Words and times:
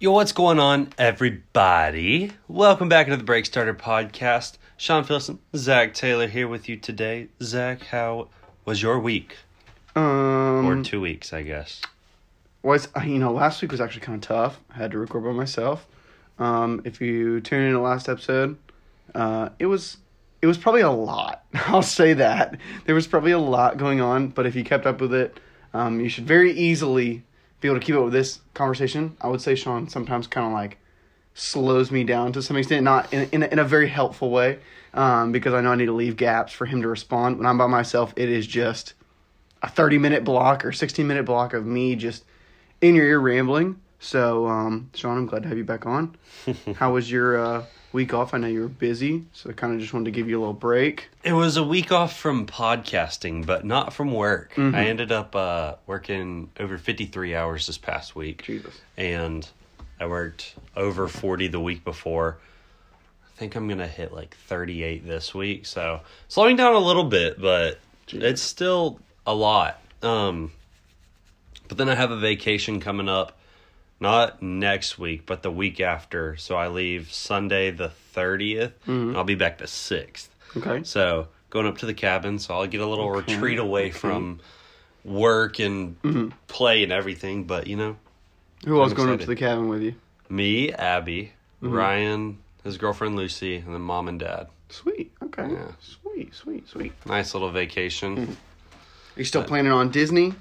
Yo, 0.00 0.12
what's 0.12 0.32
going 0.32 0.58
on, 0.58 0.88
everybody? 0.98 2.30
Welcome 2.48 2.88
back 2.88 3.06
into 3.06 3.16
the 3.16 3.24
Break 3.24 3.46
Starter 3.46 3.74
podcast. 3.74 4.58
Sean 4.76 5.04
Philson, 5.04 5.38
Zach 5.56 5.94
Taylor 5.94 6.26
here 6.26 6.48
with 6.48 6.68
you 6.68 6.76
today. 6.76 7.28
Zach, 7.42 7.84
how 7.86 8.28
was 8.64 8.82
your 8.82 8.98
week? 8.98 9.36
Um, 9.96 10.66
Or 10.66 10.82
two 10.82 11.00
weeks, 11.00 11.32
I 11.32 11.42
guess. 11.42 11.80
was 12.62 12.88
you 13.04 13.18
know 13.18 13.32
last 13.32 13.62
week 13.62 13.70
was 13.70 13.80
actually 13.80 14.00
kind 14.02 14.16
of 14.22 14.28
tough. 14.28 14.60
I 14.74 14.78
had 14.78 14.90
to 14.90 14.98
record 14.98 15.24
by 15.24 15.32
myself. 15.32 15.86
Um, 16.38 16.82
if 16.84 17.00
you 17.00 17.40
tune 17.40 17.62
in 17.62 17.72
to 17.72 17.80
last 17.80 18.08
episode, 18.08 18.58
uh, 19.14 19.50
it 19.58 19.66
was 19.66 19.98
it 20.42 20.46
was 20.46 20.58
probably 20.58 20.82
a 20.82 20.90
lot. 20.90 21.44
I'll 21.54 21.82
say 21.82 22.12
that 22.14 22.58
there 22.86 22.94
was 22.94 23.06
probably 23.06 23.32
a 23.32 23.38
lot 23.38 23.78
going 23.78 24.00
on. 24.00 24.28
But 24.28 24.46
if 24.46 24.54
you 24.56 24.64
kept 24.64 24.84
up 24.86 25.00
with 25.00 25.14
it, 25.14 25.38
um, 25.72 26.00
you 26.00 26.08
should 26.08 26.26
very 26.26 26.52
easily 26.52 27.22
be 27.60 27.68
able 27.68 27.78
to 27.80 27.84
keep 27.84 27.96
up 27.96 28.04
with 28.04 28.12
this 28.12 28.40
conversation. 28.54 29.16
I 29.20 29.28
would 29.28 29.40
say 29.40 29.54
Sean 29.54 29.88
sometimes 29.88 30.26
kind 30.26 30.46
of 30.46 30.52
like 30.52 30.78
slows 31.34 31.90
me 31.90 32.04
down 32.04 32.32
to 32.32 32.42
some 32.42 32.56
extent, 32.56 32.84
not 32.84 33.12
in 33.12 33.28
in 33.32 33.42
a, 33.42 33.46
in 33.46 33.58
a 33.58 33.64
very 33.64 33.88
helpful 33.88 34.30
way, 34.30 34.58
um, 34.92 35.32
because 35.32 35.54
I 35.54 35.60
know 35.60 35.72
I 35.72 35.74
need 35.74 35.86
to 35.86 35.92
leave 35.92 36.16
gaps 36.16 36.52
for 36.52 36.66
him 36.66 36.82
to 36.82 36.88
respond. 36.88 37.38
When 37.38 37.46
I'm 37.46 37.58
by 37.58 37.66
myself, 37.66 38.12
it 38.16 38.28
is 38.28 38.46
just 38.46 38.94
a 39.62 39.68
30 39.68 39.98
minute 39.98 40.24
block 40.24 40.64
or 40.64 40.72
16 40.72 41.06
minute 41.06 41.24
block 41.24 41.54
of 41.54 41.64
me 41.66 41.96
just 41.96 42.24
in 42.80 42.94
your 42.94 43.06
ear 43.06 43.20
rambling. 43.20 43.80
So, 43.98 44.46
um, 44.46 44.90
Sean, 44.94 45.16
I'm 45.16 45.26
glad 45.26 45.44
to 45.44 45.48
have 45.48 45.56
you 45.56 45.64
back 45.64 45.86
on. 45.86 46.14
How 46.76 46.92
was 46.92 47.10
your 47.10 47.38
uh, 47.38 47.64
week 47.94 48.12
off? 48.12 48.34
I 48.34 48.38
know 48.38 48.48
you 48.48 48.60
were 48.60 48.68
busy, 48.68 49.24
so 49.32 49.48
I 49.48 49.52
kind 49.54 49.72
of 49.72 49.80
just 49.80 49.94
wanted 49.94 50.06
to 50.06 50.10
give 50.10 50.28
you 50.28 50.38
a 50.38 50.40
little 50.40 50.52
break. 50.52 51.08
It 51.22 51.32
was 51.32 51.56
a 51.56 51.62
week 51.62 51.92
off 51.92 52.14
from 52.14 52.46
podcasting, 52.46 53.46
but 53.46 53.64
not 53.64 53.94
from 53.94 54.12
work. 54.12 54.52
Mm-hmm. 54.54 54.74
I 54.74 54.86
ended 54.86 55.12
up 55.12 55.34
uh, 55.34 55.76
working 55.86 56.50
over 56.60 56.76
53 56.76 57.34
hours 57.34 57.66
this 57.66 57.78
past 57.78 58.14
week. 58.14 58.42
Jesus. 58.42 58.78
And 58.98 59.48
I 59.98 60.06
worked 60.06 60.54
over 60.76 61.08
40 61.08 61.48
the 61.48 61.60
week 61.60 61.84
before. 61.84 62.36
I 63.24 63.38
think 63.38 63.54
I'm 63.54 63.68
going 63.68 63.78
to 63.78 63.86
hit 63.86 64.12
like 64.12 64.36
38 64.48 65.06
this 65.06 65.34
week. 65.34 65.64
So 65.64 66.00
slowing 66.28 66.56
down 66.56 66.74
a 66.74 66.78
little 66.78 67.04
bit, 67.04 67.40
but 67.40 67.78
it's 68.08 68.42
still 68.42 69.00
a 69.26 69.34
lot. 69.34 69.80
Um, 70.02 70.52
but 71.68 71.78
then 71.78 71.88
I 71.88 71.94
have 71.94 72.10
a 72.10 72.18
vacation 72.18 72.80
coming 72.80 73.08
up, 73.08 73.38
not 74.00 74.42
next 74.42 74.98
week, 74.98 75.24
but 75.26 75.42
the 75.42 75.50
week 75.50 75.80
after. 75.80 76.36
So 76.36 76.56
I 76.56 76.68
leave 76.68 77.12
Sunday 77.12 77.70
the 77.70 77.90
30th. 78.14 78.72
And 78.86 79.10
mm-hmm. 79.10 79.16
I'll 79.16 79.24
be 79.24 79.34
back 79.34 79.58
the 79.58 79.64
6th. 79.64 80.28
Okay. 80.56 80.82
So 80.84 81.28
going 81.50 81.66
up 81.66 81.78
to 81.78 81.86
the 81.86 81.94
cabin, 81.94 82.38
so 82.38 82.54
I'll 82.54 82.66
get 82.66 82.80
a 82.80 82.86
little 82.86 83.08
Okay, 83.16 83.34
retreat 83.34 83.58
away 83.58 83.88
okay. 83.88 83.92
from 83.92 84.40
work 85.04 85.58
and 85.58 86.00
mm-hmm. 86.02 86.28
play 86.46 86.82
and 86.82 86.92
everything. 86.92 87.44
But 87.44 87.66
you 87.66 87.76
know, 87.76 87.96
Who 88.66 88.80
else 88.80 88.92
going 88.92 89.10
up 89.10 89.20
to 89.20 89.26
the 89.26 89.36
cabin 89.36 89.68
with 89.68 89.82
you? 89.82 89.94
me, 90.28 90.72
Abby, 90.72 91.32
Mm-hmm. 91.62 91.74
Ryan, 91.74 92.38
his 92.62 92.76
girlfriend 92.76 93.16
Lucy, 93.16 93.56
and 93.56 93.72
then 93.72 93.80
mom 93.80 94.08
and 94.08 94.20
dad. 94.20 94.48
Sweet. 94.68 95.12
Okay. 95.22 95.48
Yeah. 95.50 95.68
Sweet, 95.80 96.34
sweet, 96.34 96.68
sweet. 96.68 96.92
Nice 97.06 97.32
little 97.32 97.50
vacation. 97.50 98.16
Mm-hmm. 98.16 98.32
Are 98.32 99.18
you 99.20 99.24
still 99.24 99.44
planning 99.44 99.72
on 99.72 99.90
Disney? 99.90 100.34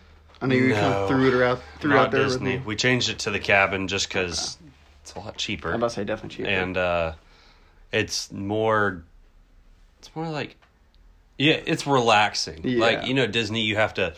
I 0.43 0.47
know 0.47 0.55
you 0.55 0.73
kind 0.73 0.93
of 0.93 1.07
threw 1.07 1.27
it 1.29 1.33
around, 1.33 1.59
threw 1.79 1.95
out 1.97 2.11
there. 2.11 2.23
Disney. 2.23 2.57
We 2.59 2.75
changed 2.75 3.09
it 3.09 3.19
to 3.19 3.31
the 3.31 3.39
cabin 3.39 3.87
just 3.87 4.09
because 4.09 4.57
it's 5.01 5.13
a 5.15 5.19
lot 5.19 5.37
cheaper. 5.37 5.69
I'm 5.69 5.75
about 5.75 5.89
to 5.89 5.95
say 5.95 6.03
definitely 6.03 6.37
cheaper. 6.37 6.49
and 6.49 6.77
uh 6.77 7.13
it's 7.91 8.31
more 8.31 9.03
it's 9.99 10.13
more 10.15 10.27
like 10.27 10.55
yeah 11.37 11.59
it's 11.65 11.85
relaxing 11.87 12.61
Yeah. 12.63 12.79
like 12.81 13.07
you 13.07 13.13
know 13.13 13.25
disney 13.27 13.61
you 13.61 13.75
have 13.75 13.93
to 13.95 14.13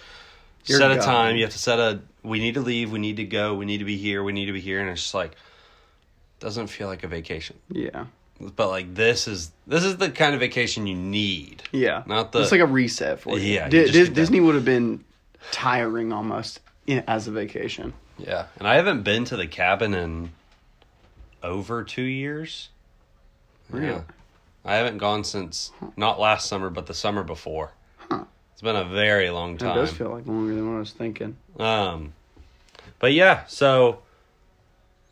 You're 0.66 0.80
set 0.80 0.92
a 0.92 0.96
gone. 0.96 1.04
time 1.04 1.36
you 1.36 1.44
have 1.44 1.52
to 1.52 1.60
set 1.60 1.78
a 1.80 2.00
we 2.24 2.40
need 2.40 2.54
to 2.56 2.62
leave 2.62 2.92
we 2.92 3.00
need 3.00 3.18
to 3.18 3.26
go 3.26 3.54
we 3.54 3.66
need 3.66 3.80
to 3.80 3.86
be 3.86 3.98
here 3.98 4.24
we 4.24 4.32
need 4.34 4.46
to 4.48 4.54
be 4.54 4.62
here 4.62 4.80
and 4.82 4.90
it's 4.90 5.02
just 5.02 5.14
like 5.14 5.36
doesn't 6.40 6.68
feel 6.68 6.88
like 6.88 7.04
a 7.04 7.08
vacation 7.08 7.58
yeah. 7.70 8.06
but 8.56 8.70
like 8.70 8.94
this 8.96 9.28
is 9.28 9.52
this 9.68 9.84
is 9.84 9.98
the 9.98 10.10
kind 10.10 10.34
of 10.34 10.40
vacation 10.40 10.88
you 10.88 10.96
need 10.96 11.64
Yeah. 11.72 12.04
Not 12.06 12.32
the- 12.32 12.42
It's 12.42 12.52
like 12.52 12.62
a 12.62 12.66
reset 12.66 13.20
for 13.20 13.38
you. 13.38 13.54
Yeah, 13.56 13.66
you 13.66 13.72
Di- 13.72 13.92
Dis- 13.92 14.10
Disney 14.10 14.40
would 14.40 14.56
have 14.56 14.66
been 14.66 15.04
tiring 15.52 16.12
almost 16.14 16.60
in, 16.88 17.04
as 17.08 17.28
a 17.28 17.32
vacation. 17.32 17.94
yeah 18.18 18.46
and 18.60 18.68
i 18.68 18.76
haven't 18.76 19.04
been 19.04 19.26
to 19.26 19.36
the 19.36 19.48
cabin 19.48 19.94
in 19.94 20.32
over 21.44 21.84
two 21.84 22.02
years 22.02 22.70
Really? 23.70 23.88
Yeah. 23.88 24.02
I 24.64 24.76
haven't 24.76 24.98
gone 24.98 25.24
since 25.24 25.72
not 25.96 26.20
last 26.20 26.48
summer, 26.48 26.70
but 26.70 26.88
the 26.88 26.94
summer 26.94 27.24
before. 27.24 27.72
Huh. 28.10 28.24
It's 28.54 28.62
been 28.62 28.76
a 28.76 28.86
very 28.86 29.30
long 29.30 29.58
time. 29.58 29.72
It 29.78 29.82
does 29.82 29.92
feel 29.94 30.10
like 30.10 30.26
longer 30.26 30.56
than 30.56 30.68
what 30.70 30.78
I 30.78 30.80
was 30.80 30.92
thinking. 30.92 31.36
Um, 31.60 32.14
but 33.00 33.14
yeah, 33.14 33.46
so 33.46 34.00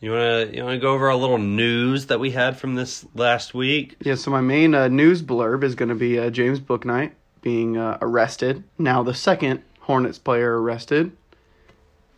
you 0.00 0.10
wanna 0.10 0.50
you 0.52 0.64
wanna 0.64 0.78
go 0.78 0.92
over 0.94 1.08
a 1.08 1.16
little 1.16 1.38
news 1.38 2.06
that 2.06 2.18
we 2.18 2.30
had 2.32 2.58
from 2.58 2.74
this 2.74 3.06
last 3.14 3.54
week? 3.54 3.96
Yeah, 4.00 4.16
so 4.16 4.30
my 4.30 4.40
main 4.40 4.74
uh, 4.74 4.88
news 4.88 5.22
blurb 5.22 5.62
is 5.62 5.74
going 5.74 5.88
to 5.88 5.94
be 5.94 6.18
uh, 6.18 6.30
James 6.30 6.58
Bouknight 6.58 7.12
being 7.42 7.76
uh, 7.76 7.98
arrested. 8.00 8.64
Now, 8.78 9.02
the 9.02 9.14
second 9.14 9.62
Hornets 9.84 10.18
player 10.18 10.60
arrested. 10.60 11.12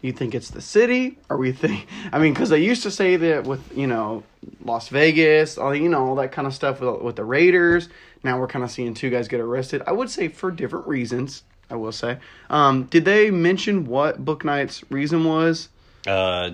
You 0.00 0.12
think 0.12 0.36
it's 0.36 0.50
the 0.50 0.60
city, 0.60 1.18
or 1.28 1.36
we 1.36 1.50
think? 1.50 1.88
I 2.12 2.20
mean, 2.20 2.32
because 2.32 2.48
they 2.48 2.62
used 2.62 2.84
to 2.84 2.92
say 2.92 3.16
that 3.16 3.44
with 3.44 3.76
you 3.76 3.88
know 3.88 4.22
Las 4.64 4.88
Vegas, 4.88 5.58
all 5.58 5.74
you 5.74 5.88
know 5.88 6.06
all 6.06 6.14
that 6.16 6.30
kind 6.30 6.46
of 6.46 6.54
stuff 6.54 6.80
with 6.80 7.02
with 7.02 7.16
the 7.16 7.24
Raiders. 7.24 7.88
Now 8.22 8.38
we're 8.38 8.46
kind 8.46 8.64
of 8.64 8.70
seeing 8.70 8.94
two 8.94 9.10
guys 9.10 9.26
get 9.26 9.40
arrested. 9.40 9.82
I 9.86 9.92
would 9.92 10.10
say 10.10 10.28
for 10.28 10.50
different 10.50 10.86
reasons. 10.86 11.42
I 11.68 11.74
will 11.74 11.90
say. 11.90 12.18
Um, 12.48 12.84
did 12.84 13.04
they 13.04 13.32
mention 13.32 13.86
what 13.86 14.24
Bouknight's 14.24 14.84
reason 14.88 15.24
was? 15.24 15.68
Uh, 16.06 16.50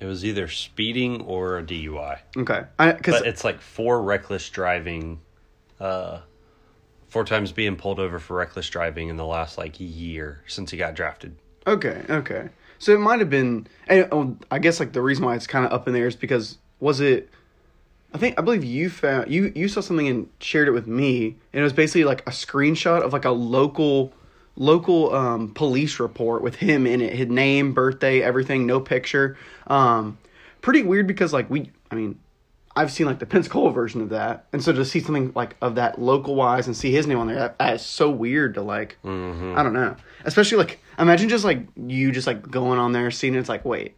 it 0.00 0.06
was 0.06 0.24
either 0.24 0.48
speeding 0.48 1.20
or 1.20 1.58
a 1.58 1.62
DUI, 1.62 2.18
Okay, 2.36 2.62
because 2.76 3.20
but 3.20 3.26
it's 3.28 3.44
like 3.44 3.60
four 3.60 4.02
reckless 4.02 4.48
driving. 4.48 5.20
Uh, 5.78 6.20
four 7.10 7.24
times 7.24 7.52
being 7.52 7.76
pulled 7.76 7.98
over 7.98 8.18
for 8.18 8.36
reckless 8.36 8.68
driving 8.70 9.08
in 9.08 9.16
the 9.16 9.26
last 9.26 9.58
like 9.58 9.74
year 9.78 10.42
since 10.46 10.70
he 10.70 10.78
got 10.78 10.94
drafted. 10.94 11.36
Okay, 11.66 12.04
okay. 12.08 12.48
So 12.78 12.94
it 12.94 12.98
might 12.98 13.20
have 13.20 13.28
been. 13.28 13.66
And, 13.88 14.08
oh, 14.10 14.36
I 14.50 14.58
guess 14.58 14.80
like 14.80 14.92
the 14.92 15.02
reason 15.02 15.24
why 15.24 15.34
it's 15.34 15.46
kind 15.46 15.66
of 15.66 15.72
up 15.72 15.86
in 15.86 15.92
there 15.92 16.06
is 16.06 16.16
because 16.16 16.56
was 16.78 17.00
it? 17.00 17.28
I 18.14 18.18
think 18.18 18.38
I 18.38 18.42
believe 18.42 18.64
you 18.64 18.88
found 18.88 19.30
you 19.30 19.52
you 19.54 19.68
saw 19.68 19.80
something 19.80 20.08
and 20.08 20.28
shared 20.40 20.68
it 20.68 20.72
with 20.72 20.86
me, 20.86 21.36
and 21.52 21.60
it 21.60 21.62
was 21.62 21.72
basically 21.72 22.04
like 22.04 22.22
a 22.22 22.30
screenshot 22.30 23.02
of 23.02 23.12
like 23.12 23.24
a 23.24 23.30
local 23.30 24.12
local 24.56 25.14
um, 25.14 25.52
police 25.54 26.00
report 26.00 26.42
with 26.42 26.56
him 26.56 26.86
in 26.86 27.00
it, 27.00 27.14
his 27.14 27.28
name, 27.28 27.72
birthday, 27.72 28.22
everything, 28.22 28.66
no 28.66 28.80
picture. 28.80 29.36
Um, 29.66 30.18
pretty 30.60 30.82
weird 30.82 31.06
because 31.06 31.32
like 31.32 31.48
we, 31.50 31.70
I 31.90 31.94
mean, 31.94 32.18
I've 32.76 32.92
seen 32.92 33.06
like 33.06 33.18
the 33.18 33.26
Pensacola 33.26 33.72
version 33.72 34.00
of 34.00 34.10
that, 34.10 34.46
and 34.52 34.62
so 34.62 34.72
to 34.72 34.84
see 34.84 35.00
something 35.00 35.32
like 35.34 35.56
of 35.60 35.74
that 35.74 36.00
local 36.00 36.34
wise 36.36 36.66
and 36.66 36.76
see 36.76 36.92
his 36.92 37.06
name 37.06 37.18
on 37.18 37.26
there, 37.26 37.36
that, 37.36 37.58
that 37.58 37.74
is 37.74 37.82
so 37.82 38.08
weird 38.10 38.54
to 38.54 38.62
like. 38.62 38.96
I 39.04 39.08
don't 39.62 39.72
know, 39.72 39.96
especially 40.24 40.58
like 40.58 40.78
imagine 40.98 41.28
just 41.28 41.44
like 41.44 41.66
you 41.76 42.12
just 42.12 42.26
like 42.26 42.48
going 42.50 42.78
on 42.78 42.92
there, 42.92 43.10
seeing 43.10 43.34
it, 43.34 43.38
it's 43.38 43.48
like, 43.48 43.64
wait, 43.64 43.96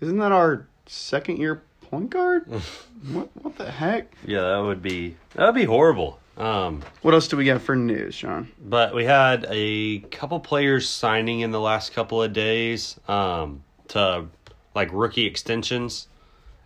isn't 0.00 0.18
that 0.18 0.30
our 0.32 0.66
second 0.86 1.38
year 1.38 1.62
point 1.80 2.10
guard? 2.10 2.46
what 3.12 3.30
what 3.42 3.56
the 3.56 3.70
heck? 3.70 4.12
Yeah, 4.26 4.42
that 4.42 4.62
would 4.62 4.82
be 4.82 5.16
that 5.34 5.46
would 5.46 5.54
be 5.54 5.64
horrible. 5.64 6.20
Um, 6.36 6.82
What 7.00 7.14
else 7.14 7.28
do 7.28 7.38
we 7.38 7.46
got 7.46 7.62
for 7.62 7.74
news, 7.74 8.14
Sean? 8.14 8.50
But 8.62 8.94
we 8.94 9.06
had 9.06 9.46
a 9.48 10.00
couple 10.10 10.38
players 10.40 10.86
signing 10.86 11.40
in 11.40 11.50
the 11.50 11.60
last 11.60 11.94
couple 11.94 12.22
of 12.22 12.34
days 12.34 13.00
um, 13.08 13.62
to 13.88 14.26
like 14.74 14.90
rookie 14.92 15.24
extensions, 15.24 16.08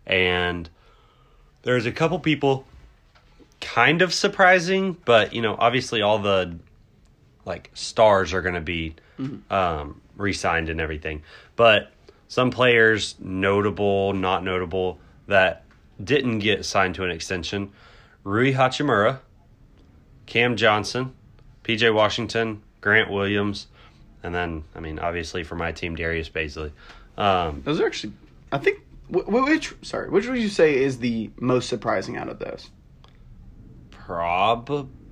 and 0.08 0.68
there's 1.62 1.86
a 1.86 1.92
couple 1.92 2.18
people 2.18 2.66
kind 3.60 4.02
of 4.02 4.12
surprising, 4.14 4.96
but 5.04 5.34
you 5.34 5.42
know, 5.42 5.56
obviously 5.58 6.02
all 6.02 6.18
the 6.18 6.56
like 7.44 7.70
stars 7.74 8.32
are 8.32 8.42
going 8.42 8.54
to 8.54 8.60
be 8.60 8.94
um, 9.50 10.00
re-signed 10.16 10.68
and 10.68 10.80
everything. 10.80 11.22
But 11.56 11.92
some 12.28 12.50
players, 12.50 13.16
notable, 13.18 14.12
not 14.12 14.44
notable, 14.44 14.98
that 15.26 15.64
didn't 16.02 16.38
get 16.38 16.64
signed 16.64 16.94
to 16.96 17.04
an 17.04 17.10
extension: 17.10 17.72
Rui 18.24 18.52
Hachimura, 18.52 19.18
Cam 20.26 20.56
Johnson, 20.56 21.12
PJ 21.64 21.92
Washington, 21.94 22.62
Grant 22.80 23.10
Williams, 23.10 23.66
and 24.22 24.34
then 24.34 24.64
I 24.74 24.80
mean 24.80 24.98
obviously 24.98 25.44
for 25.44 25.56
my 25.56 25.72
team 25.72 25.96
Darius 25.96 26.28
Bazley. 26.28 26.72
Um, 27.18 27.60
Those 27.64 27.80
are 27.80 27.86
actually, 27.86 28.14
I 28.50 28.58
think, 28.58 28.80
which 29.10 29.74
sorry, 29.82 30.08
which 30.10 30.26
would 30.28 30.38
you 30.38 30.48
say 30.48 30.76
is 30.82 30.98
the 30.98 31.30
most 31.38 31.68
surprising 31.68 32.16
out 32.16 32.28
of 32.28 32.38
those? 32.38 32.70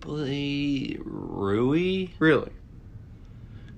probably 0.03 0.99
Rui 1.05 2.09
Really? 2.19 2.51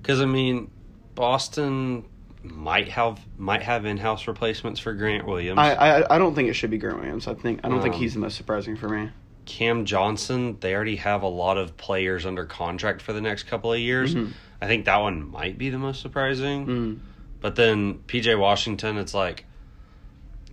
because 0.01 0.19
I 0.21 0.25
mean 0.25 0.71
Boston 1.15 2.05
might 2.43 2.89
have 2.89 3.19
might 3.37 3.61
have 3.61 3.85
in 3.85 3.97
house 3.97 4.27
replacements 4.27 4.79
for 4.79 4.93
Grant 4.93 5.27
Williams. 5.27 5.59
I, 5.59 5.73
I 5.73 6.15
I 6.15 6.17
don't 6.17 6.33
think 6.33 6.49
it 6.49 6.53
should 6.53 6.71
be 6.71 6.77
Grant 6.79 6.97
Williams. 6.99 7.27
I 7.27 7.33
think 7.35 7.59
I 7.63 7.69
don't 7.69 7.81
think 7.81 7.93
Um, 7.95 7.99
he's 8.01 8.13
the 8.15 8.19
most 8.19 8.35
surprising 8.35 8.75
for 8.75 8.89
me. 8.89 9.09
Cam 9.45 9.85
Johnson, 9.85 10.57
they 10.59 10.73
already 10.73 10.95
have 10.97 11.21
a 11.23 11.27
lot 11.27 11.57
of 11.57 11.77
players 11.77 12.25
under 12.25 12.45
contract 12.45 13.01
for 13.01 13.13
the 13.13 13.21
next 13.21 13.43
couple 13.43 13.71
of 13.73 13.79
years. 13.79 14.15
Mhm. 14.15 14.31
I 14.61 14.67
think 14.67 14.85
that 14.85 14.97
one 14.97 15.29
might 15.29 15.57
be 15.57 15.69
the 15.69 15.77
most 15.79 16.01
surprising. 16.01 16.65
Mm. 16.67 16.99
But 17.41 17.55
then 17.55 17.99
PJ 18.07 18.35
Washington, 18.39 18.97
it's 18.97 19.13
like 19.13 19.45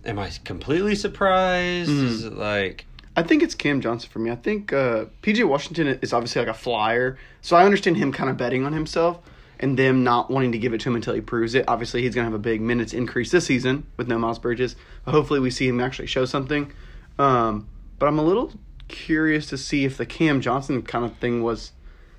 am 0.05 0.19
I 0.19 0.29
completely 0.43 0.95
surprised? 0.95 1.89
Mm-hmm. 1.89 2.07
Is 2.07 2.25
it 2.25 2.33
like 2.33 2.85
I 3.15 3.23
think 3.23 3.43
it's 3.43 3.55
Cam 3.55 3.81
Johnson 3.81 4.09
for 4.09 4.19
me. 4.19 4.31
I 4.31 4.35
think 4.35 4.71
uh, 4.71 5.05
PJ 5.21 5.45
Washington 5.45 5.87
is 6.01 6.13
obviously 6.13 6.41
like 6.41 6.49
a 6.49 6.53
flyer, 6.53 7.17
so 7.41 7.57
I 7.57 7.65
understand 7.65 7.97
him 7.97 8.13
kind 8.13 8.29
of 8.29 8.37
betting 8.37 8.65
on 8.65 8.73
himself 8.73 9.19
and 9.59 9.77
them 9.77 10.03
not 10.03 10.31
wanting 10.31 10.53
to 10.53 10.57
give 10.57 10.73
it 10.73 10.79
to 10.81 10.89
him 10.89 10.95
until 10.95 11.13
he 11.13 11.21
proves 11.21 11.53
it. 11.53 11.65
Obviously, 11.67 12.01
he's 12.01 12.15
going 12.15 12.25
to 12.25 12.31
have 12.31 12.39
a 12.39 12.41
big 12.41 12.61
minutes 12.61 12.93
increase 12.93 13.31
this 13.31 13.45
season 13.45 13.85
with 13.97 14.07
no 14.07 14.17
Miles 14.17 14.39
Bridges. 14.39 14.75
But 15.03 15.11
hopefully, 15.11 15.41
we 15.41 15.51
see 15.51 15.67
him 15.67 15.81
actually 15.81 16.07
show 16.07 16.23
something. 16.25 16.71
Um, 17.17 17.67
but 17.97 18.07
I'm 18.07 18.19
a 18.19 18.23
little 18.23 18.53
curious 18.87 19.47
to 19.47 19.57
see 19.57 19.83
if 19.83 19.97
the 19.97 20.05
Cam 20.05 20.39
Johnson 20.39 20.81
kind 20.81 21.03
of 21.03 21.17
thing 21.17 21.43
was 21.43 21.73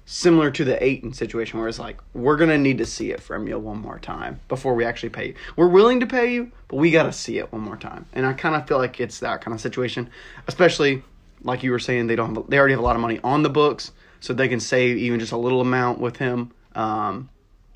similar 0.05 0.51
to 0.51 0.65
the 0.65 0.83
Ayton 0.83 1.13
situation, 1.13 1.59
where 1.59 1.69
it's 1.69 1.79
like 1.79 2.01
we're 2.15 2.37
to 2.37 2.59
need 2.59 2.79
to 2.79 2.87
see 2.87 3.13
it 3.13 3.21
from 3.21 3.47
you 3.47 3.59
one 3.59 3.79
more 3.79 3.99
time 3.99 4.41
before 4.49 4.75
we 4.75 4.85
actually 4.85 5.11
pay 5.11 5.29
you. 5.29 5.35
We're 5.57 5.69
willing 5.69 6.01
to 6.01 6.07
pay 6.07 6.33
you, 6.33 6.51
but 6.69 6.77
we 6.77 6.91
got 6.91 7.05
to 7.05 7.13
see 7.13 7.39
it 7.39 7.53
one 7.53 7.63
more 7.63 7.77
time. 7.77 8.07
And 8.13 8.27
I 8.27 8.33
kind 8.33 8.57
of 8.57 8.67
feel 8.67 8.79
like 8.79 8.99
it's 8.99 9.21
that 9.21 9.41
kind 9.41 9.55
of 9.55 9.61
situation, 9.61 10.11
especially 10.49 11.05
like 11.43 11.63
you 11.63 11.71
were 11.71 11.79
saying, 11.79 12.07
they 12.09 12.17
don't 12.17 12.49
they 12.51 12.59
already 12.59 12.73
have 12.73 12.81
a 12.81 12.85
lot 12.85 12.97
of 12.97 13.03
money 13.03 13.21
on 13.23 13.43
the 13.43 13.51
books, 13.51 13.93
so 14.21 14.33
they 14.33 14.49
can 14.49 14.61
save 14.61 14.97
even 14.97 15.21
just 15.21 15.33
a 15.33 15.37
little 15.37 15.61
amount 15.61 16.01
with 16.01 16.17
him. 16.17 16.51
Um, 16.75 17.31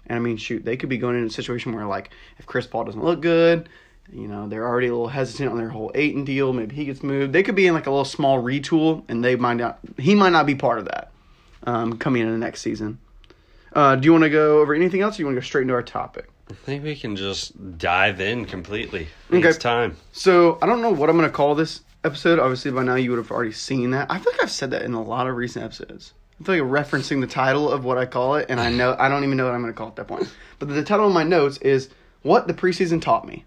and 0.07 0.17
I 0.17 0.21
mean, 0.21 0.37
shoot, 0.37 0.65
they 0.65 0.77
could 0.77 0.89
be 0.89 0.99
going 0.99 1.17
in 1.17 1.25
a 1.25 1.31
situation 1.31 1.73
where 1.73 1.87
like 1.87 2.11
if 2.39 2.47
Chris 2.47 2.67
Paul 2.67 2.85
doesn't 2.85 3.03
look 3.03 3.21
good, 3.21 3.69
you 4.13 4.29
know, 4.29 4.49
they're 4.49 4.67
already 4.67 4.89
a 4.89 4.93
little 4.93 5.09
hesitant 5.09 5.51
on 5.51 5.57
their 5.57 5.71
whole 5.71 5.91
Ayton 5.95 6.25
deal. 6.25 6.53
Maybe 6.53 6.75
he 6.75 6.85
gets 6.85 7.03
moved. 7.03 7.33
They 7.33 7.43
could 7.43 7.55
be 7.55 7.67
in 7.67 7.75
like 7.75 7.87
a 7.87 7.91
little 7.91 8.05
small 8.05 8.43
retool, 8.43 9.05
and 9.09 9.25
they 9.25 9.37
might 9.37 9.55
not. 9.55 9.79
He 9.99 10.15
might 10.15 10.31
not 10.31 10.47
be 10.47 10.57
part 10.57 10.79
of 10.79 10.87
that 10.87 11.13
um, 11.65 11.99
coming 11.99 12.23
into 12.23 12.33
the 12.33 12.39
next 12.39 12.61
season. 12.63 12.99
Uh, 13.73 13.97
do 13.97 14.07
you 14.07 14.13
want 14.13 14.25
to 14.25 14.31
go 14.31 14.61
over 14.61 14.75
anything 14.75 15.01
else? 15.01 15.19
or 15.19 15.23
You 15.23 15.27
want 15.27 15.37
to 15.37 15.41
go 15.41 15.45
straight 15.45 15.63
into 15.63 15.75
our 15.75 15.83
topic? 15.83 16.29
I 16.51 16.55
think 16.55 16.85
we 16.85 16.95
can 16.95 17.17
just 17.17 17.79
dive 17.79 18.21
in 18.21 18.45
completely. 18.45 19.09
Okay. 19.33 19.49
It's 19.49 19.59
time. 19.59 19.97
So 20.13 20.59
I 20.63 20.67
don't 20.67 20.83
know 20.83 20.91
what 20.93 21.09
I'm 21.09 21.17
going 21.17 21.29
to 21.29 21.35
call 21.35 21.55
this 21.55 21.81
episode. 22.05 22.39
Obviously, 22.39 22.71
by 22.71 22.83
now 22.85 22.95
you 22.97 23.11
would 23.11 23.17
have 23.19 23.31
already 23.31 23.53
seen 23.53 23.91
that. 23.93 24.11
I 24.11 24.19
feel 24.19 24.33
like 24.33 24.43
I've 24.43 24.51
said 24.51 24.71
that 24.73 24.83
in 24.83 24.93
a 24.95 25.03
lot 25.03 25.27
of 25.27 25.37
recent 25.37 25.65
episodes. 25.65 26.13
I 26.41 26.45
feel 26.45 26.65
like 26.65 26.87
referencing 26.87 27.21
the 27.21 27.27
title 27.27 27.71
of 27.71 27.85
what 27.85 27.97
I 27.97 28.07
call 28.07 28.35
it, 28.37 28.47
and 28.51 28.61
I 28.61 28.71
know 28.71 28.95
I 28.99 29.09
don't 29.09 29.25
even 29.25 29.37
know 29.37 29.45
what 29.47 29.55
I'm 29.55 29.63
going 29.63 29.73
to 29.73 29.77
call 29.77 29.87
it 29.89 29.91
at 29.93 29.97
that 29.97 30.09
point. 30.09 30.29
But 30.59 30.69
the 30.69 30.83
title 30.83 31.07
of 31.07 31.13
my 31.15 31.23
notes 31.25 31.59
is 31.59 31.89
"What 32.23 32.47
the 32.47 32.55
Preseason 32.55 33.01
Taught 33.01 33.27
Me." 33.27 33.45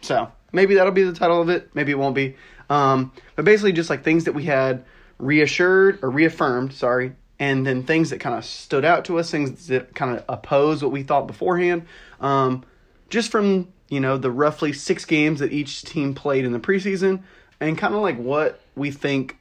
So 0.00 0.30
maybe 0.52 0.74
that'll 0.74 0.92
be 0.92 1.04
the 1.04 1.12
title 1.12 1.40
of 1.40 1.48
it. 1.50 1.70
Maybe 1.74 1.92
it 1.92 1.98
won't 1.98 2.14
be. 2.14 2.36
Um, 2.68 3.12
but 3.36 3.44
basically, 3.44 3.72
just 3.72 3.90
like 3.90 4.02
things 4.02 4.24
that 4.24 4.32
we 4.32 4.44
had 4.44 4.84
reassured 5.18 6.00
or 6.02 6.10
reaffirmed, 6.10 6.72
sorry, 6.72 7.12
and 7.40 7.66
then 7.66 7.82
things 7.82 8.10
that 8.10 8.20
kind 8.20 8.36
of 8.36 8.44
stood 8.44 8.84
out 8.84 9.06
to 9.06 9.18
us, 9.18 9.30
things 9.30 9.66
that 9.68 9.94
kind 9.94 10.16
of 10.16 10.24
oppose 10.28 10.82
what 10.82 10.92
we 10.92 11.02
thought 11.02 11.26
beforehand. 11.26 11.86
Um, 12.20 12.64
just 13.08 13.32
from 13.32 13.72
you 13.88 13.98
know 13.98 14.18
the 14.18 14.30
roughly 14.30 14.72
six 14.72 15.04
games 15.04 15.40
that 15.40 15.52
each 15.52 15.82
team 15.82 16.14
played 16.14 16.44
in 16.44 16.52
the 16.52 16.60
preseason, 16.60 17.22
and 17.58 17.76
kind 17.76 17.94
of 17.94 18.02
like 18.02 18.18
what 18.18 18.60
we 18.76 18.90
think 18.90 19.38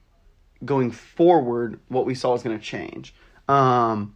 going 0.65 0.91
forward, 0.91 1.79
what 1.89 2.05
we 2.05 2.15
saw 2.15 2.33
is 2.33 2.41
going 2.41 2.57
to 2.57 2.63
change. 2.63 3.13
Um, 3.47 4.15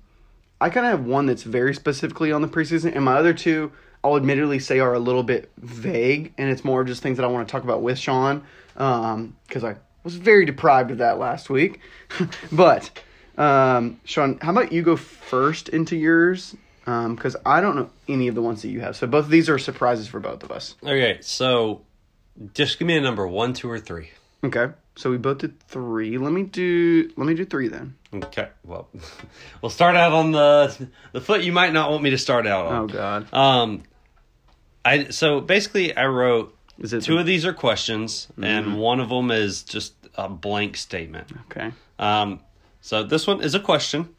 I 0.60 0.70
kind 0.70 0.86
of 0.86 0.92
have 0.92 1.06
one 1.06 1.26
that's 1.26 1.44
very 1.44 1.76
specifically 1.76 2.32
on 2.32 2.42
the 2.42 2.48
preseason, 2.48 2.96
and 2.96 3.04
my 3.04 3.16
other 3.16 3.34
two, 3.34 3.72
I'll 4.04 4.16
admittedly 4.16 4.60
say, 4.60 4.80
are 4.80 4.94
a 4.94 5.00
little 5.00 5.24
bit 5.24 5.52
vague, 5.58 6.34
and 6.38 6.50
it's 6.50 6.64
more 6.64 6.84
just 6.84 7.02
things 7.02 7.18
that 7.18 7.24
I 7.24 7.28
want 7.28 7.48
to 7.48 7.52
talk 7.52 7.64
about 7.64 7.82
with 7.82 7.98
Sean, 7.98 8.44
because 8.74 9.64
I 9.64 9.76
was 10.04 10.16
very 10.16 10.46
deprived 10.46 10.92
of 10.92 11.00
that 11.00 11.18
last 11.18 11.50
week. 11.50 11.80
but 12.52 12.90
um, 13.38 14.00
Sean, 14.06 14.38
how 14.42 14.52
about 14.52 14.72
you 14.72 14.82
go 14.82 14.96
first 14.96 15.70
into 15.70 15.96
yours? 15.96 16.56
Um, 16.86 17.16
because 17.16 17.36
I 17.46 17.62
don't 17.62 17.76
know 17.78 17.90
any 18.10 18.28
of 18.28 18.36
the 18.36 18.42
ones 18.42 18.62
that 18.64 18.68
you 18.70 18.82
have, 18.82 18.96
so 18.98 19.08
both 19.08 19.26
of 19.26 19.32
these 19.32 19.50
are 19.50 19.58
surprises 19.58 20.08
for 20.08 20.20
both 20.20 20.44
of 20.44 20.52
us. 20.52 20.76
Okay, 20.84 21.18
so 21.22 21.82
just 22.54 22.78
give 22.78 22.88
me 22.88 22.98
a 22.98 23.02
number 23.02 23.26
one, 23.26 23.54
two, 23.54 23.70
or 23.70 23.80
three. 23.80 24.10
Okay, 24.44 24.68
so 24.98 25.10
we 25.10 25.18
both 25.18 25.38
did 25.38 25.58
three. 25.62 26.18
Let 26.18 26.34
me 26.34 26.44
do. 26.44 27.10
Let 27.16 27.26
me 27.26 27.36
do 27.36 27.46
three 27.46 27.70
then. 27.70 27.96
Okay, 28.14 28.50
well, 28.66 28.90
we'll 29.62 29.70
start 29.70 29.96
out 29.96 30.12
on 30.12 30.32
the 30.34 30.88
the 31.14 31.22
foot 31.22 31.44
you 31.44 31.54
might 31.54 31.72
not 31.72 31.90
want 31.90 32.04
me 32.04 32.10
to 32.10 32.18
start 32.18 32.46
out 32.46 32.66
on. 32.66 32.76
Oh 32.84 32.88
God, 32.88 33.34
Um, 33.34 33.84
I 34.84 35.06
so 35.06 35.40
basically 35.40 35.96
I 35.96 36.08
wrote 36.08 36.54
two 37.02 37.18
of 37.18 37.26
these 37.26 37.46
are 37.46 37.54
questions, 37.54 38.28
Mm-hmm. 38.34 38.44
and 38.44 38.78
one 38.78 39.00
of 39.00 39.08
them 39.08 39.32
is 39.32 39.64
just 39.64 39.94
a 40.16 40.28
blank 40.28 40.76
statement. 40.76 41.32
Okay. 41.50 41.72
Um, 41.98 42.42
so 42.84 43.02
this 43.04 43.26
one 43.26 43.42
is 43.42 43.56
a 43.56 43.60
question, 43.60 44.10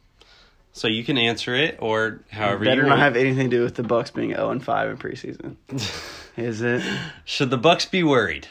so 0.73 0.89
you 0.89 1.05
can 1.05 1.19
answer 1.19 1.55
it 1.55 1.77
or 1.81 2.23
however 2.31 2.65
Better 2.65 2.77
you 2.83 2.89
not 2.89 2.99
want. 2.99 3.01
have 3.03 3.17
anything 3.17 3.51
to 3.51 3.57
do 3.59 3.63
with 3.63 3.75
the 3.77 3.83
Bucks 3.85 4.11
being 4.11 4.31
zero 4.31 4.51
and 4.51 4.65
five 4.65 4.89
in 4.91 4.97
preseason. 4.97 5.57
Is 6.37 6.63
it? 6.63 6.83
Should 7.25 7.51
the 7.51 7.59
Bucks 7.59 7.85
be 7.87 8.03
worried? 8.03 8.49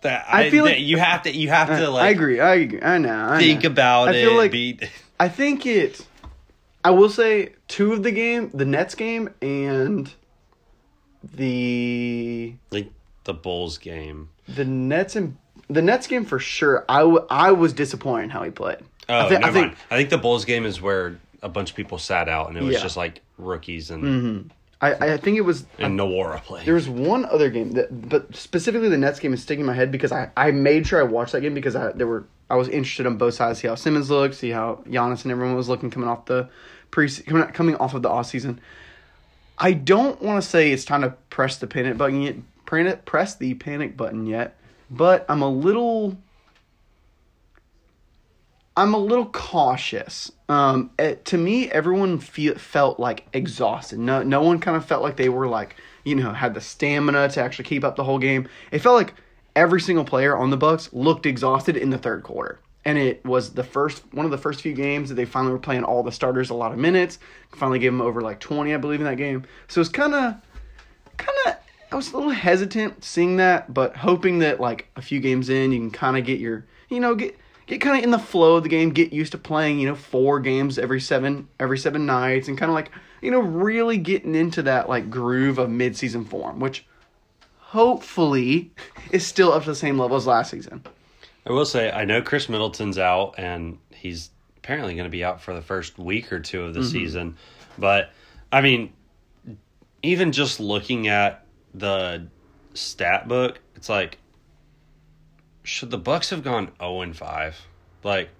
That 0.00 0.24
I 0.28 0.50
feel 0.50 0.64
that 0.64 0.72
like- 0.78 0.80
you 0.80 0.96
have 0.98 1.22
to 1.22 1.30
you 1.30 1.48
have 1.50 1.68
to 1.68 1.88
like 1.90 2.02
I 2.02 2.08
agree. 2.08 2.40
I 2.40 2.54
agree. 2.56 2.82
I 2.82 2.98
know. 2.98 3.28
I 3.30 3.38
think 3.38 3.62
know. 3.62 3.70
about 3.70 4.08
I 4.08 4.12
it. 4.14 4.24
feel 4.24 4.34
like 4.36 4.50
be, 4.50 4.80
I 5.20 5.28
think 5.28 5.64
it. 5.66 6.04
I 6.84 6.90
will 6.90 7.08
say 7.10 7.52
two 7.68 7.92
of 7.92 8.02
the 8.02 8.10
game, 8.10 8.50
the 8.52 8.64
Nets 8.64 8.96
game 8.96 9.30
and 9.40 10.12
the 11.22 12.54
like 12.70 12.90
the 13.24 13.34
Bulls 13.34 13.78
game. 13.78 14.30
the 14.48 14.64
Nets 14.64 15.14
and 15.14 15.36
the 15.72 15.82
Nets 15.82 16.06
game 16.06 16.24
for 16.24 16.38
sure. 16.38 16.84
I, 16.88 17.00
w- 17.00 17.26
I 17.30 17.52
was 17.52 17.72
disappointed 17.72 18.24
in 18.24 18.30
how 18.30 18.42
he 18.42 18.50
played. 18.50 18.78
Oh, 19.08 19.18
I, 19.18 19.28
thi- 19.28 19.34
never 19.34 19.46
I 19.46 19.50
think 19.52 19.66
mind. 19.68 19.76
I 19.90 19.96
think 19.96 20.10
the 20.10 20.18
Bulls 20.18 20.44
game 20.44 20.64
is 20.64 20.80
where 20.80 21.18
a 21.42 21.48
bunch 21.48 21.70
of 21.70 21.76
people 21.76 21.98
sat 21.98 22.28
out, 22.28 22.48
and 22.48 22.56
it 22.56 22.62
was 22.62 22.74
Yeah. 22.74 22.82
just 22.82 22.96
like 22.96 23.20
rookies 23.38 23.90
and 23.90 24.04
mm-hmm. 24.04 24.48
I, 24.80 25.12
I 25.12 25.16
think 25.16 25.38
it 25.38 25.42
was 25.42 25.64
and 25.78 25.98
Nwora 25.98 26.42
playing. 26.42 26.64
There 26.66 26.74
was 26.74 26.88
one 26.88 27.24
other 27.26 27.50
game 27.50 27.72
that, 27.72 28.08
but 28.08 28.34
specifically 28.34 28.88
the 28.88 28.98
Nets 28.98 29.20
game 29.20 29.32
is 29.32 29.40
sticking 29.40 29.60
in 29.60 29.66
my 29.66 29.74
head 29.74 29.92
because 29.92 30.10
I, 30.10 30.30
I 30.36 30.50
made 30.50 30.86
sure 30.88 30.98
I 31.00 31.04
watched 31.04 31.32
that 31.32 31.40
game 31.40 31.54
because 31.54 31.76
I 31.76 31.92
there 31.92 32.08
were 32.08 32.24
I 32.50 32.56
was 32.56 32.68
interested 32.68 33.06
on 33.06 33.16
both 33.16 33.34
sides, 33.34 33.60
see 33.60 33.68
how 33.68 33.76
Simmons 33.76 34.10
looked, 34.10 34.34
see 34.34 34.50
how 34.50 34.82
Giannis 34.88 35.22
and 35.22 35.30
everyone 35.30 35.54
was 35.54 35.68
looking 35.68 35.90
coming 35.90 36.08
off 36.08 36.26
the 36.26 36.48
pre 36.90 37.08
coming 37.08 37.46
coming 37.52 37.76
off 37.76 37.94
of 37.94 38.02
the 38.02 38.08
off 38.08 38.26
season. 38.26 38.60
I 39.56 39.72
don't 39.72 40.20
want 40.20 40.42
to 40.42 40.48
say 40.48 40.72
it's 40.72 40.84
time 40.84 41.02
to 41.02 41.10
press 41.30 41.58
the 41.58 41.68
panic 41.68 41.96
button 41.96 42.20
yet, 42.22 42.36
panic- 42.66 43.04
press 43.04 43.36
the 43.36 43.54
panic 43.54 43.96
button 43.96 44.26
yet, 44.26 44.56
but 44.92 45.24
I'm 45.28 45.42
a 45.42 45.48
little. 45.48 46.16
I'm 48.74 48.94
a 48.94 48.98
little 48.98 49.26
cautious. 49.26 50.32
Um, 50.48 50.92
it, 50.98 51.26
to 51.26 51.36
me, 51.36 51.70
everyone 51.70 52.18
feel, 52.18 52.54
felt 52.54 52.98
like 52.98 53.26
exhausted. 53.34 53.98
No, 53.98 54.22
no 54.22 54.40
one 54.40 54.60
kind 54.60 54.78
of 54.78 54.86
felt 54.86 55.02
like 55.02 55.16
they 55.16 55.28
were 55.28 55.46
like, 55.46 55.76
you 56.04 56.14
know, 56.14 56.32
had 56.32 56.54
the 56.54 56.60
stamina 56.62 57.28
to 57.28 57.42
actually 57.42 57.66
keep 57.66 57.84
up 57.84 57.96
the 57.96 58.04
whole 58.04 58.18
game. 58.18 58.48
It 58.70 58.78
felt 58.78 58.96
like 58.96 59.12
every 59.54 59.78
single 59.78 60.06
player 60.06 60.34
on 60.34 60.48
the 60.48 60.56
Bucks 60.56 60.90
looked 60.94 61.26
exhausted 61.26 61.76
in 61.76 61.90
the 61.90 61.98
third 61.98 62.22
quarter, 62.22 62.60
and 62.86 62.96
it 62.96 63.22
was 63.26 63.52
the 63.52 63.62
first 63.62 64.04
one 64.14 64.24
of 64.24 64.30
the 64.30 64.38
first 64.38 64.62
few 64.62 64.72
games 64.72 65.10
that 65.10 65.16
they 65.16 65.26
finally 65.26 65.52
were 65.52 65.58
playing 65.58 65.84
all 65.84 66.02
the 66.02 66.10
starters 66.10 66.48
a 66.48 66.54
lot 66.54 66.72
of 66.72 66.78
minutes. 66.78 67.18
Finally, 67.50 67.78
gave 67.78 67.92
them 67.92 68.00
over 68.00 68.22
like 68.22 68.40
twenty, 68.40 68.72
I 68.72 68.78
believe, 68.78 69.00
in 69.00 69.06
that 69.06 69.18
game. 69.18 69.44
So 69.68 69.82
it's 69.82 69.90
kind 69.90 70.14
of, 70.14 70.36
kind 71.18 71.38
of. 71.46 71.56
I 71.92 71.96
was 71.96 72.10
a 72.10 72.16
little 72.16 72.32
hesitant 72.32 73.04
seeing 73.04 73.36
that, 73.36 73.72
but 73.72 73.94
hoping 73.96 74.38
that 74.38 74.60
like 74.60 74.88
a 74.96 75.02
few 75.02 75.20
games 75.20 75.50
in, 75.50 75.72
you 75.72 75.78
can 75.78 75.90
kind 75.90 76.16
of 76.16 76.24
get 76.24 76.40
your, 76.40 76.64
you 76.88 77.00
know, 77.00 77.14
get 77.14 77.38
get 77.66 77.82
kind 77.82 77.98
of 77.98 78.04
in 78.04 78.10
the 78.10 78.18
flow 78.18 78.56
of 78.56 78.62
the 78.62 78.70
game, 78.70 78.90
get 78.90 79.12
used 79.12 79.32
to 79.32 79.38
playing, 79.38 79.78
you 79.78 79.88
know, 79.88 79.94
four 79.94 80.40
games 80.40 80.78
every 80.78 81.00
seven 81.00 81.48
every 81.60 81.76
seven 81.76 82.06
nights, 82.06 82.48
and 82.48 82.56
kind 82.56 82.70
of 82.70 82.74
like 82.74 82.90
you 83.20 83.30
know 83.30 83.40
really 83.40 83.98
getting 83.98 84.34
into 84.34 84.62
that 84.62 84.88
like 84.88 85.10
groove 85.10 85.58
of 85.58 85.68
midseason 85.68 86.26
form, 86.26 86.60
which 86.60 86.86
hopefully 87.58 88.72
is 89.10 89.26
still 89.26 89.52
up 89.52 89.64
to 89.64 89.70
the 89.70 89.76
same 89.76 89.98
level 89.98 90.16
as 90.16 90.26
last 90.26 90.50
season. 90.50 90.82
I 91.46 91.52
will 91.52 91.66
say 91.66 91.90
I 91.90 92.06
know 92.06 92.22
Khris 92.22 92.48
Middleton's 92.48 92.98
out, 92.98 93.34
and 93.36 93.78
he's 93.90 94.30
apparently 94.56 94.94
going 94.94 95.04
to 95.04 95.10
be 95.10 95.24
out 95.24 95.42
for 95.42 95.54
the 95.54 95.62
first 95.62 95.98
week 95.98 96.32
or 96.32 96.40
two 96.40 96.62
of 96.62 96.72
the 96.72 96.80
mm-hmm. 96.80 96.88
season. 96.88 97.36
But 97.78 98.10
I 98.50 98.62
mean, 98.62 98.94
even 100.02 100.32
just 100.32 100.58
looking 100.58 101.08
at 101.08 101.41
the 101.74 102.26
stat 102.74 103.28
book, 103.28 103.60
it's 103.76 103.88
like 103.88 104.18
should 105.64 105.90
the 105.90 105.98
Bucks 105.98 106.30
have 106.30 106.42
gone 106.42 106.70
zero 106.80 107.02
and 107.02 107.16
five? 107.16 107.56
Like, 108.02 108.30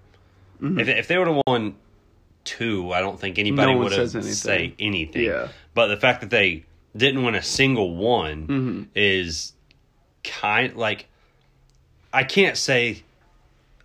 if 0.61 0.87
if 0.87 1.07
they 1.07 1.17
would 1.17 1.27
have 1.27 1.41
won 1.47 1.75
two, 2.43 2.91
I 2.91 2.99
don't 2.99 3.19
think 3.19 3.39
anybody 3.39 3.73
No 3.73 3.79
would 3.79 3.91
have 3.93 4.13
anything. 4.15 4.33
say 4.33 4.73
anything. 4.79 5.23
Yeah. 5.23 5.47
But 5.73 5.87
the 5.87 5.97
fact 5.97 6.21
that 6.21 6.29
they 6.29 6.65
didn't 6.95 7.23
win 7.23 7.35
a 7.35 7.41
single 7.43 7.95
one 7.95 8.47
Mm-hmm. 8.47 8.83
is 8.95 9.53
kind 10.23 10.75
like 10.75 11.07
I 12.11 12.23
can't 12.25 12.57
say, 12.57 13.03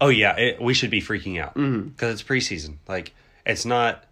oh 0.00 0.08
yeah, 0.08 0.36
it, 0.36 0.60
we 0.60 0.74
should 0.74 0.90
be 0.90 1.00
freaking 1.00 1.40
out 1.40 1.54
because 1.54 1.64
Mm-hmm. 1.64 2.04
it's 2.06 2.22
preseason. 2.22 2.76
Like 2.88 3.14
it's 3.46 3.64
not. 3.64 4.04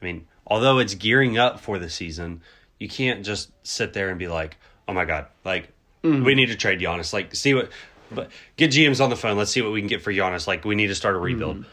I 0.00 0.04
mean, 0.04 0.26
although 0.46 0.78
it's 0.78 0.94
gearing 0.94 1.38
up 1.38 1.58
for 1.60 1.78
the 1.78 1.88
season, 1.90 2.42
you 2.78 2.88
can't 2.88 3.24
just 3.24 3.50
sit 3.62 3.92
there 3.92 4.08
and 4.10 4.18
be 4.18 4.28
like, 4.28 4.56
oh 4.86 4.92
my 4.92 5.04
god, 5.04 5.26
like 5.44 5.70
Mm-hmm. 6.04 6.22
we 6.24 6.36
need 6.36 6.46
to 6.46 6.54
trade 6.54 6.78
Giannis. 6.78 7.12
Like 7.12 7.34
see 7.34 7.54
what, 7.54 7.70
but 8.12 8.30
get 8.56 8.70
GMs 8.70 9.02
on 9.02 9.10
the 9.10 9.16
phone. 9.16 9.36
Let's 9.36 9.50
see 9.50 9.60
what 9.62 9.72
we 9.72 9.80
can 9.80 9.88
get 9.88 10.00
for 10.00 10.12
Giannis. 10.12 10.46
Like 10.46 10.64
we 10.64 10.76
need 10.76 10.86
to 10.86 10.94
start 10.94 11.16
a 11.16 11.18
rebuild. 11.18 11.56
Mm-hmm. 11.56 11.68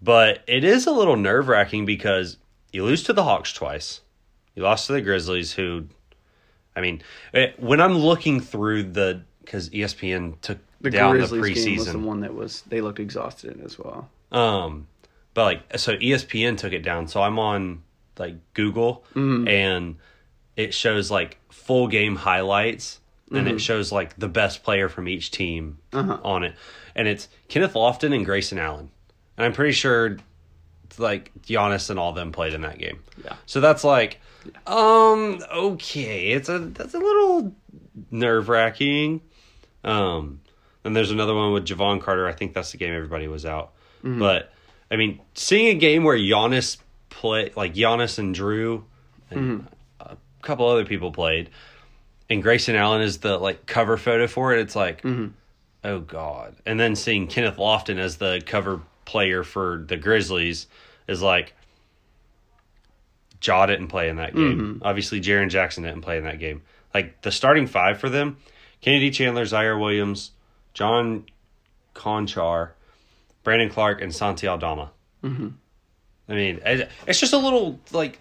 But 0.00 0.42
it 0.46 0.64
is 0.64 0.86
a 0.86 0.90
little 0.90 1.16
nerve 1.16 1.48
wracking 1.48 1.84
because 1.84 2.38
you 2.72 2.82
lose 2.84 3.02
to 3.04 3.12
the 3.12 3.24
Hawks 3.24 3.52
twice. 3.52 4.00
You 4.54 4.62
lost 4.62 4.86
to 4.86 4.92
the 4.94 5.02
Grizzlies, 5.02 5.52
who, 5.52 5.84
I 6.74 6.80
mean, 6.80 7.02
it, 7.34 7.60
when 7.60 7.80
I'm 7.80 7.98
looking 7.98 8.40
through 8.40 8.84
the 8.84 9.22
because 9.44 9.68
ESPN 9.70 10.40
took 10.40 10.58
The 10.80 10.90
down 10.90 11.12
Grizzlies 11.16 11.54
the 11.64 11.64
game 11.70 11.76
was 11.78 11.92
the 11.92 11.98
one 11.98 12.20
that 12.20 12.32
was 12.34 12.62
they 12.62 12.80
looked 12.80 13.00
exhausted 13.00 13.54
in 13.56 13.64
as 13.64 13.78
well. 13.78 14.08
um, 14.32 14.86
but 15.34 15.44
like 15.44 15.78
so 15.78 15.94
ESPN 15.96 16.56
took 16.56 16.72
it 16.72 16.82
down. 16.82 17.06
So 17.06 17.22
I'm 17.22 17.38
on 17.38 17.82
like 18.18 18.36
Google 18.54 19.04
Mm-hmm. 19.14 19.46
and 19.48 19.96
it 20.58 20.74
shows 20.74 21.10
like 21.10 21.38
full 21.50 21.88
game 21.88 22.16
highlights 22.16 23.00
and 23.30 23.46
Mm-hmm. 23.46 23.56
it 23.56 23.58
shows 23.60 23.90
like 23.92 24.18
the 24.18 24.28
best 24.28 24.62
player 24.62 24.88
from 24.88 25.06
each 25.08 25.30
team 25.30 25.78
Uh-huh. 25.92 26.18
on 26.22 26.44
it, 26.44 26.54
and 26.94 27.06
it's 27.08 27.28
Kenneth 27.48 27.74
Lofton 27.74 28.14
and 28.14 28.24
Grayson 28.26 28.58
Allen, 28.58 28.90
and 29.36 29.46
I'm 29.46 29.52
pretty 29.52 29.72
sure 29.72 30.16
like 30.98 31.30
Giannis 31.42 31.90
and 31.90 31.98
all 31.98 32.12
them 32.12 32.32
played 32.32 32.54
in 32.54 32.62
that 32.62 32.78
game. 32.78 33.00
Yeah. 33.24 33.34
So 33.46 33.60
that's 33.60 33.84
like, 33.84 34.18
um, 34.66 35.40
okay, 35.54 36.28
it's 36.32 36.48
a 36.48 36.58
that's 36.58 36.94
a 36.94 36.98
little 36.98 37.54
nerve 38.10 38.48
wracking. 38.48 39.20
Um, 39.84 40.40
and 40.84 40.96
there's 40.96 41.10
another 41.10 41.34
one 41.34 41.52
with 41.52 41.66
Jevon 41.66 42.00
Carter. 42.00 42.26
I 42.26 42.32
think 42.32 42.54
that's 42.54 42.72
the 42.72 42.78
game 42.78 42.94
everybody 42.94 43.28
was 43.28 43.44
out. 43.46 43.72
But 44.02 44.52
I 44.90 44.96
mean, 44.96 45.20
seeing 45.34 45.66
a 45.68 45.74
game 45.78 46.02
where 46.04 46.16
Giannis 46.16 46.78
play 47.10 47.52
like 47.56 47.74
Giannis 47.74 48.18
and 48.18 48.34
Jrue 48.34 48.84
and 49.30 49.66
a 49.70 49.77
couple 50.42 50.66
other 50.68 50.84
people 50.84 51.12
played, 51.12 51.50
and 52.30 52.42
Grayson 52.42 52.76
Allen 52.76 53.02
is 53.02 53.18
the 53.18 53.38
like 53.38 53.66
cover 53.66 53.96
photo 53.96 54.26
for 54.26 54.54
it. 54.54 54.60
It's 54.60 54.76
like, 54.76 55.04
oh 55.84 56.00
god. 56.00 56.56
And 56.66 56.78
then 56.78 56.96
seeing 56.96 57.26
Kenneth 57.26 57.56
Lofton 57.56 57.98
as 57.98 58.16
the 58.16 58.42
cover 58.44 58.82
player 59.04 59.44
for 59.44 59.84
the 59.86 59.96
Grizzlies 59.96 60.66
is 61.06 61.22
like. 61.22 61.54
Ja 63.40 63.66
didn't 63.66 63.86
play 63.86 64.08
in 64.08 64.16
that 64.16 64.34
game. 64.34 64.82
Obviously, 64.84 65.20
Jaren 65.20 65.48
Jackson 65.48 65.84
didn't 65.84 66.00
play 66.00 66.18
in 66.18 66.24
that 66.24 66.40
game. 66.40 66.62
Like 66.92 67.22
the 67.22 67.30
starting 67.30 67.68
five 67.68 68.00
for 68.00 68.08
them: 68.08 68.36
Kennedy 68.80 69.12
Chandler, 69.12 69.44
Ziaire 69.44 69.78
Williams, 69.80 70.32
John 70.74 71.24
Konchar, 71.94 72.70
Brandon 73.44 73.70
Clarke, 73.70 74.02
and 74.02 74.12
Santi 74.12 74.48
Aldama. 74.48 74.90
Mm-hmm. 75.22 75.48
I 76.28 76.34
mean, 76.34 76.60
it's 76.64 77.20
just 77.20 77.32
a 77.32 77.38
little 77.38 77.78
like 77.92 78.18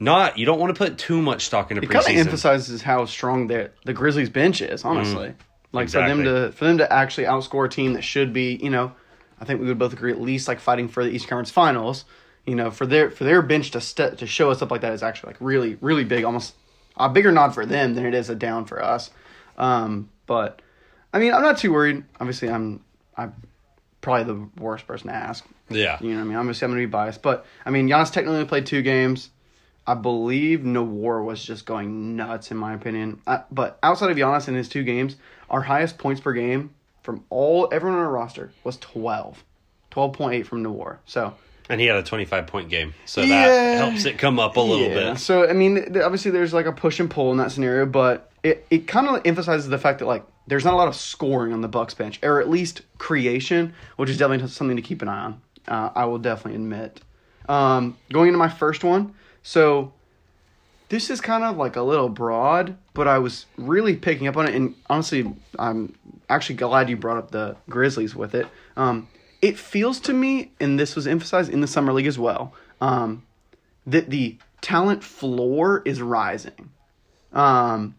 not. 0.00 0.38
You 0.38 0.46
don't 0.46 0.58
want 0.58 0.74
to 0.74 0.78
put 0.78 0.98
too 0.98 1.22
much 1.22 1.46
stock 1.46 1.70
into 1.70 1.82
It 1.82 1.90
kind 1.90 2.06
of 2.06 2.16
emphasizes 2.16 2.82
how 2.82 3.04
strong 3.06 3.46
the 3.46 3.70
the 3.84 3.92
Grizzlies 3.92 4.30
bench 4.30 4.60
is, 4.62 4.84
honestly. 4.84 5.34
Like 5.72 5.88
for 5.88 5.98
them. 5.98 6.24
To 6.24 6.52
for 6.52 6.64
them 6.64 6.78
to 6.78 6.92
actually 6.92 7.26
outscore 7.26 7.66
a 7.66 7.68
team 7.68 7.94
that 7.94 8.02
should 8.02 8.32
be, 8.32 8.54
you 8.62 8.70
know, 8.70 8.92
I 9.40 9.44
think 9.44 9.60
we 9.60 9.66
would 9.66 9.78
both 9.78 9.92
agree 9.92 10.12
at 10.12 10.20
least 10.20 10.48
like 10.48 10.60
fighting 10.60 10.88
for 10.88 11.04
the 11.04 11.10
East 11.10 11.28
Conference 11.28 11.50
Finals. 11.50 12.04
You 12.46 12.54
know, 12.54 12.70
for 12.70 12.86
their 12.86 13.10
for 13.10 13.24
their 13.24 13.42
bench 13.42 13.70
to 13.72 13.80
st- 13.80 14.18
to 14.18 14.26
show 14.26 14.50
us 14.50 14.60
up 14.62 14.70
like 14.70 14.82
that 14.82 14.92
is 14.92 15.02
actually 15.02 15.30
like 15.30 15.36
really 15.40 15.76
really 15.80 16.04
big, 16.04 16.24
almost 16.24 16.54
a 16.96 17.08
bigger 17.08 17.32
nod 17.32 17.54
for 17.54 17.66
them 17.66 17.94
than 17.94 18.04
it 18.06 18.14
is 18.14 18.30
a 18.30 18.34
down 18.34 18.66
for 18.66 18.82
us. 18.82 19.10
Um, 19.58 20.10
but 20.26 20.60
I 21.12 21.18
mean, 21.18 21.32
I'm 21.32 21.42
not 21.42 21.58
too 21.58 21.72
worried. 21.72 22.04
Obviously, 22.20 22.50
I'm 22.50 22.84
I'm 23.16 23.32
probably 24.00 24.24
the 24.24 24.62
worst 24.62 24.86
person 24.86 25.08
to 25.08 25.14
ask. 25.14 25.44
yeah, 25.70 25.98
You 26.00 26.10
know, 26.10 26.16
what 26.16 26.20
I 26.20 26.24
mean, 26.24 26.36
obviously 26.36 26.66
I'm 26.66 26.72
gonna 26.72 26.82
be 26.82 26.86
biased, 26.86 27.22
but 27.22 27.46
I 27.64 27.70
mean, 27.70 27.88
Giannis 27.88 28.12
technically 28.12 28.44
played 28.44 28.66
two 28.66 28.82
games. 28.82 29.30
I 29.86 29.94
believe 29.94 30.60
Nwora 30.60 31.24
was 31.24 31.44
just 31.44 31.66
going 31.66 32.16
nuts, 32.16 32.50
in 32.50 32.56
my 32.56 32.72
opinion. 32.74 33.20
Uh, 33.26 33.38
but 33.50 33.78
outside 33.82 34.10
of 34.10 34.16
Giannis 34.16 34.48
in 34.48 34.54
his 34.54 34.68
two 34.68 34.82
games, 34.82 35.16
our 35.50 35.60
highest 35.62 35.98
points 35.98 36.20
per 36.20 36.32
game 36.32 36.70
from 37.02 37.24
all 37.28 37.68
everyone 37.70 37.98
on 37.98 38.04
our 38.04 38.10
roster 38.10 38.50
was 38.64 38.76
12. 38.78 39.44
12.8 39.90 40.46
from 40.46 40.64
Nwora. 40.64 40.98
So 41.06 41.34
and 41.68 41.80
he 41.80 41.86
had 41.86 41.96
a 41.96 42.02
twenty-five 42.02 42.46
point 42.46 42.68
game, 42.68 42.92
so 43.06 43.22
Yeah. 43.22 43.46
that 43.46 43.78
helps 43.78 44.04
it 44.04 44.18
come 44.18 44.38
up 44.38 44.56
a 44.56 44.60
little 44.60 44.86
yeah. 44.88 45.12
bit. 45.12 45.18
So 45.18 45.48
I 45.48 45.52
mean, 45.54 45.96
obviously 46.02 46.30
there's 46.30 46.52
like 46.52 46.66
a 46.66 46.72
push 46.72 47.00
and 47.00 47.10
pull 47.10 47.30
in 47.32 47.38
that 47.38 47.52
scenario, 47.52 47.86
but 47.86 48.30
it, 48.42 48.66
it 48.70 48.86
kind 48.86 49.06
of 49.08 49.22
emphasizes 49.24 49.68
the 49.68 49.78
fact 49.78 50.00
that 50.00 50.06
like 50.06 50.24
there's 50.46 50.64
not 50.64 50.74
a 50.74 50.76
lot 50.76 50.88
of 50.88 50.94
scoring 50.96 51.52
on 51.54 51.62
the 51.62 51.68
Bucks 51.68 51.94
bench, 51.94 52.18
or 52.22 52.40
at 52.40 52.50
least 52.50 52.82
creation, 52.98 53.72
which 53.96 54.10
is 54.10 54.18
definitely 54.18 54.46
something 54.48 54.76
to 54.76 54.82
keep 54.82 55.00
an 55.00 55.08
eye 55.08 55.24
on. 55.24 55.40
Uh, 55.66 55.90
I 55.94 56.04
will 56.04 56.18
definitely 56.18 56.56
admit. 56.56 57.00
Um, 57.48 57.96
going 58.12 58.28
into 58.28 58.38
my 58.38 58.50
first 58.50 58.84
one, 58.84 59.14
so 59.44 59.92
this 60.88 61.10
is 61.10 61.20
kind 61.20 61.44
of 61.44 61.56
like 61.56 61.76
a 61.76 61.82
little 61.82 62.08
broad, 62.08 62.76
but 62.94 63.06
I 63.06 63.18
was 63.18 63.46
really 63.56 63.94
picking 63.94 64.26
up 64.26 64.36
on 64.36 64.48
it, 64.48 64.54
and 64.54 64.74
honestly, 64.88 65.32
I'm 65.58 65.94
actually 66.28 66.56
glad 66.56 66.88
you 66.88 66.96
brought 66.96 67.18
up 67.18 67.30
the 67.30 67.56
Grizzlies 67.68 68.16
with 68.16 68.34
it. 68.34 68.48
Um, 68.76 69.06
it 69.42 69.58
feels 69.58 70.00
to 70.00 70.14
me, 70.14 70.52
and 70.58 70.80
this 70.80 70.96
was 70.96 71.06
emphasized 71.06 71.52
in 71.52 71.60
the 71.60 71.66
summer 71.66 71.92
league 71.92 72.06
as 72.06 72.18
well, 72.18 72.54
um, 72.80 73.22
that 73.86 74.08
the 74.08 74.38
talent 74.62 75.04
floor 75.04 75.82
is 75.84 76.00
rising. 76.00 76.70
Um, 77.34 77.96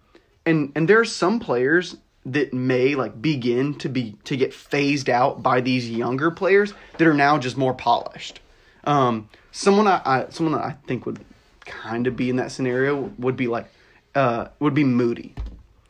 and 0.47 0.71
and 0.75 0.87
there 0.87 0.99
are 0.99 1.05
some 1.05 1.39
players 1.39 1.97
that 2.25 2.53
may 2.53 2.95
like 2.95 3.21
begin 3.21 3.75
to 3.75 3.89
be 3.89 4.15
to 4.23 4.35
get 4.35 4.51
phased 4.51 5.11
out 5.11 5.43
by 5.43 5.61
these 5.61 5.89
younger 5.89 6.31
players 6.31 6.73
that 6.97 7.07
are 7.07 7.13
now 7.13 7.37
just 7.37 7.55
more 7.55 7.73
polished. 7.73 8.39
Um, 8.85 9.29
someone 9.51 9.85
I, 9.87 10.01
I 10.05 10.25
someone 10.29 10.55
I 10.55 10.77
think 10.87 11.05
would 11.05 11.23
kind 11.65 12.07
of 12.07 12.15
be 12.15 12.29
in 12.29 12.37
that 12.37 12.51
scenario 12.51 13.11
would 13.17 13.35
be 13.35 13.47
like 13.47 13.67
uh 14.13 14.47
would 14.59 14.73
be 14.73 14.83
Moody. 14.83 15.35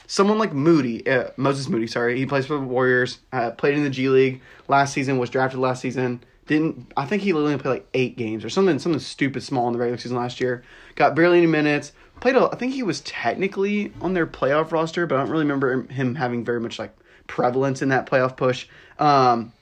Someone 0.08 0.38
like 0.38 0.54
Moody, 0.54 1.08
uh, 1.08 1.32
Moses 1.36 1.68
Moody, 1.68 1.88
sorry, 1.88 2.18
he 2.18 2.26
plays 2.28 2.46
for 2.46 2.54
the 2.54 2.60
Warriors. 2.60 3.20
Uh, 3.34 3.52
played 3.52 3.76
in 3.76 3.84
the 3.84 3.90
G 3.90 4.10
League 4.10 4.42
last 4.68 4.94
season. 4.94 5.18
Was 5.18 5.30
drafted 5.30 5.60
last 5.60 5.82
season. 5.82 6.24
Didn't 6.48 6.92
I 6.96 7.06
think 7.06 7.24
he 7.24 7.34
only 7.34 7.58
played 7.58 7.72
like 7.72 7.88
eight 7.94 8.18
games 8.18 8.46
or 8.46 8.50
something 8.50 8.78
something 8.78 9.00
stupid 9.00 9.42
small 9.42 9.68
in 9.68 9.74
the 9.74 9.80
regular 9.80 9.98
season 9.98 10.18
last 10.18 10.40
year. 10.40 10.64
Got 10.96 11.16
barely 11.16 11.40
any 11.40 11.48
minutes. 11.48 11.92
Played. 12.20 12.36
A, 12.36 12.50
I 12.52 12.56
think 12.56 12.74
he 12.74 12.84
was 12.84 13.02
technically 13.02 13.92
on 14.00 14.14
their 14.14 14.28
playoff 14.28 14.72
roster, 14.72 15.08
but 15.08 15.16
I 15.16 15.20
don't 15.20 15.32
really 15.32 15.44
remember 15.44 15.84
him 15.88 16.16
having 16.16 16.46
very 16.46 16.60
much 16.60 16.78
like 16.78 16.96
prevalence 17.28 17.82
in 17.82 17.90
that 17.90 18.06
playoff 18.06 18.38
push. 18.38 18.68
Um, 19.00 19.54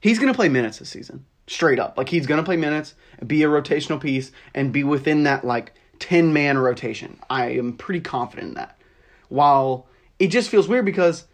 he's 0.00 0.18
gonna 0.18 0.34
play 0.34 0.48
minutes 0.48 0.78
this 0.78 0.90
season, 0.90 1.24
straight 1.48 1.78
up. 1.78 1.98
Like 1.98 2.08
he's 2.08 2.26
gonna 2.26 2.44
play 2.44 2.56
minutes, 2.56 2.94
be 3.26 3.42
a 3.42 3.48
rotational 3.48 4.00
piece, 4.00 4.30
and 4.54 4.72
be 4.72 4.84
within 4.84 5.24
that 5.24 5.44
like 5.44 5.74
ten 5.98 6.32
man 6.32 6.58
rotation. 6.58 7.18
I 7.28 7.50
am 7.50 7.76
pretty 7.76 8.00
confident 8.00 8.48
in 8.48 8.54
that. 8.54 8.78
While 9.28 9.86
it 10.18 10.28
just 10.28 10.50
feels 10.50 10.68
weird 10.68 10.84
because 10.84 11.26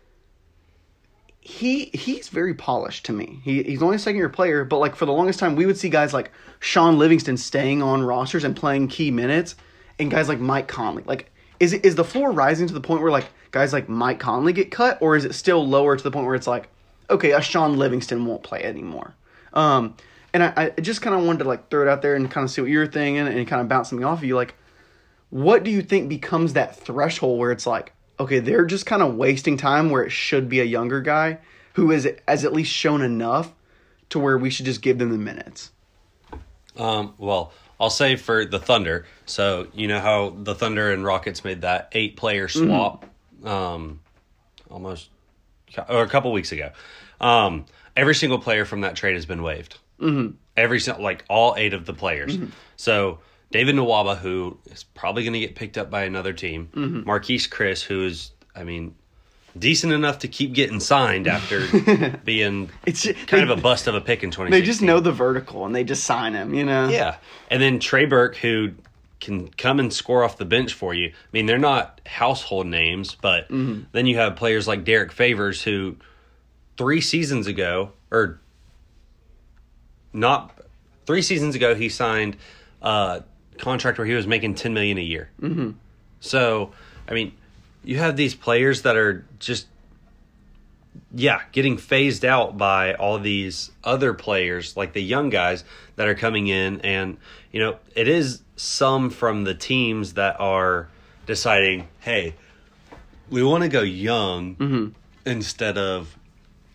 he 1.41 1.87
he's 1.93 2.29
very 2.29 2.55
polished 2.55 3.05
to 3.07 3.13
me. 3.13 3.41
He 3.45 3.63
he's 3.63 3.83
only 3.83 3.97
a 3.97 3.99
second 3.99 4.17
year 4.17 4.31
player, 4.31 4.65
but 4.65 4.79
like 4.79 4.97
for 4.97 5.05
the 5.05 5.13
longest 5.13 5.39
time, 5.39 5.57
we 5.57 5.67
would 5.67 5.77
see 5.77 5.91
guys 5.91 6.15
like 6.15 6.33
Shaun 6.61 6.99
Livingston 6.99 7.37
staying 7.37 7.83
on 7.83 8.03
rosters 8.03 8.45
and 8.45 8.57
playing 8.57 8.89
key 8.89 9.11
minutes, 9.11 9.55
and 9.99 10.11
guys 10.11 10.29
like 10.29 10.41
Mike 10.41 10.69
Conley. 10.69 11.03
Like, 11.05 11.31
is 11.61 11.75
it 11.75 11.85
is 11.85 11.97
the 11.97 12.05
floor 12.05 12.33
rising 12.33 12.67
to 12.67 12.75
the 12.75 12.81
point 12.81 13.03
where 13.03 13.13
like 13.13 13.29
guys 13.51 13.73
like 13.75 13.89
Mike 13.89 14.19
Conley 14.19 14.55
get 14.55 14.71
cut, 14.71 14.97
or 15.03 15.17
is 15.17 15.27
it 15.27 15.35
still 15.35 15.67
lower 15.67 15.97
to 15.97 16.03
the 16.03 16.11
point 16.11 16.27
where 16.27 16.35
it's 16.35 16.47
like, 16.47 16.71
okay, 17.11 17.33
a 17.33 17.43
Shaun 17.43 17.77
Livingston 17.77 18.25
won't 18.25 18.43
play 18.43 18.63
anymore? 18.63 19.15
Um, 19.55 19.97
and 20.35 20.43
I, 20.43 20.73
I 20.77 20.81
just 20.81 21.01
kind 21.01 21.17
of 21.17 21.25
wanted 21.25 21.39
to 21.39 21.49
like 21.49 21.71
throw 21.71 21.83
it 21.83 21.89
out 21.89 22.03
there 22.03 22.15
and 22.15 22.31
kind 22.31 22.45
of 22.45 22.51
see 22.51 22.61
what 22.61 22.71
you're 22.71 22.87
thinking 22.87 23.27
and 23.27 23.49
kind 23.49 23.63
of 23.63 23.69
bounce 23.69 23.89
something 23.89 24.05
off 24.05 24.19
of 24.19 24.25
you. 24.25 24.37
Like, 24.37 24.55
what 25.31 25.65
do 25.65 25.71
you 25.71 25.81
think 25.81 26.09
becomes 26.09 26.53
that 26.53 26.77
threshold 26.77 27.39
where 27.39 27.53
it's 27.53 27.67
like, 27.67 27.93
okay, 28.21 28.41
they're 28.41 28.67
just 28.67 28.85
kind 28.85 29.03
of 29.03 29.15
wasting 29.15 29.57
time 29.57 29.91
where 29.91 30.03
it 30.03 30.11
should 30.11 30.49
be 30.49 30.61
a 30.61 30.65
younger 30.65 31.01
guy 31.01 31.39
who 31.75 31.91
is 31.91 32.09
has 32.29 32.45
at 32.45 32.53
least 32.53 32.73
shown 32.73 33.01
enough 33.01 33.53
to 34.11 34.19
where 34.19 34.37
we 34.37 34.51
should 34.51 34.67
just 34.67 34.83
give 34.83 34.99
them 34.99 35.11
the 35.11 35.19
minutes. 35.19 35.71
Um, 36.77 37.15
well, 37.19 37.53
I'll 37.81 37.91
say 37.91 38.17
for 38.17 38.45
the 38.45 38.59
Thunder. 38.59 39.07
So 39.27 39.69
you 39.73 39.89
know 39.89 40.01
how 40.01 40.31
the 40.31 40.55
Thunder 40.55 40.93
and 40.93 41.05
Rockets 41.05 41.45
made 41.45 41.63
that 41.63 41.89
eight 41.93 42.17
player 42.17 42.49
swap, 42.49 43.07
um, 43.45 44.01
almost 44.71 45.11
or 45.89 46.03
a 46.03 46.09
couple 46.09 46.33
weeks 46.33 46.53
ago. 46.53 46.71
Um, 47.21 47.67
every 47.97 48.15
single 48.15 48.39
player 48.39 48.65
from 48.65 48.83
that 48.83 48.97
trade 48.97 49.15
has 49.15 49.27
been 49.27 49.43
waived. 49.43 49.79
Mm-hmm. 50.01 50.37
Every 50.57 50.81
like 50.99 51.25
all 51.29 51.55
eight 51.57 51.75
of 51.75 51.87
the 51.87 51.95
players. 51.95 52.37
Mm-hmm. 52.37 52.51
So 52.77 53.19
David 53.51 53.77
Nwaba, 53.77 54.19
who 54.19 54.59
is 54.67 54.83
probably 54.83 55.23
going 55.23 55.35
to 55.35 55.41
get 55.41 55.55
picked 55.55 55.79
up 55.79 55.91
by 55.91 56.05
another 56.05 56.33
team. 56.33 56.71
Mm-hmm. 56.75 57.09
Marquese 57.09 57.49
Chriss, 57.49 57.83
who 57.83 58.05
is, 58.05 58.33
I 58.55 58.65
mean. 58.65 58.95
Decent 59.57 59.93
enough 59.93 60.19
to 60.19 60.29
keep 60.29 60.53
getting 60.53 60.81
signed 60.81 61.29
after 61.29 61.65
being 62.25 62.71
It's 62.85 63.05
kind 63.05 63.27
they, 63.29 63.43
of 63.43 63.51
a 63.51 63.57
bust 63.57 63.87
of 63.87 63.95
a 63.95 64.01
pick 64.01 64.25
in 64.25 64.33
2016. 64.33 64.51
they 64.51 64.67
just 64.67 64.83
know 64.83 64.99
the 64.99 65.13
vertical 65.13 65.65
and 65.65 65.73
they 65.73 65.85
just 65.85 66.03
sign 66.03 66.35
him, 66.35 66.55
you 66.55 66.65
know. 66.65 66.89
Yeah. 66.89 67.19
And 67.49 67.63
then 67.63 67.79
Trey 67.79 68.05
Burke, 68.05 68.35
who 68.35 68.73
can 69.21 69.49
come 69.51 69.79
and 69.79 69.93
score 69.93 70.25
off 70.25 70.37
the 70.37 70.45
bench 70.45 70.75
for 70.75 70.93
you. 70.93 71.11
I 71.11 71.29
mean, 71.33 71.47
they're 71.47 71.57
not 71.57 72.01
household 72.05 72.67
names, 72.67 73.15
but 73.15 73.49
mm-hmm. 73.49 73.85
then 73.93 74.07
you 74.07 74.17
have 74.17 74.35
players 74.35 74.67
like 74.67 74.85
Derrick 74.85 75.13
Favors, 75.13 75.63
who 75.63 75.95
three 76.77 77.01
seasons 77.01 77.47
ago, 77.47 77.93
or 78.11 78.41
not 80.13 80.57
three 81.07 81.23
seasons 81.23 81.55
ago, 81.55 81.75
he 81.75 81.89
signed 81.89 82.37
a 82.83 83.23
contract 83.59 83.99
where 83.99 84.07
he 84.07 84.15
was 84.15 84.27
making 84.27 84.55
ten 84.55 84.75
million 84.75 84.99
a 84.99 85.03
year. 85.03 85.31
Mm-hmm. 85.41 85.71
So, 86.21 86.73
I 87.09 87.15
mean, 87.15 87.33
you 87.83 87.99
have 87.99 88.17
these 88.17 88.35
players 88.35 88.83
that 88.83 88.97
are 88.97 89.25
just 89.39 89.67
yeah, 91.13 91.41
getting 91.53 91.77
phased 91.77 92.25
out 92.25 92.57
by 92.57 92.95
all 92.95 93.19
these 93.19 93.71
other 93.83 94.15
players, 94.15 94.77
like 94.77 94.93
the 94.93 95.03
young 95.03 95.29
guys 95.29 95.65
that 95.97 96.09
are 96.09 96.15
coming 96.15 96.47
in, 96.47 96.81
and 96.83 97.17
you 97.53 97.61
know, 97.61 97.77
it 97.95 98.09
is 98.09 98.43
some 98.57 99.11
from 99.11 99.45
the 99.45 99.55
teams 99.55 100.15
that 100.15 100.39
are 100.41 100.89
deciding, 101.27 101.89
hey, 102.01 102.35
we 103.31 103.43
want 103.43 103.63
to 103.63 103.69
go 103.69 103.83
young 103.83 104.55
Mm-hmm. 104.57 104.89
instead 105.27 105.79
of 105.79 106.17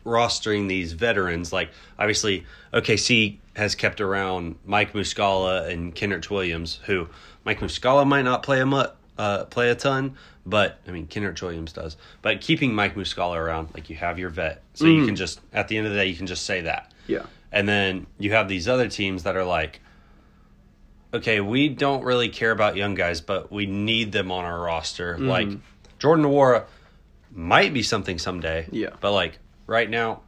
rostering 0.05 0.67
these 0.67 0.93
veterans. 0.93 1.51
Like 1.53 1.69
obviously, 1.97 2.45
OKC 2.73 3.37
has 3.55 3.75
kept 3.75 4.01
around 4.01 4.55
Mike 4.65 4.93
Muscala 4.93 5.69
and 5.69 5.93
Kenrich 5.95 6.29
Williams, 6.29 6.79
who 6.85 7.07
Mike 7.45 7.59
Muscala 7.59 8.07
might 8.07 8.23
not 8.23 8.43
play 8.43 8.61
a 8.61 8.65
mu- 8.65 8.83
uh, 9.17 9.45
play 9.45 9.69
a 9.69 9.75
ton, 9.75 10.15
but 10.45 10.79
I 10.87 10.91
mean 10.91 11.07
Kenrich 11.07 11.41
Williams 11.41 11.73
does. 11.73 11.97
But 12.21 12.41
keeping 12.41 12.73
Mike 12.73 12.95
Muscala 12.95 13.37
around, 13.37 13.69
like 13.73 13.89
you 13.89 13.95
have 13.97 14.17
your 14.19 14.29
vet, 14.29 14.61
so 14.73 14.85
you 14.85 15.05
can 15.05 15.15
just 15.15 15.41
at 15.53 15.67
the 15.67 15.77
end 15.77 15.87
of 15.87 15.93
the 15.93 15.99
day 15.99 16.07
you 16.07 16.15
can 16.15 16.27
just 16.27 16.45
say 16.45 16.61
that. 16.61 16.91
Yeah. 17.07 17.25
And 17.51 17.67
then 17.67 18.07
you 18.19 18.31
have 18.33 18.47
these 18.47 18.67
other 18.67 18.87
teams 18.87 19.23
that 19.23 19.35
are 19.35 19.43
like, 19.43 19.81
okay, 21.13 21.41
we 21.41 21.69
don't 21.69 22.03
really 22.03 22.29
care 22.29 22.51
about 22.51 22.75
young 22.75 22.93
guys, 22.93 23.21
but 23.21 23.51
we 23.51 23.65
need 23.65 24.11
them 24.11 24.31
on 24.31 24.45
our 24.45 24.59
roster. 24.59 25.15
Mm-hmm. 25.15 25.27
Like 25.27 25.49
Jordan 25.97 26.25
Nwora 26.25 26.65
might 27.31 27.73
be 27.73 27.83
something 27.83 28.19
someday. 28.19 28.67
Yeah. 28.71 28.89
But 29.01 29.13
like 29.13 29.39
right 29.69 29.89
now, 29.89 30.21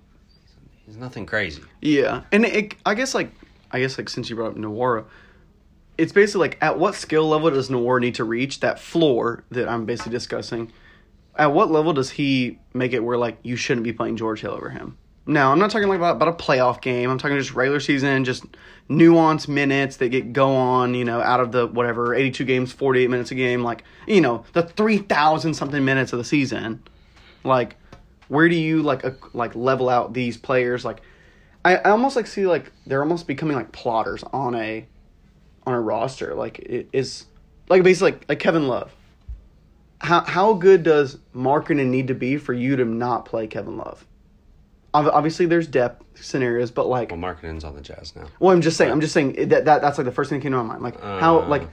he's 0.86 0.98
nothing 0.98 1.26
crazy. 1.26 1.64
Yeah, 1.82 2.22
and 2.32 2.46
it, 2.46 2.76
I 2.86 2.94
guess 2.94 3.14
like 3.14 3.32
I 3.72 3.80
guess 3.80 3.98
like 3.98 4.10
since 4.10 4.30
you 4.30 4.36
brought 4.36 4.52
up 4.52 4.58
Nwora, 4.58 5.06
it's 5.98 6.14
basically 6.14 6.48
like 6.48 6.58
at 6.62 6.78
what 6.78 6.96
skill 6.96 7.28
level 7.28 7.50
does 7.50 7.70
Nwora 7.70 8.02
need 8.02 8.16
to 8.16 8.24
reach 8.24 8.60
that 8.62 8.80
floor 8.80 9.44
that 9.52 9.68
I'm 9.68 9.86
basically 9.86 10.12
discussing? 10.12 10.72
At 11.36 11.54
what 11.54 11.72
level 11.72 11.94
does 11.94 12.12
he 12.12 12.60
make 12.74 12.94
it 12.94 13.00
where 13.00 13.18
like 13.18 13.40
you 13.44 13.56
shouldn't 13.56 13.84
be 13.84 13.94
playing 13.94 14.18
George 14.18 14.42
Hill 14.42 14.52
over 14.52 14.70
him? 14.70 14.98
No, 15.26 15.52
I'm 15.52 15.60
not 15.60 15.70
talking 15.70 15.88
like 15.88 15.98
about, 15.98 16.16
about 16.16 16.28
a 16.30 16.34
playoff 16.34 16.82
game. 16.82 17.10
I'm 17.10 17.18
talking 17.18 17.38
just 17.38 17.54
regular 17.54 17.80
season, 17.80 18.26
just 18.26 18.44
nuanced 18.90 19.48
minutes 19.48 19.98
that 19.98 20.10
get 20.10 20.34
go 20.34 20.56
on, 20.56 20.94
you 20.96 21.06
know, 21.06 21.22
out 21.22 21.40
of 21.40 21.52
the 21.52 21.68
whatever 21.68 22.16
82 22.16 22.44
games, 22.44 22.72
48 22.74 23.10
minutes 23.10 23.32
a 23.32 23.36
game, 23.36 23.64
like 23.64 23.84
you 24.08 24.20
know 24.20 24.44
the 24.54 24.64
3,000 24.64 25.54
something 25.54 25.86
minutes 25.86 26.12
of 26.12 26.20
the 26.20 26.26
season. 26.26 26.84
Like, 27.44 27.76
where 28.32 28.48
do 28.48 28.56
you 28.56 28.82
like 28.82 29.04
uh, 29.04 29.12
like 29.34 29.54
level 29.56 29.90
out 29.90 30.14
these 30.14 30.38
players? 30.38 30.86
Like, 30.86 31.02
I, 31.66 31.76
I 31.76 31.90
almost 31.92 32.16
like 32.16 32.28
see 32.28 32.48
like 32.48 32.72
they're 32.88 33.02
almost 33.04 33.28
becoming 33.28 33.58
like 33.58 33.72
plotters 33.74 34.24
on 34.32 34.56
a 34.56 34.86
on 35.68 35.74
a 35.74 35.80
roster. 35.82 36.34
Like 36.34 36.60
it 36.60 36.88
is 36.94 37.26
like 37.70 37.84
basically 37.84 38.12
like, 38.14 38.26
like 38.30 38.40
Kevin 38.40 38.68
Love. 38.70 38.92
How 40.00 40.22
how 40.22 40.54
good 40.54 40.84
does 40.84 41.18
Markkanen 41.36 41.88
need 41.88 42.08
to 42.08 42.16
be 42.16 42.38
for 42.38 42.54
you 42.54 42.78
to 42.78 42.86
not 42.86 43.26
play 43.26 43.48
Kevin 43.48 43.78
Love? 43.78 44.06
Obviously, 44.94 45.46
there's 45.46 45.68
depth 45.68 46.04
scenarios, 46.16 46.70
but 46.70 46.86
like, 46.86 47.12
Well, 47.12 47.20
Markkanen's 47.20 47.64
on 47.64 47.76
the 47.76 47.82
Jazz 47.82 48.14
now. 48.14 48.26
well, 48.42 48.54
I'm 48.54 48.60
just 48.62 48.76
saying, 48.76 48.92
I'm 48.92 49.00
just 49.00 49.14
saying 49.14 49.34
that, 49.50 49.64
that 49.64 49.82
that's 49.82 49.98
like 49.98 50.04
the 50.04 50.12
first 50.12 50.30
thing 50.30 50.40
that 50.40 50.44
came 50.44 50.52
to 50.52 50.58
my 50.58 50.64
mind. 50.64 50.84
Like, 50.84 51.00
how 51.02 51.40
Uh. 51.44 51.48
like 51.48 51.68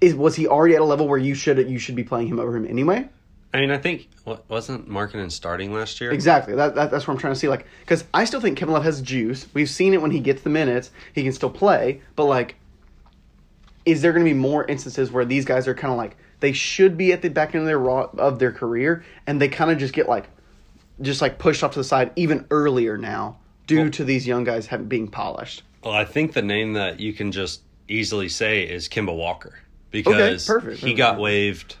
is 0.00 0.14
was 0.14 0.36
he 0.36 0.46
already 0.46 0.74
at 0.76 0.80
a 0.80 0.84
level 0.84 1.08
where 1.08 1.18
you 1.18 1.34
should 1.34 1.58
you 1.70 1.78
should 1.78 1.96
be 1.96 2.04
playing 2.04 2.28
him 2.28 2.38
over 2.38 2.56
him 2.56 2.66
anyway? 2.66 3.08
I 3.52 3.60
mean, 3.60 3.70
I 3.72 3.78
think 3.78 4.08
wasn't 4.48 4.88
Markkanen 4.88 5.30
starting 5.30 5.72
last 5.72 6.00
year? 6.00 6.12
Exactly. 6.12 6.54
That, 6.54 6.74
that 6.76 6.90
that's 6.90 7.06
what 7.08 7.14
I'm 7.14 7.18
trying 7.20 7.34
to 7.34 7.38
see. 7.38 7.48
Like, 7.48 7.66
because 7.80 8.04
I 8.14 8.24
still 8.24 8.40
think 8.40 8.56
Kevin 8.56 8.72
Love 8.72 8.84
has 8.84 9.02
juice. 9.02 9.48
We've 9.54 9.68
seen 9.68 9.92
it 9.92 10.00
when 10.00 10.12
he 10.12 10.20
gets 10.20 10.42
the 10.42 10.50
minutes. 10.50 10.90
He 11.14 11.24
can 11.24 11.32
still 11.32 11.50
play. 11.50 12.00
But 12.14 12.26
like, 12.26 12.54
is 13.84 14.02
there 14.02 14.12
going 14.12 14.24
to 14.24 14.30
be 14.30 14.38
more 14.38 14.64
instances 14.66 15.10
where 15.10 15.24
these 15.24 15.44
guys 15.44 15.66
are 15.66 15.74
kind 15.74 15.90
of 15.90 15.98
like 15.98 16.16
they 16.38 16.52
should 16.52 16.96
be 16.96 17.12
at 17.12 17.22
the 17.22 17.28
back 17.28 17.54
end 17.54 17.62
of 17.62 17.66
their 17.66 17.78
raw, 17.78 18.08
of 18.18 18.38
their 18.38 18.52
career, 18.52 19.04
and 19.26 19.40
they 19.40 19.48
kind 19.48 19.70
of 19.70 19.78
just 19.78 19.94
get 19.94 20.08
like, 20.08 20.28
just 21.00 21.20
like 21.20 21.38
pushed 21.38 21.64
off 21.64 21.72
to 21.72 21.80
the 21.80 21.84
side 21.84 22.12
even 22.14 22.46
earlier 22.50 22.96
now 22.96 23.38
due 23.66 23.82
Well- 23.82 23.90
to 23.90 24.04
these 24.04 24.26
young 24.28 24.44
guys 24.44 24.66
having 24.66 24.86
being 24.86 25.08
polished. 25.08 25.62
Well, 25.82 25.94
I 25.94 26.04
think 26.04 26.34
the 26.34 26.42
name 26.42 26.74
that 26.74 27.00
you 27.00 27.12
can 27.14 27.32
just 27.32 27.62
easily 27.88 28.28
say 28.28 28.62
is 28.62 28.88
Kemba 28.88 29.16
Walker 29.16 29.58
because 29.90 30.46
perfect, 30.46 30.76
he 30.76 30.80
perfect. 30.82 30.98
got 30.98 31.18
waived 31.18 31.76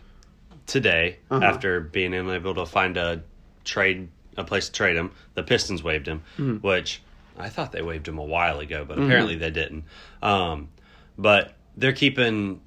today 0.70 1.18
Uh-huh. 1.30 1.44
after 1.44 1.80
being 1.80 2.14
unable 2.14 2.54
to 2.54 2.64
find 2.66 2.96
a 2.96 3.22
trade 3.64 4.08
a 4.36 4.44
place 4.44 4.66
to 4.66 4.72
trade 4.72 4.96
him. 4.96 5.10
The 5.34 5.42
Pistons 5.42 5.82
waived 5.82 6.06
him, 6.06 6.22
Mm-hmm. 6.38 6.66
which 6.66 7.02
I 7.38 7.48
thought 7.48 7.72
they 7.72 7.82
waived 7.82 8.06
him 8.08 8.16
a 8.18 8.24
while 8.24 8.60
ago, 8.60 8.84
but 8.86 8.98
apparently 8.98 9.34
they 9.36 9.50
didn't. 9.50 9.84
Um, 10.22 10.68
but 11.18 11.52
they're 11.76 11.92
keeping 11.92 12.60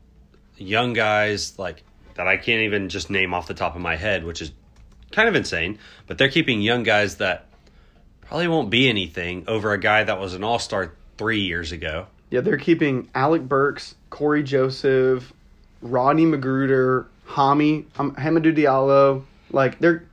young 0.58 0.94
guys 0.94 1.58
like 1.58 1.84
that 2.16 2.28
I 2.28 2.38
can't 2.38 2.62
even 2.64 2.90
just 2.90 3.10
name 3.10 3.34
off 3.34 3.48
the 3.48 3.54
top 3.54 3.76
of 3.76 3.82
my 3.82 3.96
head, 3.96 4.24
which 4.24 4.42
is 4.42 4.52
kind 5.12 5.28
of 5.30 5.36
insane. 5.36 5.80
But 6.06 6.18
they're 6.18 6.30
keeping 6.30 6.62
young 6.62 6.84
guys 6.84 7.18
that 7.18 7.48
probably 8.22 8.48
won't 8.48 8.70
be 8.70 8.88
anything 8.90 9.46
over 9.48 9.74
a 9.74 9.80
guy 9.80 10.04
that 10.04 10.20
was 10.20 10.34
an 10.34 10.44
all 10.44 10.60
star 10.60 10.94
three 11.18 11.42
years 11.42 11.72
ago. 11.72 12.08
Yeah, 12.30 12.42
they're 12.42 12.58
keeping 12.58 13.10
Alec 13.16 13.44
Burks, 13.44 13.96
Cory 14.10 14.44
Joseph, 14.44 15.34
Rodney 15.82 16.26
McGruder, 16.26 17.06
Hami, 17.30 17.86
um, 17.98 18.16
Hamidou 18.16 18.56
Diallo. 18.56 19.24
Like 19.52 19.80
they're 19.80 20.04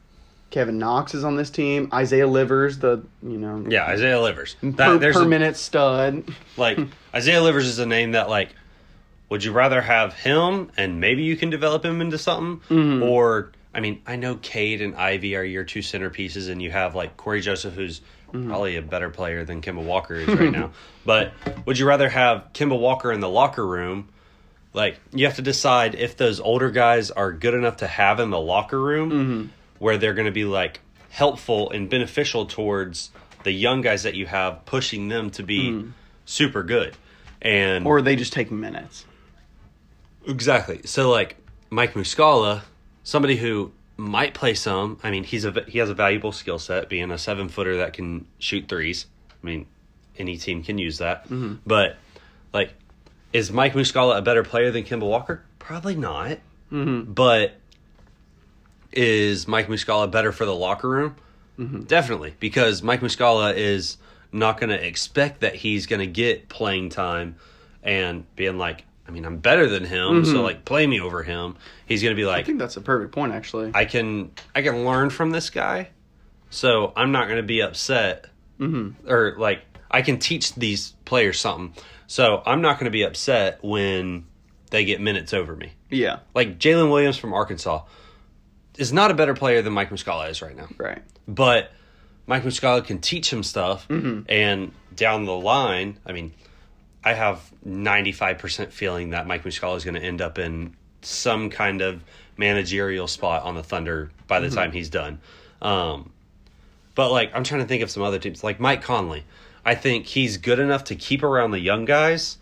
Kevin 0.51 0.79
Knox 0.79 1.15
is 1.15 1.23
on 1.25 1.37
this 1.37 1.51
team. 1.51 1.89
Isaiah 1.93 2.27
Livers, 2.27 2.79
the 2.79 3.03
you 3.23 3.39
know 3.39 3.65
Yeah, 3.69 3.85
Isaiah 3.87 4.21
Livers. 4.21 4.57
That, 4.63 4.77
per, 4.87 4.99
there's 4.99 5.17
per 5.17 5.23
a- 5.23 5.29
minute 5.29 5.57
stud. 5.57 6.25
like 6.57 6.79
Isaiah 7.15 7.43
Livers 7.43 7.67
is 7.67 7.79
a 7.79 7.87
name 7.87 8.13
that 8.13 8.29
like 8.29 8.55
would 9.29 9.45
you 9.45 9.53
rather 9.53 9.81
have 9.81 10.13
him 10.15 10.71
and 10.77 11.01
maybe 11.01 11.23
you 11.23 11.37
can 11.37 11.51
develop 11.51 11.85
him 11.85 12.01
into 12.01 12.19
something 12.19 12.61
Mm-hmm. 12.77 13.03
or 13.05 13.53
I 13.73 13.79
mean 13.81 14.03
I 14.07 14.17
know 14.17 14.35
Cade 14.37 14.81
and 14.83 14.97
Ivey 14.97 15.37
are 15.37 15.45
your 15.45 15.63
two 15.65 15.81
centerpieces 15.81 16.51
and 16.51 16.61
you 16.61 16.71
have 16.73 16.95
like 16.97 17.17
Cory 17.17 17.41
Joseph 17.41 17.75
who's 17.75 18.01
Mm-hmm. 18.33 18.49
probably 18.49 18.77
a 18.77 18.83
better 18.83 19.11
player 19.11 19.45
than 19.45 19.61
Kemba 19.61 19.83
Walker 19.83 20.15
is 20.15 20.29
right 20.29 20.53
now 20.61 20.71
but 21.05 21.33
would 21.67 21.79
you 21.81 21.85
rather 21.87 22.09
have 22.09 22.45
Kemba 22.53 22.79
Walker 22.79 23.11
in 23.11 23.19
the 23.19 23.29
locker 23.29 23.67
room 23.67 24.09
like 24.73 24.99
you 25.13 25.27
have 25.27 25.37
to 25.37 25.43
decide 25.43 25.95
if 25.95 26.17
those 26.17 26.39
older 26.41 26.71
guys 26.71 27.11
are 27.11 27.33
good 27.33 27.55
enough 27.55 27.79
to 27.79 27.87
have 27.87 28.21
in 28.21 28.31
the 28.31 28.41
locker 28.41 28.81
room 28.81 29.11
Mm-hmm. 29.11 29.47
where 29.79 29.99
they're 29.99 30.15
going 30.15 30.27
to 30.27 30.33
be 30.33 30.45
like 30.45 30.81
helpful 31.11 31.71
and 31.71 31.89
beneficial 31.91 32.47
towards 32.47 33.11
the 33.43 33.51
young 33.53 33.81
guys 33.81 34.03
that 34.05 34.15
you 34.15 34.27
have 34.27 34.65
pushing 34.67 35.09
them 35.09 35.31
to 35.31 35.43
be 35.43 35.85
super 36.25 36.63
good 36.63 36.97
and 37.43 37.81
Mm-hmm. 37.85 37.87
Or 37.87 38.03
they 38.03 38.17
just 38.17 38.33
take 38.33 38.51
minutes. 38.51 39.07
exactly 40.27 40.81
so 40.85 41.11
like 41.11 41.37
mike 41.71 41.95
muscala 41.95 42.63
somebody 43.03 43.37
who 43.37 43.73
might 43.97 44.35
play 44.35 44.55
some 44.55 44.99
i 45.03 45.11
mean 45.11 45.25
he's 45.25 45.45
a 45.45 45.65
he 45.69 45.79
has 45.79 45.89
a 45.91 45.95
valuable 45.95 46.33
skill 46.33 46.59
set 46.59 46.89
being 46.89 47.11
a 47.11 47.19
seven 47.19 47.49
footer 47.49 47.79
that 47.79 47.93
can 47.93 48.27
shoot 48.39 48.69
threes 48.69 49.07
i 49.43 49.47
mean 49.47 49.67
any 50.19 50.37
team 50.37 50.63
can 50.63 50.79
use 50.79 50.99
that 50.99 51.27
but 51.67 51.97
like 52.53 52.75
is 53.33 53.51
mike 53.51 53.75
muscala 53.75 54.19
a 54.19 54.23
better 54.23 54.43
player 54.43 54.71
than 54.71 54.85
Kemba 54.85 55.07
walker 55.07 55.43
probably 55.59 55.95
not 55.95 56.39
mm-hmm. 56.71 57.13
but 57.13 57.55
is 58.93 59.47
Mike 59.47 59.69
Muscala 59.69 60.11
better 60.11 60.33
for 60.33 60.45
the 60.45 60.55
locker 60.55 60.89
room? 60.89 61.17
Mm-hmm. 61.59 61.83
Definitely, 61.83 62.35
because 62.41 62.83
Mike 62.83 63.01
Muscala 63.01 63.55
is 63.55 63.99
not 64.33 64.59
going 64.59 64.71
to 64.71 64.87
expect 64.87 65.41
that 65.41 65.55
he's 65.55 65.87
going 65.87 66.01
to 66.01 66.07
get 66.07 66.49
playing 66.49 66.91
time 66.91 67.37
and 67.83 68.25
being 68.37 68.59
like, 68.59 68.85
I 69.07 69.11
mean, 69.11 69.25
I'm 69.25 69.39
better 69.39 69.69
than 69.69 69.85
him, 69.85 70.25
so 70.25 70.35
mm-hmm. 70.35 70.43
like 70.43 70.65
play 70.65 70.87
me 70.87 71.01
over 71.01 71.23
him. 71.23 71.57
He's 71.87 72.03
going 72.03 72.15
to 72.15 72.21
be 72.21 72.27
like, 72.27 72.45
I 72.45 72.47
think 72.47 72.59
that's 72.59 72.77
a 72.77 72.81
perfect 72.81 73.13
point, 73.13 73.33
actually. 73.33 73.73
I 73.75 73.85
can 73.85 74.31
I 74.55 74.63
can 74.63 74.85
learn 74.85 75.11
from 75.11 75.31
this 75.31 75.51
guy, 75.51 75.91
so 76.49 76.93
I'm 76.97 77.11
not 77.13 77.25
going 77.25 77.39
to 77.39 77.47
be 77.47 77.61
upset, 77.61 78.27
mm-hmm. 78.59 79.11
or 79.11 79.35
like 79.37 79.63
I 79.91 80.03
can 80.03 80.19
teach 80.19 80.55
these 80.55 80.95
players 81.05 81.39
something, 81.39 81.75
so 82.07 82.43
I'm 82.47 82.61
not 82.61 82.79
going 82.79 82.85
to 82.87 82.91
be 82.91 83.03
upset 83.03 83.59
when 83.63 84.27
they 84.71 84.85
get 84.85 85.01
minutes 85.01 85.35
over 85.35 85.55
me. 85.57 85.73
yeah, 85.91 86.21
Like 86.35 86.59
Jaylin 86.59 86.91
Williams 86.91 87.17
from 87.17 87.33
Arkansas 87.33 87.83
is 88.79 88.93
not 88.93 89.11
a 89.11 89.15
better 89.15 89.35
player 89.35 89.63
than 89.63 89.73
Mike 89.73 89.91
Muscala 89.91 90.31
is 90.31 90.43
right 90.43 90.57
now, 90.57 90.69
right. 90.79 91.03
but 91.27 91.73
Mike 92.27 92.45
Muscala 92.45 92.85
can 92.85 93.01
teach 93.01 93.33
him 93.33 93.43
stuff, 93.43 93.87
and 94.29 94.73
down 94.95 95.25
the 95.25 95.37
line, 95.37 95.99
I 96.07 96.13
mean, 96.13 96.33
I 97.03 97.15
have 97.15 97.51
95% 97.67 98.71
feeling 98.71 99.11
that 99.11 99.27
Mike 99.27 99.45
Muscala 99.45 99.77
is 99.77 99.85
going 99.85 99.95
to 99.95 100.03
end 100.03 100.21
up 100.21 100.39
in 100.39 100.77
some 101.03 101.51
kind 101.51 101.81
of 101.81 102.03
managerial 102.37 103.07
spot 103.09 103.43
on 103.45 103.55
the 103.55 103.63
Thunder 103.63 104.11
by 104.27 104.41
the 104.41 104.51
time 104.51 104.73
he's 104.73 104.91
done. 104.91 105.21
Um, 105.63 106.13
but 106.95 107.11
like, 107.11 107.33
I'm 107.35 107.45
trying 107.45 107.63
to 107.63 107.67
think 107.67 107.83
of 107.83 107.91
some 107.91 108.03
other 108.03 108.19
teams, 108.19 108.45
like 108.45 108.61
Mike 108.61 108.83
Conley. 108.83 109.25
I 109.65 109.75
think 109.75 110.07
he's 110.07 110.37
good 110.39 110.59
enough 110.59 110.85
to 110.85 110.95
keep 110.97 111.23
around 111.23 111.51
the 111.51 111.61
young 111.61 111.85
guys 111.85 112.39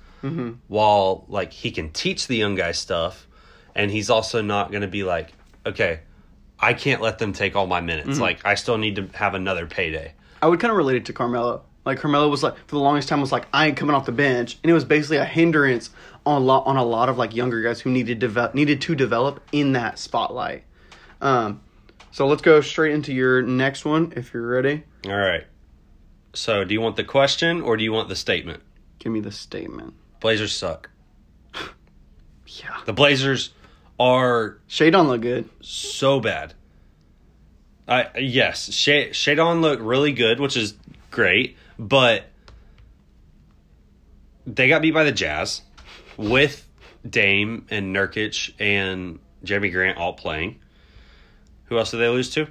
while 0.69 1.25
like 1.29 1.53
he 1.53 1.71
can 1.71 1.91
teach 1.91 2.27
the 2.27 2.37
young 2.37 2.55
guys 2.55 2.79
stuff, 2.79 3.27
and 3.75 3.91
he's 3.91 4.11
also 4.11 4.43
not 4.43 4.71
going 4.71 4.83
to 4.83 4.89
be 4.89 5.05
like, 5.05 5.33
okay, 5.65 6.01
I 6.59 6.75
can't 6.75 7.01
let 7.01 7.19
them 7.19 7.33
take 7.33 7.55
all 7.55 7.67
my 7.67 7.81
minutes. 7.81 8.19
Like, 8.19 8.45
I 8.45 8.55
still 8.57 8.79
need 8.79 8.97
to 8.97 9.07
have 9.17 9.35
another 9.35 9.67
payday. 9.67 10.15
I 10.43 10.49
would 10.49 10.59
kind 10.61 10.71
of 10.71 10.77
relate 10.77 10.97
it 10.97 11.05
to 11.07 11.13
Carmelo. 11.13 11.63
Like 11.85 11.99
Carmelo 12.01 12.29
was 12.29 12.43
like 12.43 12.55
for 12.67 12.77
the 12.77 12.81
longest 12.81 13.09
time 13.09 13.21
was 13.21 13.33
like 13.33 13.47
I 13.53 13.69
ain't 13.69 13.77
coming 13.77 13.95
off 13.95 14.05
the 14.07 14.13
bench, 14.13 14.59
and 14.63 14.71
it 14.71 14.75
was 14.75 14.85
basically 14.85 15.17
a 15.17 15.25
hindrance 15.25 15.91
on 16.27 16.43
a 16.43 16.45
lot 16.45 16.67
on 16.67 16.77
a 16.77 16.85
lot 16.85 17.09
of 17.09 17.17
like 17.17 17.35
younger 17.35 17.63
guys 17.63 17.81
who 17.81 17.91
needed 17.91 18.19
develop 18.19 18.55
needed 18.55 18.81
to 18.83 18.95
develop 18.95 19.41
in 19.53 19.73
that 19.73 19.99
spotlight. 19.99 20.65
Um, 21.21 21.63
so 22.11 22.27
let's 22.27 22.43
go 22.43 22.61
straight 22.61 22.93
into 22.93 23.15
your 23.15 23.41
next 23.41 23.85
one 23.85 24.13
if 24.17 24.35
you're 24.35 24.47
ready. 24.47 24.83
All 25.07 25.17
right. 25.17 25.45
So, 26.35 26.65
do 26.65 26.75
you 26.75 26.81
want 26.81 26.97
the 26.97 27.05
question 27.05 27.63
or 27.63 27.77
do 27.77 27.85
you 27.85 27.93
want 27.93 28.09
the 28.09 28.17
statement? 28.17 28.63
Give 28.99 29.13
me 29.13 29.21
the 29.21 29.33
statement. 29.33 29.95
Blazers 30.21 30.55
suck. 30.55 30.91
Yeah. 32.47 32.79
The 32.87 32.95
Blazers 32.95 33.51
are 34.01 34.59
Shaedon 34.71 35.07
look 35.09 35.21
good. 35.21 35.49
so 35.61 36.19
bad. 36.19 36.55
I 37.87 38.09
yes, 38.19 38.73
Sha- 38.73 39.11
Shaedon 39.11 39.61
looked 39.61 39.83
really 39.83 40.13
good, 40.13 40.41
which 40.41 40.57
is 40.57 40.75
great, 41.11 41.57
but 41.79 42.25
they 44.47 44.69
got 44.69 44.81
beat 44.83 44.93
by 44.95 45.05
the 45.05 45.13
Jazz 45.13 45.61
with 46.17 46.67
Dame 47.09 47.67
and 47.71 47.95
Nurkic 47.95 48.53
and 48.59 49.19
Jerami 49.45 49.71
Grant 49.73 49.99
all 49.99 50.15
playing. 50.15 50.59
Who 51.67 51.79
else 51.79 51.91
did 51.91 51.99
they 51.99 52.09
lose 52.09 52.31
to? 52.31 52.47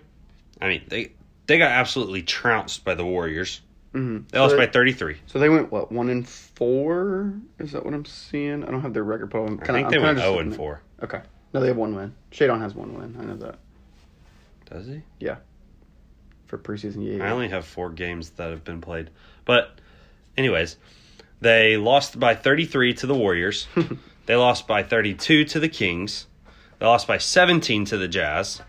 I 0.62 0.68
mean, 0.68 0.84
they 0.88 1.12
they 1.48 1.58
got 1.58 1.72
absolutely 1.72 2.22
trounced 2.22 2.84
by 2.86 2.94
the 2.96 3.06
Warriors. 3.06 3.62
Mm-hmm. 3.98 4.28
They 4.30 4.40
lost 4.40 4.58
by 4.58 4.68
33. 4.68 5.18
So 5.28 5.40
they 5.40 5.50
went 5.50 5.72
what 5.72 5.92
one 5.92 6.10
and 6.10 6.28
four? 6.28 7.34
Is 7.60 7.72
that 7.72 7.84
what 7.86 7.94
I'm 7.94 8.06
seeing? 8.06 8.64
I 8.64 8.72
don't 8.72 8.82
have 8.82 8.94
their 8.94 9.04
record, 9.04 9.30
but 9.30 9.40
I'm 9.40 9.60
I 9.62 9.66
think 9.66 9.70
I'm 9.70 9.84
they 9.92 9.98
kinda 9.98 10.02
went 10.06 10.20
0 10.20 10.40
and 10.40 10.52
at- 10.52 10.58
4. 10.58 10.82
Okay, 11.04 11.22
no, 11.54 11.60
they 11.62 11.68
have 11.68 11.78
one 11.78 11.96
win. 11.96 12.14
Shaedon 12.32 12.60
has 12.60 12.74
one 12.76 12.94
win. 12.94 13.16
I 13.20 13.24
know 13.26 13.36
that 13.38 13.60
Does 14.70 14.88
he? 14.88 15.02
Yeah. 15.20 15.38
For 16.48 16.58
preseason. 16.58 17.18
Yeah, 17.18 17.26
I 17.26 17.32
only 17.32 17.50
have 17.50 17.66
four 17.66 17.90
games 17.90 18.30
that 18.32 18.50
have 18.52 18.64
been 18.64 18.80
played. 18.80 19.10
But, 19.44 19.80
anyways, 20.38 20.78
they 21.42 21.76
lost 21.76 22.20
by 22.20 22.36
33 22.36 22.94
to 22.96 23.08
the 23.08 23.14
Warriors. 23.16 23.68
they 24.28 24.36
lost 24.36 24.66
by 24.66 24.82
32 24.82 25.44
to 25.44 25.60
the 25.60 25.68
Kings. 25.68 26.28
They 26.80 26.86
lost 26.86 27.06
by 27.06 27.18
17 27.18 27.84
to 27.86 27.98
the 27.98 28.08
Jazz. 28.08 28.62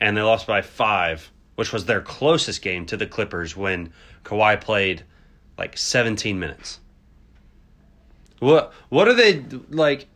And 0.00 0.16
they 0.16 0.22
lost 0.22 0.46
by 0.46 0.62
five, 0.62 1.32
which 1.56 1.72
was 1.72 1.86
their 1.86 2.00
closest 2.00 2.62
game 2.62 2.86
to 2.86 2.96
the 2.96 3.06
Clippers 3.06 3.56
when 3.56 3.92
Kawhi 4.28 4.60
played 4.60 5.04
like 5.56 5.76
17 5.76 6.38
minutes. 6.38 6.80
What 8.40 8.72
what 8.88 9.08
are 9.08 9.14
they 9.14 9.44
like 9.70 10.06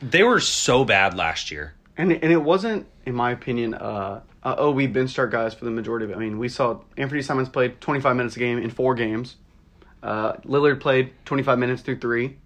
they 0.00 0.22
were 0.22 0.40
so 0.40 0.84
bad 0.84 1.16
last 1.16 1.50
year. 1.50 1.74
And 1.96 2.12
and 2.12 2.32
it 2.32 2.42
wasn't, 2.42 2.86
in 3.04 3.14
my 3.14 3.30
opinion, 3.30 3.74
uh, 3.74 4.20
uh 4.42 4.54
oh 4.58 4.70
we 4.70 4.86
bench 4.86 5.10
start 5.10 5.30
guys 5.30 5.54
for 5.54 5.64
the 5.64 5.70
majority 5.70 6.04
of 6.04 6.10
it. 6.10 6.16
I 6.16 6.20
mean, 6.20 6.38
we 6.38 6.48
saw 6.48 6.80
Anthony 6.96 7.22
Simons 7.22 7.48
played 7.48 7.80
25 7.80 8.16
minutes 8.16 8.36
a 8.36 8.38
game 8.38 8.58
in 8.58 8.70
four 8.70 8.94
games. 8.94 9.36
Uh, 10.02 10.34
Lillard 10.44 10.80
played 10.80 11.12
25 11.24 11.58
minutes 11.58 11.82
through 11.82 11.98
three. 11.98 12.36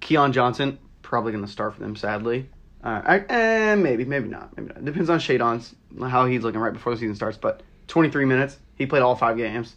Keon 0.00 0.32
Johnson 0.32 0.78
probably 1.02 1.32
going 1.32 1.44
to 1.44 1.50
start 1.50 1.74
for 1.74 1.80
them, 1.80 1.94
sadly. 1.96 2.48
Uh, 2.82 3.00
I, 3.04 3.18
eh, 3.28 3.74
maybe, 3.76 4.04
maybe 4.04 4.28
not, 4.28 4.56
maybe 4.56 4.68
not. 4.68 4.84
Depends 4.84 5.08
on 5.08 5.18
Shaedon's 5.18 5.74
how 6.00 6.26
he's 6.26 6.42
looking 6.42 6.60
right 6.60 6.72
before 6.72 6.92
the 6.92 6.98
season 6.98 7.14
starts. 7.14 7.38
But 7.38 7.62
23 7.88 8.24
minutes, 8.24 8.58
he 8.76 8.86
played 8.86 9.02
all 9.02 9.14
five 9.14 9.36
games. 9.36 9.76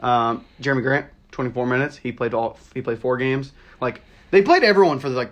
Um, 0.00 0.44
Jerami 0.60 0.82
Grant, 0.82 1.06
24 1.32 1.66
minutes, 1.66 1.96
he 1.96 2.12
played 2.12 2.34
all 2.34 2.58
he 2.74 2.82
played 2.82 2.98
four 2.98 3.16
games. 3.16 3.52
Like 3.80 4.02
they 4.30 4.42
played 4.42 4.62
everyone 4.62 4.98
for 4.98 5.08
like 5.08 5.30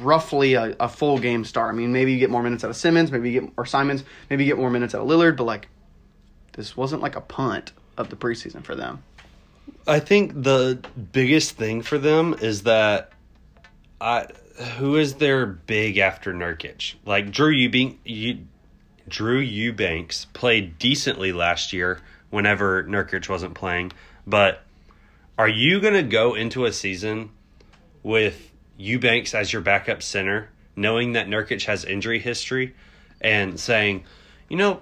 roughly 0.00 0.54
a, 0.54 0.76
a 0.80 0.88
full 0.88 1.18
game 1.18 1.44
start. 1.44 1.72
I 1.72 1.76
mean, 1.76 1.92
maybe 1.92 2.12
you 2.12 2.18
get 2.18 2.30
more 2.30 2.42
minutes 2.42 2.64
out 2.64 2.70
of 2.70 2.76
Simmons, 2.76 3.10
maybe 3.10 3.30
you 3.30 3.40
get 3.40 3.50
or 3.56 3.66
Simons, 3.66 4.04
maybe 4.30 4.44
you 4.44 4.50
get 4.50 4.58
more 4.58 4.70
minutes 4.70 4.94
out 4.94 5.02
of 5.02 5.08
Lillard, 5.08 5.36
but 5.36 5.44
like 5.44 5.68
this 6.52 6.76
wasn't 6.76 7.02
like 7.02 7.16
a 7.16 7.20
punt 7.20 7.72
of 7.96 8.10
the 8.10 8.16
preseason 8.16 8.62
for 8.64 8.74
them. 8.74 9.02
I 9.86 10.00
think 10.00 10.42
the 10.42 10.80
biggest 11.12 11.52
thing 11.56 11.82
for 11.82 11.98
them 11.98 12.34
is 12.40 12.62
that 12.64 13.12
I 14.00 14.26
who 14.76 14.96
is 14.96 15.14
their 15.14 15.46
big 15.46 15.98
after 15.98 16.32
Nurkic? 16.32 16.94
Like 17.04 17.30
Drew 17.30 17.52
Eubank, 17.52 17.96
you, 18.04 18.46
Drew 19.08 19.38
Eubanks 19.38 20.26
played 20.32 20.78
decently 20.78 21.32
last 21.32 21.72
year 21.72 22.00
whenever 22.32 22.82
Nurkic 22.84 23.28
wasn't 23.28 23.54
playing, 23.54 23.92
but 24.26 24.62
are 25.38 25.48
you 25.48 25.80
going 25.80 25.94
to 25.94 26.02
go 26.02 26.34
into 26.34 26.64
a 26.64 26.72
season 26.72 27.30
with 28.02 28.50
Eubanks 28.78 29.34
as 29.34 29.52
your 29.52 29.62
backup 29.62 30.02
center, 30.02 30.48
knowing 30.74 31.12
that 31.12 31.28
Nurkic 31.28 31.66
has 31.66 31.84
injury 31.84 32.18
history 32.18 32.74
and 33.20 33.60
saying, 33.60 34.04
you 34.48 34.56
know, 34.56 34.80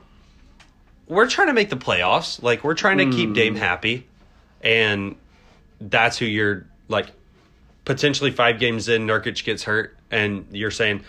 we're 1.09 1.29
trying 1.29 1.49
to 1.49 1.53
make 1.53 1.71
the 1.71 1.77
playoffs. 1.77 2.43
Like 2.43 2.63
we're 2.63 2.75
trying 2.75 2.99
to 2.99 3.11
keep 3.11 3.31
hmm. 3.31 3.35
Dame 3.35 3.57
happy, 3.57 4.07
and 4.63 5.17
that's 5.81 6.17
who 6.19 6.25
you're 6.25 6.67
like. 6.89 7.09
Potentially 7.87 8.31
five 8.31 8.61
games 8.61 8.89
in, 8.89 9.07
Nurkic 9.07 9.43
gets 9.43 9.65
hurt, 9.65 9.97
and 10.11 10.47
you're 10.53 10.71
saying 10.71 11.03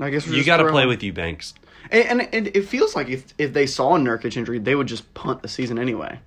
I 0.00 0.10
guess 0.10 0.26
you 0.26 0.42
got 0.44 0.56
to 0.56 0.70
play 0.70 0.86
with 0.86 1.02
Eubanks. 1.02 1.54
And, 1.90 2.20
and, 2.20 2.34
and 2.34 2.46
it 2.48 2.68
feels 2.68 2.94
like 2.94 3.08
if 3.08 3.34
if 3.38 3.52
they 3.52 3.66
saw 3.66 3.96
a 3.96 3.98
Nurkic 3.98 4.36
injury, 4.36 4.58
they 4.58 4.74
would 4.74 4.86
just 4.86 5.12
punt 5.14 5.42
the 5.42 5.48
season 5.48 5.78
anyway. 5.78 6.20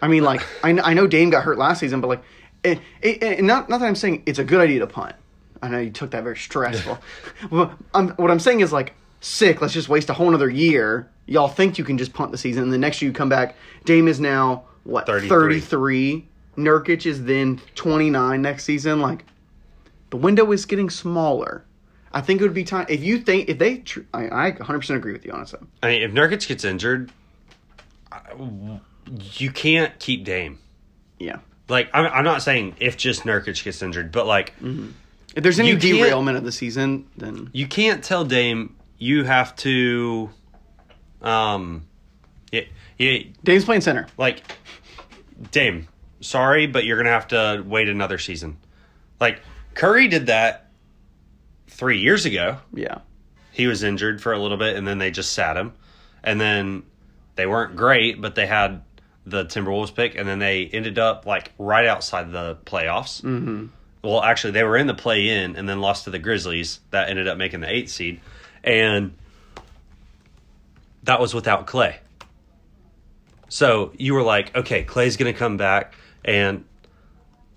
I 0.00 0.08
mean, 0.08 0.24
like 0.24 0.42
I, 0.64 0.70
I 0.70 0.94
know 0.94 1.06
Dame 1.06 1.30
got 1.30 1.44
hurt 1.44 1.58
last 1.58 1.80
season, 1.80 2.00
but 2.00 2.08
like, 2.08 2.22
it, 2.62 2.80
it, 3.02 3.22
it, 3.22 3.44
not 3.44 3.68
not 3.68 3.80
that 3.80 3.86
I'm 3.86 3.94
saying 3.94 4.22
it's 4.26 4.38
a 4.38 4.44
good 4.44 4.60
idea 4.60 4.80
to 4.80 4.86
punt. 4.86 5.14
I 5.62 5.68
know 5.68 5.78
you 5.78 5.90
took 5.90 6.10
that 6.10 6.22
very 6.22 6.36
stressful. 6.36 6.98
well, 7.50 7.74
I'm, 7.94 8.10
what 8.10 8.30
I'm 8.30 8.40
saying 8.40 8.60
is 8.60 8.72
like, 8.72 8.94
sick. 9.20 9.62
Let's 9.62 9.72
just 9.72 9.88
waste 9.88 10.10
a 10.10 10.12
whole 10.14 10.28
another 10.28 10.50
year. 10.50 11.10
Y'all 11.26 11.48
think 11.48 11.78
you 11.78 11.84
can 11.84 11.96
just 11.96 12.12
punt 12.12 12.32
the 12.32 12.38
season, 12.38 12.64
and 12.64 12.72
the 12.72 12.78
next 12.78 13.00
year 13.00 13.10
you 13.10 13.14
come 13.14 13.30
back. 13.30 13.56
Dame 13.84 14.08
is 14.08 14.20
now 14.20 14.64
what 14.84 15.06
33. 15.06 15.60
33. 15.60 16.28
Nurkic 16.56 17.06
is 17.06 17.24
then 17.24 17.60
29 17.74 18.42
next 18.42 18.64
season. 18.64 19.00
Like, 19.00 19.24
the 20.10 20.16
window 20.16 20.52
is 20.52 20.66
getting 20.66 20.90
smaller. 20.90 21.64
I 22.14 22.20
think 22.20 22.40
it 22.40 22.44
would 22.44 22.54
be 22.54 22.62
time 22.62 22.86
if 22.88 23.02
you 23.02 23.18
think 23.18 23.48
if 23.48 23.58
they. 23.58 23.78
Tr- 23.78 24.00
I, 24.14 24.46
I 24.48 24.52
100% 24.52 24.96
agree 24.96 25.12
with 25.12 25.26
you 25.26 25.32
honestly. 25.32 25.58
I 25.82 25.88
mean, 25.88 26.02
if 26.02 26.12
Nurkic 26.12 26.46
gets 26.46 26.64
injured, 26.64 27.10
you 29.34 29.50
can't 29.50 29.98
keep 29.98 30.24
Dame. 30.24 30.60
Yeah. 31.18 31.38
Like 31.68 31.90
I'm, 31.92 32.06
I'm 32.06 32.24
not 32.24 32.42
saying 32.42 32.76
if 32.78 32.96
just 32.96 33.24
Nurkic 33.24 33.62
gets 33.64 33.82
injured, 33.82 34.12
but 34.12 34.26
like 34.26 34.54
If 34.60 35.42
there's 35.42 35.58
any 35.58 35.74
derailment 35.74 36.36
of 36.36 36.44
the 36.44 36.52
season, 36.52 37.06
then 37.16 37.50
you 37.52 37.66
can't 37.66 38.02
tell 38.02 38.24
Dame 38.24 38.76
you 38.96 39.24
have 39.24 39.56
to, 39.56 40.30
um, 41.20 41.84
yeah, 42.52 42.62
yeah, 42.96 43.24
Dame's 43.42 43.64
playing 43.64 43.80
center. 43.80 44.06
like 44.16 44.42
Dame. 45.50 45.88
Sorry, 46.20 46.66
but 46.68 46.84
you're 46.84 46.96
gonna 46.96 47.10
have 47.10 47.28
to 47.28 47.64
wait 47.66 47.88
another 47.88 48.18
season. 48.18 48.56
Like 49.20 49.40
Curry 49.74 50.06
did 50.06 50.26
that 50.26 50.63
three 51.74 51.98
years 51.98 52.24
ago. 52.24 52.58
Yeah. 52.72 52.98
he 53.52 53.66
was 53.66 53.82
injured 53.82 54.20
for 54.22 54.32
a 54.32 54.38
little 54.38 54.56
bit 54.56 54.76
and 54.76 54.86
then 54.86 54.98
they 54.98 55.10
just 55.10 55.32
sat 55.32 55.56
him 55.56 55.72
and 56.22 56.40
then 56.40 56.82
they 57.36 57.46
weren't 57.46 57.76
great 57.76 58.20
but 58.20 58.34
they 58.34 58.46
had 58.46 58.82
the 59.26 59.44
timberwolves 59.44 59.94
pick 59.94 60.16
and 60.16 60.28
then 60.28 60.38
they 60.38 60.66
ended 60.66 60.98
up 60.98 61.24
like 61.26 61.52
right 61.58 61.86
outside 61.86 62.32
the 62.32 62.56
playoffs 62.66 63.22
mm-hmm. 63.22 63.66
well 64.02 64.22
actually 64.22 64.50
they 64.52 64.64
were 64.64 64.76
in 64.76 64.86
the 64.86 64.94
play 64.94 65.28
in 65.28 65.56
and 65.56 65.68
then 65.68 65.80
lost 65.80 66.04
to 66.04 66.10
the 66.10 66.18
grizzlies 66.18 66.80
that 66.90 67.08
ended 67.08 67.28
up 67.28 67.38
making 67.38 67.60
the 67.60 67.70
eighth 67.70 67.90
seed 67.90 68.20
and 68.64 69.12
that 71.04 71.20
was 71.20 71.32
without 71.32 71.66
clay 71.66 71.98
so 73.48 73.92
you 73.96 74.14
were 74.14 74.22
like 74.22 74.54
okay 74.56 74.82
clay's 74.82 75.16
gonna 75.16 75.32
come 75.32 75.56
back 75.56 75.94
and 76.24 76.64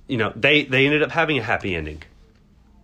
you 0.08 0.18
know 0.18 0.32
they 0.36 0.64
they 0.64 0.86
ended 0.86 1.02
up 1.02 1.12
having 1.12 1.38
a 1.38 1.44
happy 1.44 1.76
ending 1.76 2.02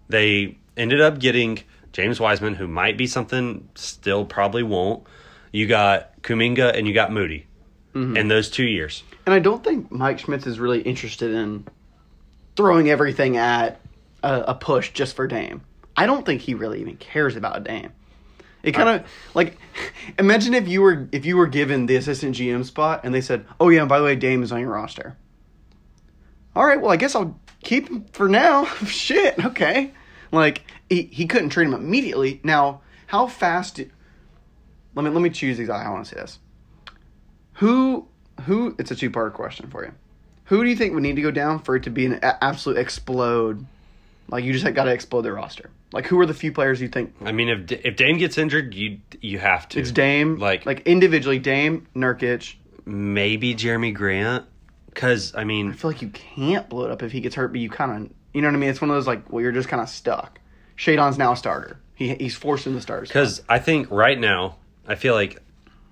they 0.09 0.57
ended 0.77 1.01
up 1.01 1.19
getting 1.19 1.59
James 1.91 2.19
Wiseman, 2.19 2.55
who 2.55 2.67
might 2.67 2.97
be 2.97 3.07
something, 3.07 3.69
still 3.75 4.25
probably 4.25 4.63
won't. 4.63 5.05
You 5.51 5.67
got 5.67 6.21
Kuminga 6.23 6.75
and 6.75 6.87
you 6.87 6.93
got 6.93 7.11
Moody 7.11 7.45
mm-hmm. 7.93 8.17
in 8.17 8.27
those 8.27 8.49
two 8.49 8.65
years. 8.65 9.03
And 9.25 9.33
I 9.33 9.39
don't 9.39 9.63
think 9.63 9.91
Mike 9.91 10.19
Schmitz 10.19 10.47
is 10.47 10.59
really 10.59 10.81
interested 10.81 11.31
in 11.31 11.67
throwing 12.55 12.89
everything 12.89 13.37
at 13.37 13.79
a, 14.23 14.41
a 14.47 14.55
push 14.55 14.91
just 14.91 15.15
for 15.15 15.27
Dame. 15.27 15.61
I 15.95 16.05
don't 16.05 16.25
think 16.25 16.41
he 16.41 16.55
really 16.55 16.81
even 16.81 16.97
cares 16.97 17.35
about 17.35 17.63
Dame. 17.63 17.91
It 18.63 18.71
kind 18.71 18.89
of 18.89 19.07
like 19.33 19.57
imagine 20.19 20.53
if 20.53 20.67
you 20.67 20.81
were 20.81 21.07
if 21.11 21.25
you 21.25 21.37
were 21.37 21.47
given 21.47 21.85
the 21.85 21.97
assistant 21.97 22.35
GM 22.35 22.65
spot 22.65 23.01
and 23.03 23.13
they 23.13 23.21
said, 23.21 23.45
"Oh 23.59 23.69
yeah, 23.69 23.81
and 23.81 23.89
by 23.89 23.99
the 23.99 24.05
way, 24.05 24.15
Dame 24.15 24.41
is 24.41 24.51
on 24.51 24.61
your 24.61 24.69
roster." 24.69 25.17
All 26.55 26.65
right, 26.65 26.79
well, 26.79 26.91
I 26.91 26.95
guess 26.95 27.13
I'll 27.13 27.39
keep 27.63 27.89
him 27.89 28.05
for 28.13 28.29
now. 28.29 28.65
Shit, 28.85 29.43
okay. 29.45 29.91
Like 30.33 30.63
he, 30.89 31.03
he 31.03 31.27
couldn't 31.27 31.49
trade 31.49 31.67
him 31.67 31.73
immediately. 31.73 32.41
Now, 32.43 32.81
how 33.07 33.27
fast? 33.27 33.75
Do, 33.75 33.89
let 34.95 35.03
me 35.05 35.11
let 35.11 35.21
me 35.21 35.29
choose 35.29 35.59
exactly 35.59 35.83
how 35.85 35.91
I 35.91 35.93
want 35.93 36.05
to 36.07 36.15
say 36.15 36.21
this. 36.21 36.39
Who 37.53 38.07
who? 38.45 38.75
It's 38.79 38.91
a 38.91 38.95
two 38.95 39.11
part 39.11 39.33
question 39.33 39.69
for 39.69 39.83
you. 39.85 39.91
Who 40.45 40.63
do 40.63 40.69
you 40.69 40.75
think 40.75 40.93
would 40.93 41.03
need 41.03 41.15
to 41.15 41.21
go 41.21 41.31
down 41.31 41.59
for 41.59 41.75
it 41.75 41.83
to 41.83 41.89
be 41.89 42.05
an 42.05 42.19
absolute 42.23 42.77
explode? 42.77 43.65
Like 44.29 44.43
you 44.43 44.53
just 44.53 44.65
got 44.73 44.85
to 44.85 44.91
explode 44.91 45.21
their 45.21 45.33
roster. 45.33 45.69
Like 45.91 46.07
who 46.07 46.19
are 46.19 46.25
the 46.25 46.33
few 46.33 46.51
players 46.51 46.81
you 46.81 46.87
think? 46.87 47.13
I 47.23 47.31
mean, 47.31 47.49
if 47.49 47.71
if 47.85 47.95
Dame 47.95 48.17
gets 48.17 48.37
injured, 48.37 48.73
you 48.73 48.99
you 49.21 49.37
have 49.39 49.69
to. 49.69 49.79
It's 49.79 49.91
Dame, 49.91 50.37
Like- 50.37 50.65
like 50.65 50.81
individually, 50.87 51.39
Dame, 51.39 51.87
Nurkic. 51.95 52.55
maybe 52.85 53.53
Jerami 53.53 53.93
Grant, 53.93 54.45
because 54.87 55.35
I 55.35 55.43
mean, 55.43 55.69
I 55.71 55.73
feel 55.73 55.91
like 55.91 56.01
you 56.01 56.09
can't 56.09 56.67
blow 56.69 56.85
it 56.85 56.91
up 56.91 57.03
if 57.03 57.11
he 57.11 57.21
gets 57.21 57.35
hurt, 57.35 57.49
but 57.49 57.61
you 57.61 57.69
kind 57.69 58.05
of, 58.07 58.11
you 58.33 58.41
know 58.41 58.47
what 58.47 58.55
I 58.55 58.57
mean? 58.57 58.69
It's 58.69 58.81
one 58.81 58.89
of 58.89 58.95
those 58.95 59.07
like, 59.07 59.31
well, 59.31 59.41
you're 59.41 59.51
just 59.51 59.69
kind 59.69 59.81
of 59.81 59.89
stuck. 59.89 60.39
Shaedon's 60.77 61.17
now 61.17 61.33
a 61.33 61.37
starter. 61.37 61.79
He 61.95 62.15
he's 62.15 62.35
forced 62.35 62.65
in 62.67 62.73
the 62.73 62.81
stars. 62.81 63.09
because 63.09 63.41
I 63.47 63.59
think 63.59 63.89
right 63.91 64.19
now 64.19 64.57
I 64.87 64.95
feel 64.95 65.13
like 65.13 65.41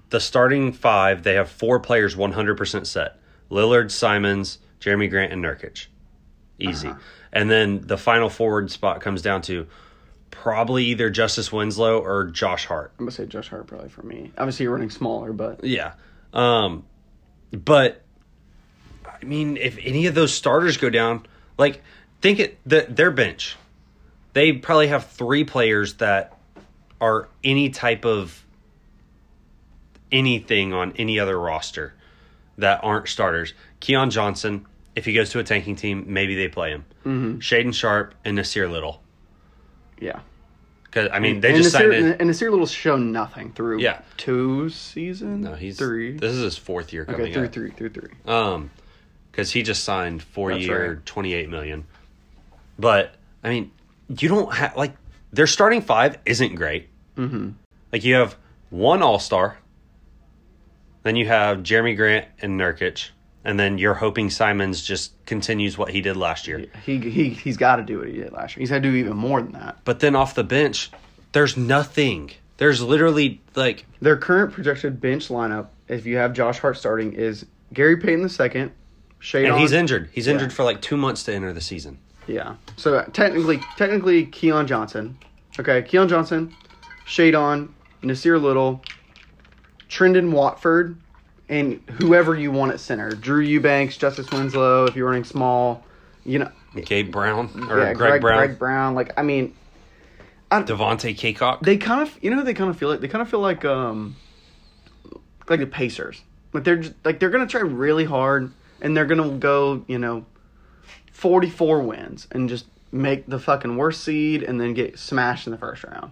the 0.10 0.19
starting 0.19 0.73
five 0.73 1.23
they 1.23 1.36
have 1.36 1.49
four 1.49 1.80
players 1.80 2.15
one 2.15 2.32
hundred 2.32 2.58
percent 2.58 2.88
set: 2.88 3.19
Lillard, 3.51 3.91
Simons, 3.91 4.58
Jerami 4.80 5.10
Grant, 5.10 5.32
and 5.32 5.43
Nurkic. 5.43 5.86
Easy. 6.60 6.88
Uh-huh. 6.89 6.99
And 7.32 7.49
then 7.49 7.82
the 7.82 7.97
final 7.97 8.30
forward 8.30 8.71
spot 8.71 9.01
comes 9.01 9.21
down 9.21 9.41
to 9.43 9.67
probably 10.32 10.86
either 10.86 11.10
Justice 11.10 11.51
Winslow 11.51 11.99
or 11.99 12.25
Josh 12.25 12.65
Hart. 12.65 12.91
I'm 12.97 13.06
gonna 13.06 13.12
say 13.12 13.25
Josh 13.25 13.49
Hart 13.49 13.67
probably 13.67 13.89
for 13.89 14.01
me. 14.04 14.32
Obviously, 14.38 14.63
you're 14.63 14.73
running 14.73 14.89
smaller, 14.89 15.32
but 15.34 15.63
Yeah. 15.63 15.93
Um 16.34 16.86
but 17.51 18.04
I 19.06 19.23
mean 19.25 19.58
if 19.58 19.77
any 19.82 20.08
of 20.08 20.15
those 20.15 20.34
starters 20.34 20.77
go 20.77 20.89
down, 20.89 21.25
like 21.58 21.82
think 22.21 22.39
it 22.39 22.57
the, 22.65 22.86
their 22.89 23.12
bench. 23.12 23.55
They 24.34 24.53
probably 24.53 24.88
have 24.88 25.07
three 25.07 25.43
players 25.43 25.95
that 25.95 26.38
are 27.01 27.27
any 27.43 27.69
type 27.69 28.05
of 28.05 28.45
anything 30.12 30.73
on 30.73 30.93
any 30.97 31.19
other 31.19 31.39
roster 31.39 31.93
that 32.57 32.84
aren't 32.84 33.07
starters. 33.07 33.53
Keon 33.79 34.10
Johnson, 34.12 34.65
if 34.95 35.05
he 35.05 35.13
goes 35.13 35.29
to 35.31 35.39
a 35.39 35.43
tanking 35.43 35.75
team, 35.75 36.05
maybe 36.07 36.36
they 36.36 36.47
play 36.47 36.71
him. 36.71 36.86
Mm-hmm. 37.05 37.38
Shaedon 37.39 37.73
Sharpe 37.73 38.13
and 38.25 38.38
Nassir 38.38 38.69
Little. 38.69 39.01
yeah. 39.99 40.19
Because 40.84 41.10
I 41.13 41.19
mean, 41.19 41.39
they 41.39 41.53
and 41.53 41.57
just 41.63 41.73
Nassir, 41.73 41.79
signed 41.79 41.93
in. 41.93 42.05
and 42.13 42.29
Nassir 42.29 42.51
Little's 42.51 42.69
shown 42.71 43.13
nothing 43.13 43.53
through 43.53 43.79
Yeah. 43.79 44.01
two 44.17 44.67
seasons. 44.69 45.45
No, 45.45 45.53
he's 45.55 45.77
three. 45.77 46.17
This 46.17 46.34
is 46.34 46.43
his 46.43 46.57
fourth 46.57 46.91
year 46.91 47.05
coming 47.05 47.21
okay, 47.21 47.34
through 47.34 47.45
up. 47.45 47.53
three, 47.53 47.71
through 47.71 47.89
three. 47.91 48.12
Um, 48.27 48.71
because 49.31 49.51
he 49.53 49.63
just 49.63 49.86
signed 49.86 50.21
four 50.21 50.51
That's 50.51 50.65
year, 50.65 50.93
right. 50.95 51.05
twenty 51.05 51.34
eight 51.34 51.49
million. 51.49 51.86
But 52.79 53.15
I 53.43 53.49
mean, 53.49 53.71
you 54.07 54.27
don't 54.29 54.53
have 54.53 54.75
like 54.75 54.95
their 55.34 55.47
starting 55.47 55.81
five 55.81 56.17
isn't 56.25 56.55
great. 56.55 56.89
Mm-hmm. 57.17 57.49
Like 57.91 58.03
you 58.03 58.15
have 58.15 58.36
one 58.69 59.01
All 59.01 59.19
Star, 59.19 59.57
then 61.03 61.15
you 61.15 61.27
have 61.27 61.60
Jerami 61.60 61.95
Grant 61.95 62.27
and 62.39 62.60
Nurkic, 62.60 63.10
and 63.43 63.60
then 63.60 63.77
you're 63.77 63.93
hoping 63.95 64.29
Simons 64.29 64.81
just 64.81 65.13
continues 65.25 65.77
what 65.77 65.89
he 65.89 66.01
did 66.01 66.15
last 66.17 66.47
year. 66.47 66.65
He 66.86 66.97
he 66.99 67.29
he's 67.29 67.57
got 67.57 67.77
to 67.77 67.84
do 67.84 67.99
what 67.99 68.07
he 68.07 68.13
did 68.13 68.31
last 68.31 68.55
year. 68.55 68.62
He's 68.62 68.69
got 68.69 68.75
to 68.77 68.81
do 68.81 68.95
even 68.95 69.17
more 69.17 69.41
than 69.41 69.53
that. 69.53 69.79
But 69.84 69.99
then 69.99 70.15
off 70.15 70.36
the 70.36 70.43
bench, 70.43 70.91
there's 71.31 71.57
nothing. 71.57 72.31
There's 72.57 72.81
literally 72.81 73.41
like 73.55 73.86
Their 74.01 74.17
current 74.17 74.53
projected 74.53 75.01
bench 75.01 75.29
lineup, 75.29 75.67
if 75.88 76.05
you 76.05 76.17
have 76.17 76.34
Josh 76.34 76.60
Hart 76.60 76.77
starting, 76.77 77.13
is 77.13 77.45
Gary 77.73 77.97
Payton 77.97 78.21
the 78.21 78.29
second, 78.29 78.71
Shaedon. 79.19 79.51
and 79.51 79.60
he's 79.60 79.71
injured. 79.71 80.10
He's 80.12 80.27
Yeah. 80.27 80.34
injured 80.34 80.53
for 80.53 80.63
like 80.63 80.79
two 80.81 80.95
months 80.97 81.23
to 81.23 81.34
enter 81.34 81.51
the 81.53 81.62
season. 81.62 81.97
Yeah. 82.31 82.55
So 82.77 82.95
uh, 82.95 83.05
technically, 83.05 83.59
technically, 83.77 84.25
Keon 84.25 84.65
Johnson. 84.65 85.17
Okay, 85.59 85.81
Keon 85.81 86.07
Johnson, 86.07 86.55
Shaedon, 87.05 87.69
Nassir 88.01 88.41
Little, 88.41 88.81
Trendon 89.89 90.31
Watford, 90.31 90.97
and 91.49 91.81
whoever 91.99 92.35
you 92.35 92.51
want 92.51 92.71
at 92.71 92.79
center. 92.79 93.11
Drew 93.11 93.41
Eubanks, 93.41 93.97
Justice 93.97 94.31
Winslow. 94.31 94.85
If 94.85 94.95
you're 94.95 95.07
running 95.07 95.25
small, 95.25 95.83
you 96.25 96.39
know, 96.39 96.51
Gabe 96.85 97.11
Brown 97.11 97.49
or 97.69 97.79
yeah, 97.79 97.93
Greg, 97.93 98.21
Brown, 98.21 98.37
Greg 98.37 98.57
Brown. 98.57 98.95
Like, 98.95 99.11
I 99.17 99.23
mean, 99.23 99.53
Devontae 100.49 101.17
Cacok. 101.17 101.61
they 101.61 101.75
kind 101.77 102.01
of, 102.01 102.17
you 102.23 102.29
know, 102.29 102.43
they 102.43 102.53
kind 102.53 102.69
of 102.69 102.77
feel 102.77 102.87
like 102.87 103.01
they 103.01 103.09
kind 103.09 103.21
of 103.21 103.29
feel 103.29 103.41
like, 103.41 103.65
um, 103.65 104.15
like 105.49 105.59
the 105.59 105.67
Pacers. 105.67 106.21
Like 106.53 106.63
they're 106.63 106.77
just, 106.77 106.93
like 107.03 107.19
they're 107.19 107.29
gonna 107.29 107.47
try 107.47 107.61
really 107.61 108.05
hard, 108.05 108.53
and 108.81 108.95
they're 108.95 109.05
gonna 109.05 109.31
go, 109.31 109.83
you 109.87 109.99
know, 109.99 110.25
forty 111.21 111.49
four 111.49 111.81
wins 111.81 112.27
and 112.31 112.49
just 112.49 112.65
make 112.91 113.25
the 113.27 113.39
fucking 113.39 113.77
worst 113.77 114.03
seed, 114.03 114.43
and 114.43 114.60
then 114.60 114.73
get 114.73 114.97
smashed 114.99 115.47
in 115.47 115.51
the 115.51 115.57
first 115.57 115.84
round. 115.84 116.12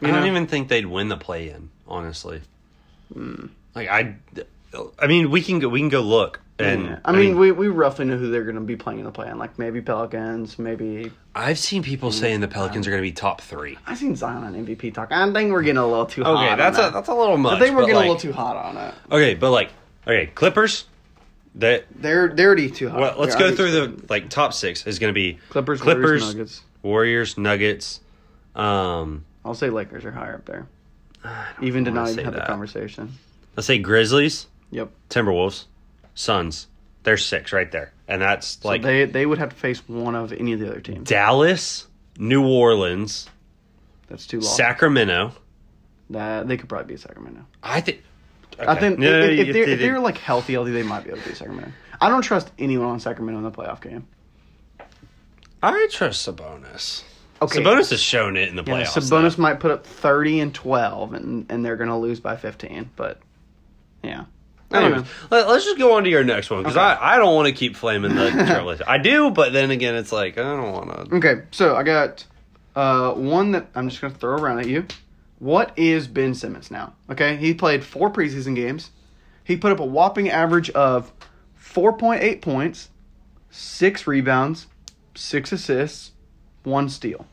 I 0.00 0.06
You 0.06 0.12
don't 0.12 0.20
know? 0.22 0.26
even 0.26 0.46
think 0.46 0.68
they'd 0.68 0.86
win 0.86 1.08
the 1.08 1.16
play 1.16 1.48
in, 1.50 1.70
honestly. 1.88 2.42
Hmm. 3.12 3.46
Like 3.74 3.88
I, 3.88 4.16
I 4.98 5.06
mean, 5.06 5.30
we 5.30 5.42
can 5.42 5.58
go. 5.58 5.68
We 5.68 5.80
can 5.80 5.88
go 5.88 6.00
look, 6.00 6.40
and 6.58 6.84
Yeah. 6.84 6.98
I, 7.04 7.12
mean, 7.12 7.38
we, 7.38 7.50
we 7.52 7.68
roughly 7.68 8.04
know 8.04 8.16
who 8.18 8.30
they're 8.30 8.44
going 8.44 8.54
to 8.56 8.60
be 8.60 8.76
playing 8.76 8.98
in 9.00 9.04
the 9.06 9.10
play-in. 9.10 9.38
Like 9.38 9.58
maybe 9.58 9.80
Pelicans, 9.80 10.58
maybe. 10.58 11.10
I've 11.34 11.58
seen 11.58 11.82
people 11.82 12.10
Hmm. 12.10 12.16
saying 12.18 12.40
the 12.40 12.48
Pelicans 12.48 12.86
are 12.86 12.90
going 12.90 13.02
to 13.02 13.08
be 13.08 13.12
top 13.12 13.40
three. 13.40 13.78
I've 13.86 13.98
seen 13.98 14.14
Zion 14.16 14.44
on 14.44 14.54
MVP 14.54 14.92
talk. 14.94 15.08
I 15.10 15.32
think 15.32 15.50
we're 15.52 15.62
getting 15.62 15.78
a 15.78 15.86
little 15.86 16.06
too 16.06 16.22
hot. 16.24 16.44
Okay, 16.46 16.56
that's 16.56 16.78
a 16.78 16.82
that. 16.82 16.92
that's 16.92 17.08
a 17.08 17.14
little 17.14 17.36
much. 17.38 17.54
I 17.56 17.60
think 17.60 17.74
we're 17.74 17.82
getting 17.82 17.96
like- 17.96 18.04
a 18.06 18.08
little 18.12 18.20
too 18.20 18.32
hot 18.32 18.56
on 18.56 18.76
it. 18.76 18.94
Okay, 19.10 19.34
but 19.34 19.50
like, 19.50 19.70
okay, 20.06 20.26
Clippers. 20.34 20.84
That 21.56 21.84
They're 21.94 22.28
they're 22.28 22.46
already 22.48 22.70
too 22.70 22.88
hot. 22.88 22.98
well, 23.00 23.14
let's 23.18 23.34
They're 23.34 23.52
go 23.54 23.62
already 23.62 23.72
through 23.90 23.96
the 23.98 24.06
like 24.08 24.30
top 24.30 24.54
six 24.54 24.86
is 24.86 24.98
going 24.98 25.10
to 25.10 25.14
be 25.14 25.38
Clippers, 25.50 25.80
Clippers, 25.80 26.22
Warriors, 26.22 26.34
Nuggets. 26.34 26.62
Warriors, 26.82 27.38
Nuggets. 27.38 28.00
Um, 28.54 29.24
I'll 29.44 29.54
say 29.54 29.70
Lakers 29.70 30.04
are 30.04 30.12
higher 30.12 30.34
up 30.36 30.44
there. 30.46 30.66
Even 31.62 31.84
to 31.84 31.90
wanna 31.90 32.02
not 32.02 32.10
even 32.12 32.24
have 32.24 32.34
the 32.34 32.40
that. 32.40 32.46
conversation. 32.48 33.12
let's 33.56 33.66
say 33.66 33.78
Grizzlies, 33.78 34.46
Yep. 34.70 34.90
Timberwolves, 35.10 35.64
Suns. 36.14 36.68
There's 37.04 37.24
six 37.24 37.52
right 37.52 37.70
there, 37.70 37.92
and 38.08 38.22
that's 38.22 38.58
So 38.62 38.68
like 38.68 38.82
they 38.82 39.04
they 39.06 39.26
would 39.26 39.38
have 39.38 39.50
to 39.50 39.56
face 39.56 39.86
one 39.88 40.14
of 40.14 40.32
any 40.32 40.52
of 40.52 40.60
the 40.60 40.68
other 40.70 40.80
teams. 40.80 41.08
Dallas, 41.08 41.86
New 42.16 42.46
Orleans, 42.46 43.28
That's 44.08 44.26
too 44.26 44.40
long. 44.40 44.54
Sacramento. 44.56 45.32
that 46.10 46.46
they 46.48 46.56
could 46.56 46.68
probably 46.68 46.94
be 46.94 46.96
Sacramento. 47.00 47.44
I 47.62 47.80
think. 47.80 48.02
I 48.68 48.74
think 48.78 48.98
No, 48.98 49.08
if, 49.08 49.38
if, 49.38 49.46
you- 49.48 49.52
they're, 49.52 49.68
if 49.68 49.78
they're 49.78 50.00
like 50.00 50.18
healthy, 50.18 50.52
healthy, 50.54 50.70
they 50.72 50.82
might 50.82 51.04
be 51.04 51.10
able 51.10 51.20
to 51.22 51.28
beat 51.28 51.36
Sacramento. 51.36 51.72
I 52.00 52.08
don't 52.08 52.22
trust 52.22 52.50
anyone 52.58 52.86
on 52.88 53.00
Sacramento 53.00 53.38
in 53.38 53.44
the 53.44 53.50
playoff 53.50 53.80
game. 53.80 54.06
I 55.62 55.86
trust 55.90 56.26
Sabonis. 56.26 57.02
Okay. 57.40 57.60
Sabonis 57.60 57.90
has 57.90 58.00
shown 58.02 58.36
it 58.36 58.48
in 58.48 58.56
the 58.56 58.62
Yeah, 58.64 58.82
playoffs. 58.82 58.98
Sabonis 58.98 59.38
might 59.38 59.60
put 59.60 59.70
up 59.70 59.86
thirty 59.86 60.40
and 60.40 60.54
twelve, 60.54 61.12
and 61.14 61.46
and 61.50 61.64
they're 61.64 61.76
gonna 61.76 61.98
lose 61.98 62.20
by 62.20 62.36
fifteen. 62.36 62.90
But 62.96 63.20
yeah, 64.02 64.24
I 64.70 64.80
don't 64.80 64.92
Anyways, 64.92 65.08
let, 65.30 65.46
us 65.46 65.64
just 65.64 65.78
go 65.78 65.96
on 65.96 66.04
to 66.04 66.10
your 66.10 66.24
next 66.24 66.50
one 66.50 66.60
because 66.62 66.76
Okay. 66.76 66.84
I, 66.84 67.14
I 67.14 67.18
don't 67.18 67.34
want 67.34 67.46
to 67.46 67.52
keep 67.52 67.76
flaming 67.76 68.14
the 68.14 68.30
Trailblazers. 68.30 68.82
I 68.86 68.98
do, 68.98 69.30
but 69.30 69.52
then 69.52 69.70
again, 69.70 69.94
it's 69.94 70.12
like 70.12 70.38
I 70.38 70.42
don't 70.42 70.72
want 70.72 71.10
to. 71.10 71.16
Okay, 71.16 71.42
so 71.52 71.76
I 71.76 71.82
got 71.84 72.24
uh, 72.76 73.12
one 73.14 73.52
that 73.52 73.66
I'm 73.74 73.88
just 73.88 74.00
gonna 74.00 74.14
throw 74.14 74.36
around 74.36 74.60
at 74.60 74.68
you. 74.68 74.86
What 75.42 75.76
is 75.76 76.06
Ben 76.06 76.34
Simmons 76.34 76.70
now? 76.70 76.92
Okay, 77.10 77.34
he 77.34 77.52
played 77.52 77.82
four 77.82 78.12
preseason 78.12 78.54
games. 78.54 78.92
He 79.42 79.56
put 79.56 79.72
up 79.72 79.80
a 79.80 79.84
whopping 79.84 80.30
average 80.30 80.70
of 80.70 81.10
4.8 81.60 82.40
points, 82.40 82.90
six 83.50 84.06
rebounds, 84.06 84.68
six 85.16 85.50
assists, 85.50 86.12
one 86.62 86.88
steal. 86.88 87.26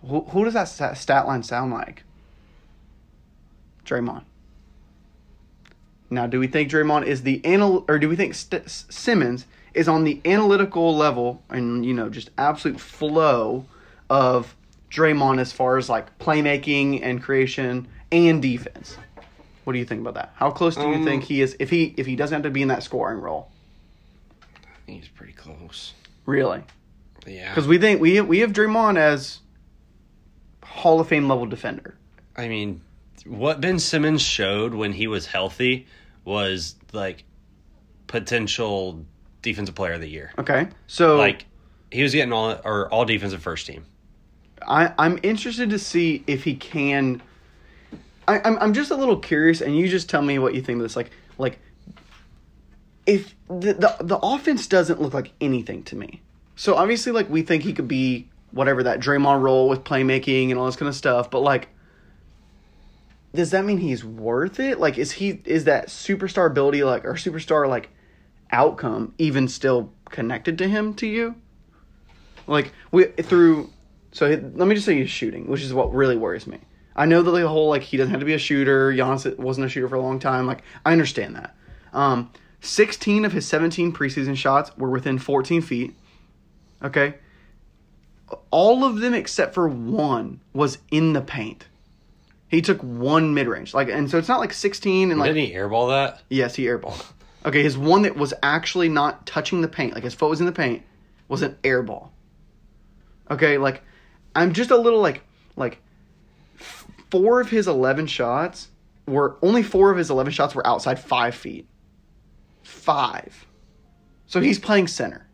Who, 0.00 0.22
who 0.22 0.46
does 0.46 0.54
that 0.54 0.96
stat, 0.96 1.26
line 1.26 1.42
sound 1.42 1.74
like? 1.74 2.04
Draymond. 3.84 4.24
Now, 6.08 6.26
do 6.26 6.40
we 6.40 6.46
think 6.46 6.70
Draymond 6.70 7.04
is 7.04 7.24
the 7.24 7.42
anal, 7.44 7.84
or 7.88 7.98
do 7.98 8.08
we 8.08 8.16
think 8.16 8.32
St- 8.32 8.70
Simmons 8.70 9.44
is 9.74 9.86
on 9.86 10.04
the 10.04 10.18
analytical 10.24 10.96
level 10.96 11.42
and 11.50 11.84
you 11.84 11.92
know 11.92 12.08
just 12.08 12.30
absolute 12.38 12.80
flow 12.80 13.66
of 14.08 14.56
Draymond 14.92 15.40
as 15.40 15.52
far 15.52 15.78
as 15.78 15.88
like 15.88 16.18
playmaking 16.18 17.00
and 17.02 17.22
creation 17.22 17.88
and 18.12 18.42
defense? 18.42 18.96
What 19.64 19.72
do 19.72 19.78
you 19.78 19.84
think 19.84 20.00
about 20.02 20.14
that? 20.14 20.32
How 20.36 20.50
close 20.50 20.74
do 20.74 20.82
you 20.82 20.94
Um, 20.96 21.04
think 21.04 21.24
he 21.24 21.40
is 21.40 21.56
if 21.58 21.70
he 21.70 21.94
if 21.96 22.04
he 22.06 22.14
doesn't 22.16 22.34
have 22.34 22.42
to 22.42 22.50
be 22.50 22.62
in 22.62 22.68
that 22.68 22.82
scoring 22.82 23.18
role? 23.20 23.50
I 24.42 24.86
think 24.86 25.00
he's 25.00 25.08
pretty 25.08 25.32
close. 25.32 25.94
Really? 26.26 26.62
Yeah, 27.26 27.50
Because 27.50 27.68
we 27.68 27.78
think 27.78 28.00
we 28.00 28.20
we 28.20 28.40
have 28.40 28.52
Draymond 28.52 28.98
as 28.98 29.38
Hall 30.64 31.00
of 31.00 31.08
Fame 31.08 31.28
level 31.28 31.46
defender. 31.46 31.96
I 32.36 32.48
mean, 32.48 32.80
what 33.24 33.60
Ben 33.60 33.78
Simmons 33.78 34.20
showed 34.22 34.74
when 34.74 34.92
he 34.92 35.06
was 35.06 35.26
healthy 35.26 35.86
was 36.24 36.74
like 36.92 37.24
potential 38.08 39.04
defensive 39.40 39.74
player 39.74 39.92
of 39.94 40.00
the 40.00 40.08
year. 40.08 40.32
Okay, 40.38 40.68
so 40.86 41.16
Like 41.16 41.46
he 41.90 42.02
was 42.02 42.12
getting 42.12 42.32
all 42.32 42.60
or 42.64 42.88
all 42.92 43.04
defensive 43.04 43.42
first 43.42 43.66
team. 43.66 43.84
I, 44.66 44.92
I'm 44.98 45.18
interested 45.22 45.70
to 45.70 45.78
see 45.78 46.24
if 46.26 46.44
he 46.44 46.54
can. 46.54 47.22
I, 48.28 48.40
I'm 48.44 48.58
I'm 48.58 48.72
just 48.72 48.90
a 48.90 48.96
little 48.96 49.18
curious, 49.18 49.60
and 49.60 49.76
you 49.76 49.88
just 49.88 50.08
tell 50.08 50.22
me 50.22 50.38
what 50.38 50.54
you 50.54 50.62
think 50.62 50.76
of 50.76 50.82
this. 50.82 50.96
Like 50.96 51.10
like, 51.38 51.58
if 53.06 53.34
the 53.48 53.74
the 53.74 53.96
the 54.00 54.18
offense 54.18 54.66
doesn't 54.66 55.00
look 55.00 55.14
like 55.14 55.32
anything 55.40 55.82
to 55.84 55.96
me. 55.96 56.22
So 56.56 56.74
obviously, 56.76 57.12
like 57.12 57.28
we 57.28 57.42
think 57.42 57.62
he 57.62 57.72
could 57.72 57.88
be 57.88 58.28
whatever 58.50 58.82
that 58.82 59.00
Draymond 59.00 59.42
role 59.42 59.68
with 59.68 59.84
playmaking 59.84 60.50
and 60.50 60.58
all 60.58 60.66
this 60.66 60.76
kind 60.76 60.88
of 60.88 60.94
stuff, 60.96 61.30
but 61.30 61.40
like. 61.40 61.68
Does 63.34 63.52
that 63.52 63.64
mean 63.64 63.78
he's 63.78 64.04
worth 64.04 64.60
it? 64.60 64.78
Like, 64.78 64.98
is 64.98 65.12
he 65.12 65.40
is 65.46 65.64
that 65.64 65.88
superstar 65.88 66.46
ability 66.46 66.84
like 66.84 67.06
or 67.06 67.14
superstar 67.14 67.66
like 67.66 67.88
outcome 68.50 69.14
even 69.16 69.48
still 69.48 69.90
connected 70.10 70.58
to 70.58 70.68
him 70.68 70.92
to 70.96 71.06
you? 71.06 71.36
Like 72.46 72.72
we 72.90 73.04
through 73.04 73.70
so 74.12 74.28
let 74.28 74.68
me 74.68 74.74
just 74.74 74.86
say 74.86 74.98
he's 74.98 75.10
shooting, 75.10 75.48
which 75.48 75.62
is 75.62 75.74
what 75.74 75.92
really 75.92 76.16
worries 76.16 76.46
me. 76.46 76.58
I 76.94 77.06
know 77.06 77.22
that 77.22 77.30
the 77.30 77.48
whole 77.48 77.68
like 77.68 77.82
he 77.82 77.96
doesn't 77.96 78.10
have 78.10 78.20
to 78.20 78.26
be 78.26 78.34
a 78.34 78.38
shooter. 78.38 78.92
Giannis 78.92 79.36
wasn't 79.38 79.66
a 79.66 79.68
shooter 79.68 79.88
for 79.88 79.96
a 79.96 80.00
long 80.00 80.18
time. 80.18 80.46
Like 80.46 80.62
I 80.84 80.92
understand 80.92 81.36
that. 81.36 81.56
Um, 81.92 82.30
sixteen 82.60 83.24
of 83.24 83.32
his 83.32 83.46
seventeen 83.48 83.92
preseason 83.92 84.36
shots 84.36 84.76
were 84.76 84.90
within 84.90 85.18
fourteen 85.18 85.62
feet. 85.62 85.94
Okay, 86.82 87.14
all 88.50 88.84
of 88.84 89.00
them 89.00 89.14
except 89.14 89.54
for 89.54 89.68
one 89.68 90.40
was 90.52 90.78
in 90.90 91.14
the 91.14 91.22
paint. 91.22 91.66
He 92.48 92.60
took 92.60 92.82
one 92.82 93.32
mid 93.32 93.46
range, 93.48 93.72
like, 93.72 93.88
and 93.88 94.10
so 94.10 94.18
it's 94.18 94.28
not 94.28 94.40
like 94.40 94.52
sixteen 94.52 95.10
and 95.10 95.18
like 95.18 95.30
Didn't 95.32 95.48
he 95.48 95.54
airball 95.54 95.88
that? 95.88 96.22
Yes, 96.28 96.54
he 96.54 96.64
airballed. 96.64 97.02
Okay, 97.46 97.62
his 97.62 97.78
one 97.78 98.02
that 98.02 98.16
was 98.16 98.34
actually 98.42 98.90
not 98.90 99.26
touching 99.26 99.62
the 99.62 99.68
paint, 99.68 99.94
like 99.94 100.04
his 100.04 100.14
foot 100.14 100.28
was 100.28 100.40
in 100.40 100.46
the 100.46 100.52
paint, 100.52 100.82
was 101.28 101.40
an 101.40 101.56
airball. 101.64 102.10
Okay, 103.30 103.56
like 103.56 103.82
I'm 104.34 104.52
just 104.52 104.70
a 104.70 104.76
little 104.76 105.00
like 105.00 105.22
like 105.56 105.80
four 107.10 107.40
of 107.40 107.50
his 107.50 107.68
eleven 107.68 108.06
shots 108.06 108.68
were 109.06 109.36
only 109.42 109.62
four 109.62 109.90
of 109.90 109.98
his 109.98 110.10
eleven 110.10 110.32
shots 110.32 110.54
were 110.54 110.66
outside 110.66 110.98
five 110.98 111.34
feet. 111.34 111.66
Five. 112.62 113.46
So 114.26 114.40
he's 114.40 114.58
playing 114.58 114.88
center. 114.88 115.26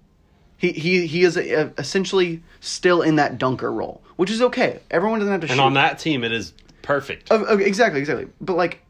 He 0.57 0.73
he 0.73 1.07
he 1.07 1.23
is 1.23 1.37
uh 1.37 1.71
essentially 1.79 2.43
still 2.61 3.03
in 3.03 3.17
that 3.17 3.39
dunker 3.39 3.73
role, 3.73 4.03
which 4.17 4.31
is 4.31 4.43
okay. 4.43 4.81
Everyone 4.91 5.21
doesn't 5.21 5.31
have 5.33 5.41
to 5.43 5.47
And 5.47 5.57
shoot. 5.59 5.63
on 5.63 5.75
that 5.75 5.99
team, 5.99 6.25
it 6.25 6.33
is 6.33 6.53
perfect. 6.83 7.31
Uh, 7.31 7.37
okay, 7.37 7.65
exactly, 7.65 8.01
exactly. 8.01 8.27
But 8.41 8.57
like, 8.57 8.83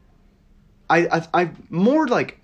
I, 0.89 1.05
I, 1.33 1.41
I 1.41 1.51
more 1.69 2.07
like 2.07 2.39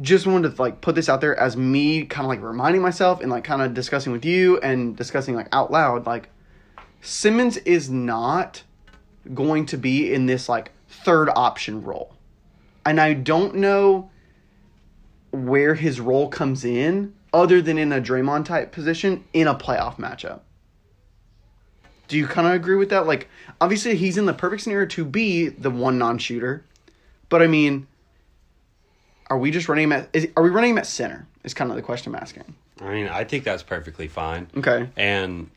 just 0.00 0.28
wanted 0.28 0.54
to 0.54 0.62
like 0.62 0.80
put 0.80 0.94
this 0.94 1.08
out 1.08 1.20
there 1.20 1.36
as 1.36 1.56
me 1.56 2.04
kind 2.04 2.24
of 2.24 2.28
like 2.28 2.40
reminding 2.40 2.82
myself 2.82 3.20
and 3.20 3.30
like 3.32 3.42
kind 3.42 3.62
of 3.62 3.74
discussing 3.74 4.12
with 4.12 4.24
you 4.24 4.58
and 4.60 4.96
discussing 4.96 5.34
like 5.34 5.48
out 5.50 5.72
loud. 5.72 6.06
Like, 6.06 6.28
Simmons 7.00 7.56
is 7.58 7.88
not 7.88 8.62
going 9.34 9.66
to 9.66 9.76
be 9.76 10.12
in 10.12 10.26
this 10.26 10.48
like 10.48 10.72
third 10.88 11.28
option 11.34 11.82
role, 11.82 12.14
and 12.84 13.00
I 13.00 13.14
don't 13.14 13.56
know 13.56 14.10
where 15.30 15.74
his 15.74 16.00
role 16.00 16.28
comes 16.28 16.64
in 16.64 17.14
other 17.32 17.60
than 17.60 17.78
in 17.78 17.92
a 17.92 18.00
Draymond 18.00 18.46
type 18.46 18.72
position 18.72 19.24
in 19.32 19.46
a 19.46 19.54
playoff 19.54 19.96
matchup. 19.96 20.40
Do 22.08 22.16
you 22.16 22.26
kind 22.26 22.46
of 22.48 22.54
agree 22.54 22.76
with 22.76 22.88
that? 22.88 23.06
Like, 23.06 23.28
obviously, 23.60 23.94
he's 23.94 24.16
in 24.16 24.24
the 24.24 24.32
perfect 24.32 24.62
scenario 24.62 24.86
to 24.86 25.04
be 25.04 25.48
the 25.48 25.70
one 25.70 25.98
non-shooter, 25.98 26.64
but 27.28 27.42
I 27.42 27.46
mean, 27.46 27.86
are 29.28 29.38
we 29.38 29.50
just 29.50 29.68
running 29.68 29.84
him 29.84 29.92
at? 29.92 30.08
Is, 30.14 30.28
are 30.36 30.42
we 30.42 30.48
running 30.48 30.70
him 30.70 30.78
at 30.78 30.86
center? 30.86 31.26
Is 31.44 31.52
kind 31.52 31.70
of 31.70 31.76
the 31.76 31.82
question 31.82 32.14
I'm 32.14 32.20
asking. 32.20 32.54
I 32.80 32.92
mean, 32.92 33.08
I 33.08 33.24
think 33.24 33.44
that's 33.44 33.62
perfectly 33.62 34.08
fine. 34.08 34.48
Okay. 34.56 34.88
And 34.96 35.50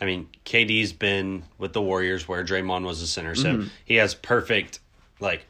I 0.00 0.06
mean, 0.06 0.28
KD's 0.44 0.92
been 0.92 1.44
with 1.58 1.72
the 1.74 1.82
Warriors 1.82 2.26
where 2.26 2.42
Draymond 2.44 2.84
was 2.84 3.02
a 3.02 3.06
center, 3.06 3.34
so 3.34 3.48
Mm-hmm. 3.56 3.68
he 3.84 3.96
has 3.96 4.14
perfect 4.14 4.80
like 5.20 5.44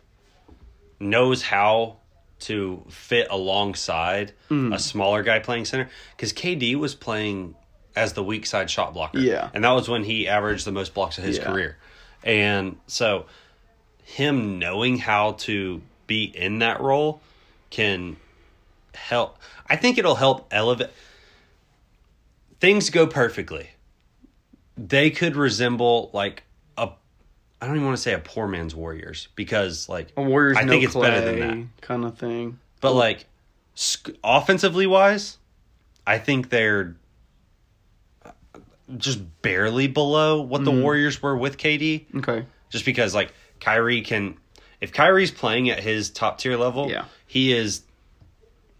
knows 0.98 1.42
how 1.42 1.96
to 2.40 2.84
fit 2.88 3.28
alongside 3.30 4.32
Mm. 4.50 4.74
a 4.74 4.78
smaller 4.78 5.22
guy 5.22 5.38
playing 5.38 5.64
center 5.66 5.88
because 6.16 6.32
KD 6.32 6.74
was 6.76 6.94
playing 6.94 7.54
as 7.94 8.12
the 8.14 8.22
weak 8.24 8.46
side 8.46 8.70
shot 8.70 8.94
blocker. 8.94 9.18
Yeah. 9.18 9.50
And 9.54 9.64
that 9.64 9.70
was 9.72 9.88
when 9.88 10.04
he 10.04 10.26
averaged 10.28 10.64
the 10.64 10.72
most 10.72 10.94
blocks 10.94 11.18
of 11.18 11.24
his 11.24 11.36
Yeah. 11.38 11.44
career. 11.44 11.76
And 12.24 12.76
so 12.86 13.26
him 14.02 14.58
knowing 14.58 14.98
how 14.98 15.32
to 15.32 15.80
be 16.06 16.24
in 16.24 16.58
that 16.60 16.80
role 16.80 17.20
can 17.70 18.16
help 18.94 19.38
I 19.68 19.76
think 19.76 19.98
it'll 19.98 20.16
help 20.16 20.48
elevate 20.50 20.90
things 22.58 22.90
go 22.90 23.06
perfectly. 23.06 23.70
They 24.88 25.10
could 25.10 25.36
resemble 25.36 26.10
like 26.14 26.44
a 26.78 26.88
I 27.60 27.66
don't 27.66 27.76
even 27.76 27.86
want 27.86 27.98
to 27.98 28.02
say 28.02 28.14
a 28.14 28.18
poor 28.18 28.48
man's 28.48 28.74
Warriors 28.74 29.28
because 29.36 29.88
like 29.88 30.08
A 30.16 30.22
Warriors, 30.22 30.56
I 30.56 30.62
no 30.62 30.72
think 30.72 30.84
it's 30.84 30.92
Clay 30.94 31.10
better 31.10 31.20
than 31.24 31.40
that. 31.40 31.80
kind 31.82 32.04
of 32.04 32.16
thing. 32.16 32.58
But 32.80 32.94
like 32.94 33.26
sc- 33.74 34.10
offensively 34.24 34.86
wise, 34.86 35.36
I 36.06 36.18
think 36.18 36.48
they're 36.48 36.96
uh, 38.24 38.30
just 38.96 39.20
barely 39.42 39.86
below 39.86 40.40
what 40.40 40.64
the 40.64 40.72
mm. 40.72 40.82
Warriors 40.82 41.20
were 41.20 41.36
with 41.36 41.58
KD. 41.58 42.06
Okay. 42.16 42.46
Just 42.70 42.86
because 42.86 43.14
like 43.14 43.34
Kyrie 43.60 44.00
can, 44.00 44.38
if 44.80 44.92
Kyrie's 44.94 45.30
playing 45.30 45.68
at 45.68 45.80
his 45.80 46.08
top 46.08 46.38
tier 46.38 46.56
level, 46.56 46.88
Yeah. 46.90 47.04
he 47.26 47.52
is 47.52 47.82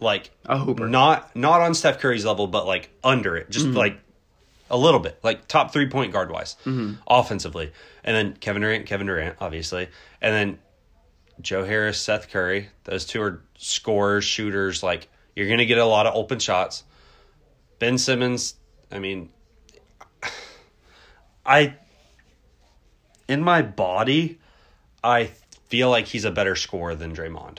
like 0.01 0.31
A 0.47 0.57
hooper. 0.57 0.89
not 0.89 1.37
not 1.37 1.61
on 1.61 1.75
Steph 1.75 1.99
Curry's 1.99 2.25
level, 2.25 2.47
but 2.47 2.67
like 2.67 2.89
under 3.05 3.37
it, 3.37 3.51
just 3.51 3.67
mm. 3.67 3.75
like 3.75 4.01
a 4.71 4.77
little 4.77 5.01
bit, 5.01 5.19
like 5.23 5.49
top 5.49 5.73
three 5.73 5.89
point 5.89 6.13
guard 6.13 6.31
wise, 6.31 6.57
mm-hmm. 6.65 6.95
offensively. 7.07 7.73
And 8.05 8.17
then 8.17 8.37
Kevin 8.37 8.63
Durant, 8.63 8.87
Kevin 8.87 9.07
Durant, 9.07 9.37
obviously, 9.41 9.89
and 10.23 10.35
then 10.35 10.59
Joe 11.41 11.65
Harris, 11.65 12.01
Seth 12.01 12.31
Curry. 12.31 12.69
Those 12.85 13.05
two 13.05 13.21
are 13.23 13.43
scorers, 13.59 14.25
shooters. 14.25 14.83
Like 14.83 15.09
you're 15.35 15.49
gonna 15.49 15.67
get 15.67 15.79
a 15.79 15.85
lot 15.85 16.07
of 16.07 16.15
open 16.15 16.39
shots. 16.39 16.85
Ben 17.79 17.99
Simmons, 17.99 18.55
I 18.91 18.99
mean, 18.99 19.31
I 21.47 21.75
in 23.29 23.43
my 23.43 23.63
body, 23.63 24.39
I 25.03 25.31
feel 25.69 25.91
like 25.91 26.07
he's 26.07 26.25
a 26.25 26.31
better 26.31 26.57
scorer 26.57 26.95
than 26.95 27.15
Draymond. 27.15 27.59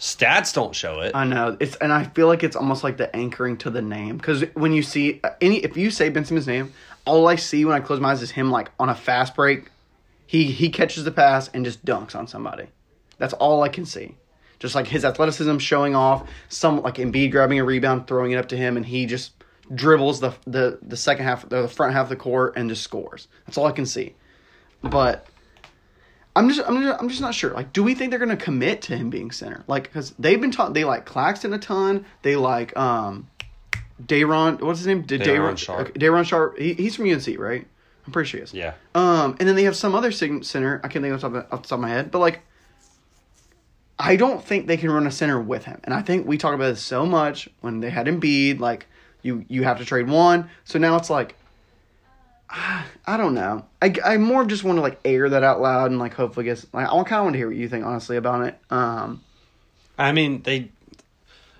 Stats 0.00 0.54
don't 0.54 0.74
show 0.74 1.00
it. 1.00 1.14
I 1.14 1.24
know 1.24 1.58
it's, 1.60 1.76
and 1.76 1.92
I 1.92 2.04
feel 2.04 2.26
like 2.26 2.42
it's 2.42 2.56
almost 2.56 2.82
like 2.82 2.96
the 2.96 3.14
anchoring 3.14 3.58
to 3.58 3.68
the 3.68 3.82
name 3.82 4.16
because 4.16 4.42
when 4.54 4.72
you 4.72 4.82
see 4.82 5.20
uh, 5.22 5.32
any, 5.42 5.58
if 5.58 5.76
you 5.76 5.90
say 5.90 6.08
Ben 6.08 6.24
Simmons' 6.24 6.46
name, 6.46 6.72
all 7.04 7.28
I 7.28 7.36
see 7.36 7.66
when 7.66 7.76
I 7.76 7.80
close 7.80 8.00
my 8.00 8.12
eyes 8.12 8.22
is 8.22 8.30
him 8.30 8.50
like 8.50 8.70
on 8.80 8.88
a 8.88 8.94
fast 8.94 9.34
break. 9.34 9.70
He 10.26 10.44
he 10.44 10.70
catches 10.70 11.04
the 11.04 11.10
pass 11.10 11.50
and 11.52 11.66
just 11.66 11.84
dunks 11.84 12.16
on 12.16 12.26
somebody. 12.26 12.68
That's 13.18 13.34
all 13.34 13.62
I 13.62 13.68
can 13.68 13.84
see. 13.84 14.16
Just 14.58 14.74
like 14.74 14.86
his 14.86 15.04
athleticism 15.04 15.58
showing 15.58 15.94
off, 15.94 16.26
some 16.48 16.80
like 16.80 16.94
Embiid 16.94 17.30
grabbing 17.30 17.58
a 17.58 17.64
rebound, 17.64 18.06
throwing 18.06 18.32
it 18.32 18.36
up 18.36 18.48
to 18.48 18.56
him, 18.56 18.78
and 18.78 18.86
he 18.86 19.04
just 19.04 19.32
dribbles 19.74 20.20
the 20.20 20.32
the 20.46 20.78
the 20.80 20.96
second 20.96 21.26
half, 21.26 21.46
the 21.46 21.68
front 21.68 21.92
half 21.92 22.04
of 22.04 22.08
the 22.08 22.16
court, 22.16 22.54
and 22.56 22.70
just 22.70 22.82
scores. 22.82 23.28
That's 23.44 23.58
all 23.58 23.66
I 23.66 23.72
can 23.72 23.84
see. 23.84 24.14
But 24.82 25.26
I'm 26.40 26.48
just, 26.48 26.66
I'm 26.68 26.82
just, 26.82 27.02
I'm 27.02 27.08
just 27.08 27.20
not 27.20 27.34
sure. 27.34 27.50
Like, 27.52 27.72
do 27.72 27.82
we 27.82 27.94
think 27.94 28.10
they're 28.10 28.18
gonna 28.18 28.36
commit 28.36 28.82
to 28.82 28.96
him 28.96 29.10
being 29.10 29.30
center? 29.30 29.62
Like, 29.66 29.84
because 29.84 30.12
they've 30.18 30.40
been 30.40 30.50
taught 30.50 30.74
they 30.74 30.84
like 30.84 31.04
Claxton 31.04 31.52
a 31.52 31.58
ton. 31.58 32.04
They 32.22 32.34
like 32.36 32.76
um, 32.76 33.28
Day'Ron. 34.04 34.58
What's 34.58 34.80
his 34.80 34.86
name? 34.86 35.02
Da- 35.02 35.18
Day'Ron 35.18 35.56
Sharpe. 35.56 35.80
Okay, 35.90 35.92
Day'Ron 35.98 36.24
Sharpe. 36.24 36.58
He, 36.58 36.74
he's 36.74 36.96
from 36.96 37.10
UNC, 37.10 37.38
right? 37.38 37.66
I'm 38.06 38.12
pretty 38.12 38.28
sure 38.28 38.38
he 38.40 38.44
is. 38.44 38.54
yeah. 38.54 38.72
Um, 38.94 39.36
and 39.38 39.48
then 39.48 39.54
they 39.56 39.64
have 39.64 39.76
some 39.76 39.94
other 39.94 40.10
sig- 40.10 40.44
center. 40.44 40.80
I 40.82 40.88
can't 40.88 41.02
think 41.02 41.14
of 41.14 41.22
off 41.24 41.32
the, 41.32 41.40
top 41.42 41.46
of, 41.46 41.52
off 41.58 41.62
the 41.62 41.68
top 41.68 41.76
of 41.76 41.82
my 41.82 41.88
head, 41.90 42.10
but 42.10 42.18
like, 42.18 42.40
I 43.98 44.16
don't 44.16 44.42
think 44.42 44.66
they 44.66 44.78
can 44.78 44.90
run 44.90 45.06
a 45.06 45.10
center 45.10 45.38
with 45.40 45.64
him. 45.66 45.80
And 45.84 45.92
I 45.92 46.00
think 46.00 46.26
we 46.26 46.38
talk 46.38 46.54
about 46.54 46.68
this 46.68 46.82
so 46.82 47.04
much 47.04 47.48
when 47.60 47.80
they 47.80 47.90
had 47.90 48.06
Embiid. 48.06 48.58
Like, 48.58 48.86
you 49.22 49.44
you 49.48 49.64
have 49.64 49.78
to 49.78 49.84
trade 49.84 50.08
one. 50.08 50.48
So 50.64 50.78
now 50.78 50.96
it's 50.96 51.10
like, 51.10 51.36
I 52.52 53.16
don't 53.16 53.34
know. 53.34 53.64
I, 53.80 53.94
I 54.04 54.16
more 54.16 54.44
just 54.44 54.64
want 54.64 54.78
to 54.78 54.82
like 54.82 54.98
air 55.04 55.28
that 55.28 55.44
out 55.44 55.60
loud 55.60 55.90
and 55.90 56.00
like 56.00 56.14
hopefully 56.14 56.44
get 56.44 56.64
like 56.72 56.86
I 56.86 56.90
kind 57.04 57.12
of 57.12 57.24
want 57.24 57.34
to 57.34 57.38
hear 57.38 57.46
what 57.46 57.56
you 57.56 57.68
think 57.68 57.84
honestly 57.84 58.16
about 58.16 58.46
it. 58.46 58.58
Um, 58.70 59.22
I 59.96 60.12
mean, 60.12 60.42
they. 60.42 60.70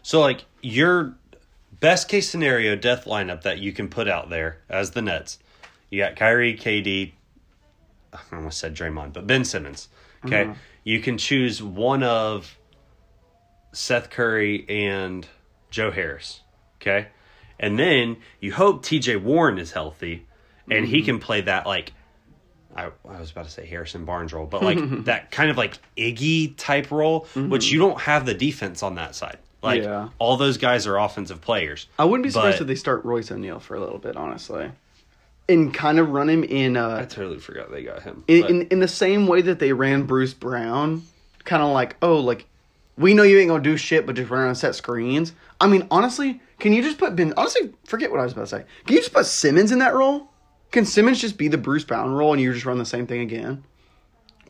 So, 0.02 0.20
like, 0.20 0.44
your 0.62 1.14
best 1.78 2.08
case 2.08 2.28
scenario 2.28 2.74
death 2.74 3.04
lineup 3.04 3.42
that 3.42 3.58
you 3.58 3.72
can 3.72 3.88
put 3.88 4.08
out 4.08 4.30
there 4.30 4.58
as 4.68 4.92
the 4.92 5.02
Nets, 5.02 5.38
you 5.90 6.00
got 6.00 6.16
Kyrie, 6.16 6.56
KD, 6.56 7.12
I 8.12 8.18
almost 8.32 8.58
said 8.58 8.74
Draymond, 8.74 9.12
but 9.12 9.26
Ben 9.26 9.44
Simmons. 9.44 9.88
Okay. 10.24 10.44
Uh-huh. 10.44 10.54
You 10.84 11.00
can 11.00 11.18
choose 11.18 11.62
one 11.62 12.02
of 12.02 12.58
Seth 13.72 14.10
Curry 14.10 14.64
and 14.68 15.26
Joe 15.70 15.90
Harris. 15.90 16.40
Okay. 16.80 17.08
And 17.58 17.78
then 17.78 18.16
you 18.40 18.54
hope 18.54 18.82
TJ 18.82 19.22
Warren 19.22 19.58
is 19.58 19.72
healthy 19.72 20.26
and 20.70 20.86
he 20.86 21.02
can 21.02 21.18
play 21.18 21.42
that, 21.42 21.66
like, 21.66 21.92
I, 22.74 22.90
I 23.08 23.18
was 23.20 23.30
about 23.32 23.46
to 23.46 23.50
say 23.50 23.66
Harrison 23.66 24.04
Barnes 24.04 24.32
role, 24.32 24.46
but 24.46 24.62
like 24.62 24.78
that 25.04 25.30
kind 25.32 25.50
of 25.50 25.56
like 25.56 25.78
Iggy 25.96 26.54
type 26.56 26.90
role, 26.90 27.26
which 27.34 27.70
you 27.72 27.78
don't 27.80 28.00
have 28.00 28.26
the 28.26 28.34
defense 28.34 28.82
on 28.82 28.94
that 28.94 29.14
side. 29.16 29.38
Like 29.62 29.82
Yeah. 29.82 30.08
all 30.18 30.36
those 30.36 30.56
guys 30.56 30.86
are 30.86 30.96
offensive 30.96 31.40
players. 31.40 31.86
I 31.98 32.04
wouldn't 32.04 32.22
be 32.24 32.30
surprised 32.30 32.58
But- 32.58 32.62
if 32.62 32.68
they 32.68 32.74
start 32.76 33.04
Royce 33.04 33.30
O'Neal 33.32 33.58
for 33.58 33.74
a 33.74 33.80
little 33.80 33.98
bit, 33.98 34.16
honestly, 34.16 34.70
and 35.48 35.74
kind 35.74 35.98
of 35.98 36.10
run 36.10 36.30
him 36.30 36.44
in 36.44 36.76
uh, 36.76 36.98
I 37.02 37.04
totally 37.06 37.40
forgot 37.40 37.72
they 37.72 37.82
got 37.82 38.02
him. 38.02 38.22
in, 38.28 38.44
in 38.46 38.62
in 38.68 38.78
the 38.80 38.88
same 38.88 39.26
way 39.26 39.42
that 39.42 39.58
they 39.58 39.72
ran 39.72 40.04
Bruce 40.04 40.32
Brown, 40.32 41.02
kind 41.44 41.62
of 41.64 41.70
like, 41.72 41.96
oh, 42.02 42.18
like 42.20 42.46
we 42.96 43.14
know 43.14 43.24
you 43.24 43.38
ain't 43.40 43.48
gonna 43.48 43.62
do 43.62 43.76
shit, 43.76 44.06
but 44.06 44.14
just 44.14 44.30
run 44.30 44.40
around 44.42 44.48
and 44.50 44.58
set 44.58 44.76
screens. 44.76 45.32
I 45.60 45.66
mean, 45.66 45.88
honestly, 45.90 46.40
can 46.60 46.72
you 46.72 46.82
just 46.82 46.98
put 46.98 47.16
Ben? 47.16 47.34
Honestly, 47.36 47.72
forget 47.84 48.12
what 48.12 48.20
I 48.20 48.22
was 48.22 48.32
about 48.32 48.42
to 48.42 48.46
say. 48.46 48.64
Can 48.86 48.94
you 48.94 49.00
just 49.00 49.12
put 49.12 49.26
Simmons 49.26 49.72
in 49.72 49.80
that 49.80 49.92
role? 49.92 50.29
Can 50.70 50.84
Simmons 50.84 51.20
just 51.20 51.36
be 51.36 51.48
the 51.48 51.58
Bruce 51.58 51.84
Brown 51.84 52.12
role, 52.12 52.32
and 52.32 52.40
you 52.40 52.52
just 52.52 52.64
run 52.64 52.78
the 52.78 52.84
same 52.84 53.06
thing 53.06 53.20
again? 53.20 53.64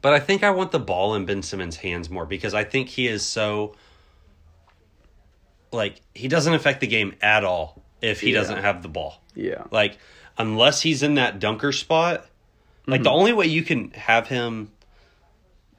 But 0.02 0.12
I 0.12 0.20
think 0.20 0.42
I 0.42 0.50
want 0.50 0.70
the 0.72 0.78
ball 0.78 1.14
in 1.14 1.26
Ben 1.26 1.42
Simmons' 1.42 1.76
hands 1.76 2.08
more 2.10 2.24
because 2.26 2.54
I 2.54 2.64
think 2.64 2.88
he 2.88 3.06
is 3.06 3.24
so 3.24 3.74
like 5.72 6.00
he 6.14 6.26
doesn't 6.28 6.52
affect 6.54 6.80
the 6.80 6.86
game 6.86 7.14
at 7.22 7.44
all 7.44 7.80
if 8.02 8.20
he 8.20 8.32
Yeah. 8.32 8.40
doesn't 8.40 8.58
have 8.58 8.82
the 8.82 8.88
ball. 8.88 9.20
Yeah, 9.34 9.64
Like 9.70 9.98
unless 10.36 10.80
he's 10.82 11.02
in 11.02 11.14
that 11.14 11.38
dunker 11.38 11.70
spot, 11.72 12.26
like 12.86 12.98
Mm-hmm. 13.00 13.04
the 13.04 13.10
only 13.10 13.32
way 13.32 13.46
you 13.46 13.62
can 13.62 13.90
have 13.92 14.28
him 14.28 14.72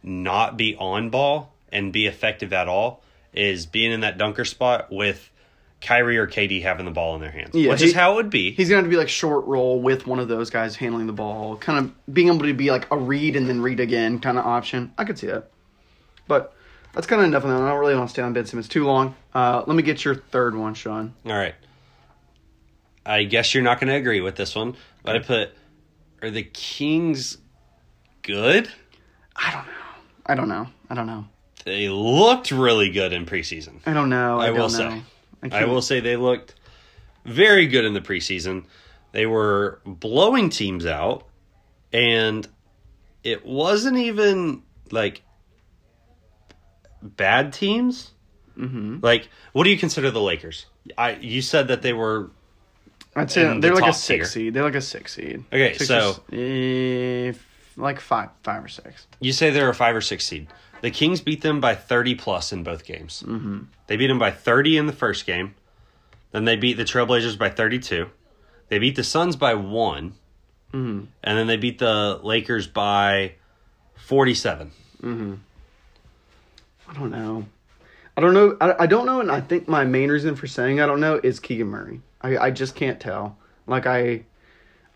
not 0.04 0.56
be 0.56 0.76
on 0.78 1.10
ball 1.10 1.54
and 1.72 1.92
be 1.92 2.06
effective 2.08 2.54
at 2.54 2.68
all 2.68 3.04
is 3.34 3.66
being 3.66 3.92
in 3.92 4.00
that 4.02 4.18
dunker 4.18 4.46
spot 4.46 4.88
with 4.92 5.30
Kyrie 5.82 6.18
or 6.18 6.28
KD 6.28 6.62
having 6.62 6.86
the 6.86 6.92
ball 6.92 7.16
in 7.16 7.22
their 7.22 7.32
hands, 7.32 7.56
Yeah, 7.56 7.72
which 7.72 7.82
he- 7.82 7.88
is 7.88 7.94
how 7.94 8.14
it 8.14 8.16
would 8.16 8.30
be. 8.30 8.52
he's 8.52 8.70
gonna 8.70 8.78
have 8.78 8.86
to 8.86 8.90
be 8.90 8.98
like 8.98 9.10
short 9.10 9.46
roll 9.46 9.82
with 9.82 10.06
one 10.08 10.20
of 10.20 10.28
those 10.28 10.50
guys 10.50 10.76
handling 10.76 11.08
the 11.08 11.14
ball, 11.14 11.58
kind 11.58 11.80
of 11.80 12.14
being 12.14 12.28
able 12.28 12.40
to 12.46 12.54
be 12.54 12.70
like 12.72 12.86
a 12.92 12.98
read 12.98 13.36
and 13.36 13.50
then 13.50 13.62
read 13.62 13.80
again 13.80 14.20
kind 14.20 14.38
of 14.38 14.46
option. 14.46 14.92
I 14.98 15.04
could 15.06 15.18
see 15.18 15.28
that, 15.28 15.50
but 16.28 16.54
that's 16.94 17.08
kind 17.08 17.22
of 17.22 17.28
enough 17.28 17.44
of 17.44 17.50
that. 17.50 17.56
I 17.62 17.70
don't 17.70 17.80
really 17.80 17.96
want 17.96 18.10
to 18.10 18.14
stay 18.14 18.22
on 18.22 18.34
Ben 18.34 18.46
Simmons 18.46 18.68
too 18.68 18.86
long. 18.86 19.16
Uh, 19.34 19.64
let 19.66 19.76
me 19.76 19.82
get 19.84 20.04
your 20.06 20.14
third 20.16 20.56
one, 20.56 20.74
Sean. 20.76 21.14
All 21.26 21.32
right. 21.34 21.56
I 23.06 23.24
guess 23.24 23.54
you're 23.54 23.64
not 23.64 23.80
going 23.80 23.88
to 23.88 23.96
agree 23.96 24.22
with 24.22 24.36
this 24.36 24.56
one, 24.56 24.76
but 25.04 25.16
I 25.16 25.20
put 25.20 25.50
are 26.22 26.30
the 26.30 26.44
Kings 26.44 27.38
good? 28.22 28.70
I 29.36 29.52
don't 29.52 29.66
know. 29.66 29.72
I 30.28 30.36
don't 30.36 30.50
know. 30.50 30.68
I 30.90 30.94
don't 30.96 31.08
know. 31.08 31.26
They 31.66 31.90
looked 31.90 32.52
really 32.52 32.92
good 32.92 33.14
in 33.14 33.26
preseason. 33.26 33.80
I 33.88 33.94
don't 33.94 34.10
know. 34.10 34.40
I, 34.40 34.48
I 34.48 34.50
will 34.52 34.68
don't 34.68 34.70
say. 34.70 35.02
I 35.52 35.66
will 35.66 35.82
say 35.82 36.00
they 36.00 36.16
looked 36.18 36.56
very 37.26 37.68
good 37.68 37.86
in 37.86 37.94
the 37.94 38.02
preseason. 38.02 38.66
They 39.12 39.26
were 39.26 39.80
blowing 39.86 40.50
teams 40.50 40.86
out, 40.86 41.28
and 41.92 42.48
it 43.24 43.46
wasn't 43.46 43.98
even 43.98 44.64
like 44.92 45.22
bad 47.02 47.54
teams. 47.54 48.12
Mm-hmm. 48.58 48.98
Like, 49.02 49.30
what 49.54 49.64
do 49.64 49.70
you 49.70 49.78
consider 49.78 50.12
the 50.12 50.22
Lakers? 50.22 50.66
I 50.98 51.16
you 51.16 51.42
said 51.42 51.68
that 51.70 51.82
they 51.82 51.94
were 51.94 52.32
I'd 53.16 53.32
say 53.32 53.44
they're 53.44 53.60
the 53.76 53.82
like 53.82 53.90
a 53.90 53.94
six 53.94 54.08
tier. 54.34 54.44
seed. 54.46 54.54
They're 54.54 54.64
like 54.64 54.76
a 54.76 54.82
six 54.82 55.16
seed. 55.16 55.44
Okay, 55.52 55.74
Six 55.74 55.88
so- 55.88 56.24
or 56.32 56.36
eh, 56.38 57.34
like 57.78 58.00
five, 58.00 58.30
five 58.44 58.64
or 58.64 58.68
six. 58.68 59.08
you 59.20 59.32
say 59.34 59.50
they're 59.50 59.70
a 59.70 59.74
five 59.76 59.96
or 59.96 60.02
six 60.02 60.26
seed. 60.26 60.48
The 60.82 60.92
Kings 60.92 61.22
beat 61.22 61.42
them 61.42 61.60
by 61.62 61.76
thirty 61.76 62.16
plus 62.16 62.52
in 62.52 62.64
both 62.64 62.86
games. 62.86 63.24
Mm-hmm. 63.26 63.60
They 63.88 63.98
beat 63.98 64.08
them 64.08 64.20
by 64.20 64.32
thirty 64.32 64.78
in 64.78 64.88
the 64.88 64.94
first 64.94 65.26
game. 65.26 65.56
Then 66.32 66.46
they 66.46 66.56
beat 66.56 66.74
the 66.74 66.84
Trailblazers 66.84 67.38
by 67.38 67.50
thirty-two. 67.50 68.10
They 68.70 68.80
beat 68.80 68.96
the 68.96 69.04
Suns 69.04 69.36
by 69.36 69.54
one, 69.54 70.14
Mm-hmm. 70.74 71.06
and 71.24 71.38
then 71.38 71.48
they 71.48 71.58
beat 71.58 71.80
the 71.80 72.20
Lakers 72.24 72.66
by 72.68 73.34
forty-seven. 73.96 74.72
I 75.04 76.94
don't 76.94 77.12
know. 77.12 77.46
I 78.18 78.22
don't 78.22 78.34
know. 78.34 78.58
I, 78.60 78.84
I 78.84 78.86
don't 78.88 79.06
know, 79.06 79.20
and 79.22 79.32
I 79.32 79.42
think 79.42 79.68
my 79.68 79.84
main 79.86 80.10
reason 80.12 80.36
for 80.36 80.48
saying 80.48 80.80
I 80.82 80.86
don't 80.86 81.00
know 81.00 81.20
is 81.24 81.40
Keegan 81.40 81.68
Murray. 81.68 82.02
I, 82.22 82.38
I 82.38 82.52
just 82.52 82.76
can't 82.76 83.00
tell. 83.00 83.38
Like 83.68 83.86
I, 83.86 84.24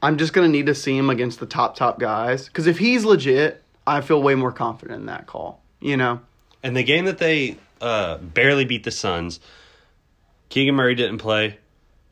I'm 0.02 0.18
just 0.18 0.34
gonna 0.34 0.48
need 0.48 0.66
to 0.66 0.76
see 0.76 0.98
him 0.98 1.10
against 1.10 1.40
the 1.40 1.46
top 1.46 1.76
top 1.76 2.00
guys 2.00 2.46
because 2.48 2.68
if 2.68 2.78
he's 2.80 3.06
legit, 3.06 3.64
I 3.88 4.02
feel 4.02 4.22
way 4.22 4.36
more 4.36 4.52
confident 4.52 5.00
in 5.02 5.06
that 5.08 5.28
call. 5.28 5.62
You 5.80 5.98
know. 5.98 6.22
And 6.64 6.76
the 6.76 6.84
game 6.84 7.06
that 7.06 7.18
they 7.18 7.58
uh, 7.82 8.18
barely 8.18 8.66
beat 8.66 8.84
the 8.84 8.92
Suns, 8.92 9.40
Keegan 10.50 10.76
Murray 10.76 10.96
didn't 10.96 11.20
play, 11.20 11.60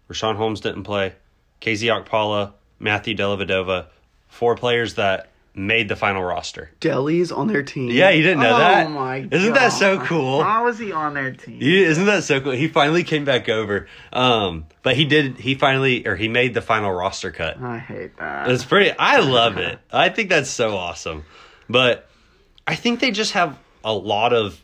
Richaun 0.10 0.36
Holmes 0.36 0.62
didn't 0.62 0.84
play, 0.84 1.14
KZ 1.62 2.06
Okpala, 2.06 2.54
Matthew 2.80 3.16
Dellavedova, 3.16 3.88
four 4.28 4.56
players 4.56 4.96
that 4.96 5.30
made 5.56 5.88
the 5.88 5.96
final 5.96 6.24
roster. 6.24 6.72
Deli's 6.80 7.32
on 7.32 7.48
their 7.48 7.64
team. 7.64 7.90
Yeah, 7.90 8.10
you 8.10 8.24
didn't 8.24 8.40
know 8.40 8.56
oh 8.56 8.58
that? 8.58 8.88
Oh 8.88 8.90
my 8.90 9.28
Isn't 9.32 9.54
that 9.54 9.70
so 9.70 9.98
cool? 9.98 10.42
cool? 10.42 10.64
was 10.64 10.80
he 10.80 10.92
on 10.92 11.14
their 11.14 11.32
team? 11.32 11.60
Yeah, 11.62 11.88
isn't 11.88 12.06
that 12.06 12.24
so 12.24 12.42
cool? 12.42 12.52
He 12.54 12.68
finally 12.68 13.04
came 13.04 13.24
back 13.26 13.50
over. 13.50 13.88
Um, 14.12 14.66
but 14.82 14.96
he 14.96 15.06
did. 15.06 15.38
He 15.38 15.56
finally, 15.56 16.08
or 16.08 16.16
he 16.16 16.28
made 16.28 16.54
the 16.54 16.62
final 16.62 16.92
roster 16.92 17.32
cut. 17.32 17.62
I 17.62 17.78
hate 17.78 18.18
that. 18.18 18.50
It's 18.50 18.66
pretty. 18.66 18.92
I 18.98 19.20
love 19.20 19.58
it. 19.58 19.80
I 19.92 20.10
think 20.10 20.30
that's 20.30 20.50
so 20.50 20.76
awesome. 20.76 21.24
But 21.70 22.10
I 22.68 22.76
think 22.76 23.00
they 23.00 23.12
just 23.12 23.34
have 23.34 23.58
a 23.84 23.94
lot 23.94 24.34
of 24.34 24.60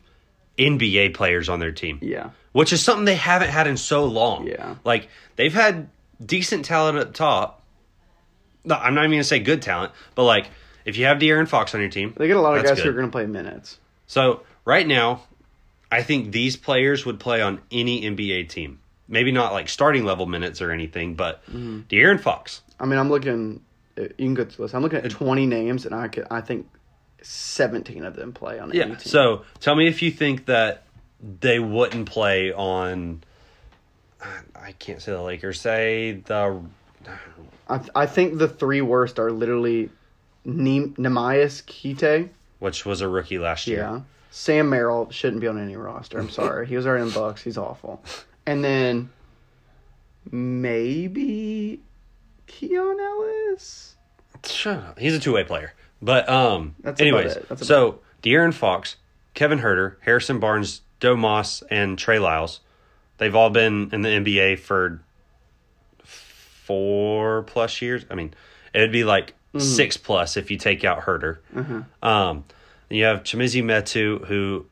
NBA 0.57 1.13
players 1.13 1.49
on 1.49 1.59
their 1.59 1.71
team, 1.71 1.99
yeah. 2.01 2.31
which 2.51 2.73
is 2.73 2.83
something 2.83 3.05
they 3.05 3.15
haven't 3.15 3.49
had 3.49 3.67
in 3.67 3.77
so 3.77 4.05
long. 4.05 4.47
Yeah. 4.47 4.75
like 4.83 5.09
they've 5.35 5.53
had 5.53 5.89
decent 6.23 6.65
talent 6.65 6.97
at 6.97 7.07
the 7.07 7.13
top. 7.13 7.61
No, 8.65 8.75
I'm 8.75 8.93
not 8.93 9.01
even 9.05 9.11
gonna 9.11 9.23
say 9.23 9.39
good 9.39 9.61
talent, 9.61 9.91
but 10.15 10.23
like 10.25 10.47
if 10.85 10.97
you 10.97 11.05
have 11.05 11.17
De'Aaron 11.19 11.47
Fox 11.47 11.73
on 11.75 11.81
your 11.81 11.89
team, 11.89 12.13
They 12.17 12.27
get 12.27 12.37
a 12.37 12.41
lot 12.41 12.57
of 12.57 12.63
guys 12.63 12.79
who 12.79 12.89
are 12.89 12.93
going 12.93 13.05
to 13.05 13.11
play 13.11 13.25
minutes. 13.25 13.77
So 14.07 14.41
right 14.65 14.87
now, 14.87 15.23
I 15.91 16.01
think 16.03 16.31
these 16.31 16.55
players 16.57 17.05
would 17.05 17.19
play 17.19 17.41
on 17.41 17.61
any 17.69 18.01
NBA 18.03 18.49
team. 18.49 18.79
Maybe 19.07 19.31
not 19.31 19.53
like 19.53 19.69
starting 19.69 20.03
level 20.05 20.25
minutes 20.25 20.61
or 20.61 20.71
anything, 20.71 21.15
but 21.15 21.43
Mm-hmm. 21.45 21.81
De'Aaron 21.89 22.19
Fox. 22.19 22.61
I 22.79 22.85
mean, 22.85 22.97
I'm 22.97 23.09
looking. 23.09 23.61
uh, 23.97 24.03
You 24.03 24.09
can 24.17 24.33
go 24.35 24.45
to 24.45 24.57
this. 24.61 24.73
I'm 24.73 24.81
looking 24.81 24.99
at 24.99 25.11
20 25.11 25.45
names, 25.45 25.85
and 25.85 25.93
I 25.93 26.07
could. 26.07 26.25
I 26.31 26.41
think 26.41 26.67
17 27.21 28.03
of 28.05 28.15
them 28.15 28.33
play 28.33 28.59
on 28.59 28.69
any 28.69 28.79
Yeah. 28.79 28.85
team. 28.85 28.97
So 28.99 29.43
tell 29.59 29.75
me 29.75 29.87
if 29.87 30.01
you 30.01 30.11
think 30.11 30.45
that 30.45 30.83
they 31.41 31.59
wouldn't 31.59 32.07
play 32.09 32.51
on. 32.53 33.21
I 34.55 34.73
can't 34.73 35.01
say 35.01 35.11
the 35.13 35.21
Lakers. 35.21 35.61
Say 35.61 36.21
the. 36.25 36.61
I, 37.67 37.77
th- 37.77 37.89
I 37.95 38.05
think 38.05 38.37
the 38.37 38.47
three 38.47 38.81
worst 38.81 39.19
are 39.19 39.31
literally 39.31 39.89
Nem- 40.43 40.93
Neemias 40.95 41.65
Queta. 41.65 42.27
Which 42.59 42.85
was 42.85 43.01
a 43.01 43.07
rookie 43.07 43.39
last 43.39 43.67
year. 43.67 43.79
Yeah. 43.79 44.01
Sam 44.31 44.69
Merrill 44.69 45.09
shouldn't 45.11 45.41
be 45.41 45.47
on 45.47 45.57
any 45.61 45.75
roster. 45.75 46.19
I'm 46.19 46.29
sorry. 46.29 46.67
he 46.67 46.75
was 46.75 46.85
already 46.85 47.03
in 47.03 47.09
the 47.09 47.19
Bucks. 47.19 47.41
He's 47.43 47.57
awful. 47.57 48.03
And 48.45 48.63
then 48.63 49.09
maybe 50.31 51.79
Keon 52.47 52.99
Ellis. 52.99 53.95
Shut 54.45 54.77
up. 54.77 54.99
He's 54.99 55.13
a 55.15 55.19
two 55.19 55.33
way 55.33 55.43
player. 55.43 55.73
But 56.01 56.29
um 56.29 56.75
That's 56.81 57.01
anyways, 57.01 57.35
it. 57.35 57.59
So 57.59 57.99
De'Aaron 58.23 58.53
Fox, 58.53 58.95
Kevin 59.33 59.59
Huerter, 59.59 59.95
Harrison 60.01 60.39
Barnes, 60.39 60.81
Joe 60.99 61.15
Moss, 61.15 61.61
and 61.69 61.97
Trey 61.97 62.19
Lyles, 62.19 62.59
they've 63.17 63.35
all 63.35 63.49
been 63.49 63.89
in 63.91 64.01
the 64.01 64.09
NBA 64.09 64.59
for 64.59 65.01
four 66.03 67.43
plus 67.43 67.81
years. 67.81 68.05
I 68.09 68.15
mean, 68.15 68.33
it 68.73 68.79
would 68.79 68.91
be 68.91 69.03
like 69.03 69.33
Mm-hmm. 69.51 69.65
six 69.65 69.97
plus 69.97 70.37
if 70.37 70.51
you 70.51 70.57
take 70.57 70.83
out 70.83 70.99
Herter. 70.99 71.41
Um 72.03 72.43
you 72.91 73.05
have 73.05 73.23
Chimezie 73.23 73.63
Metu, 73.63 74.23
who 74.27 74.67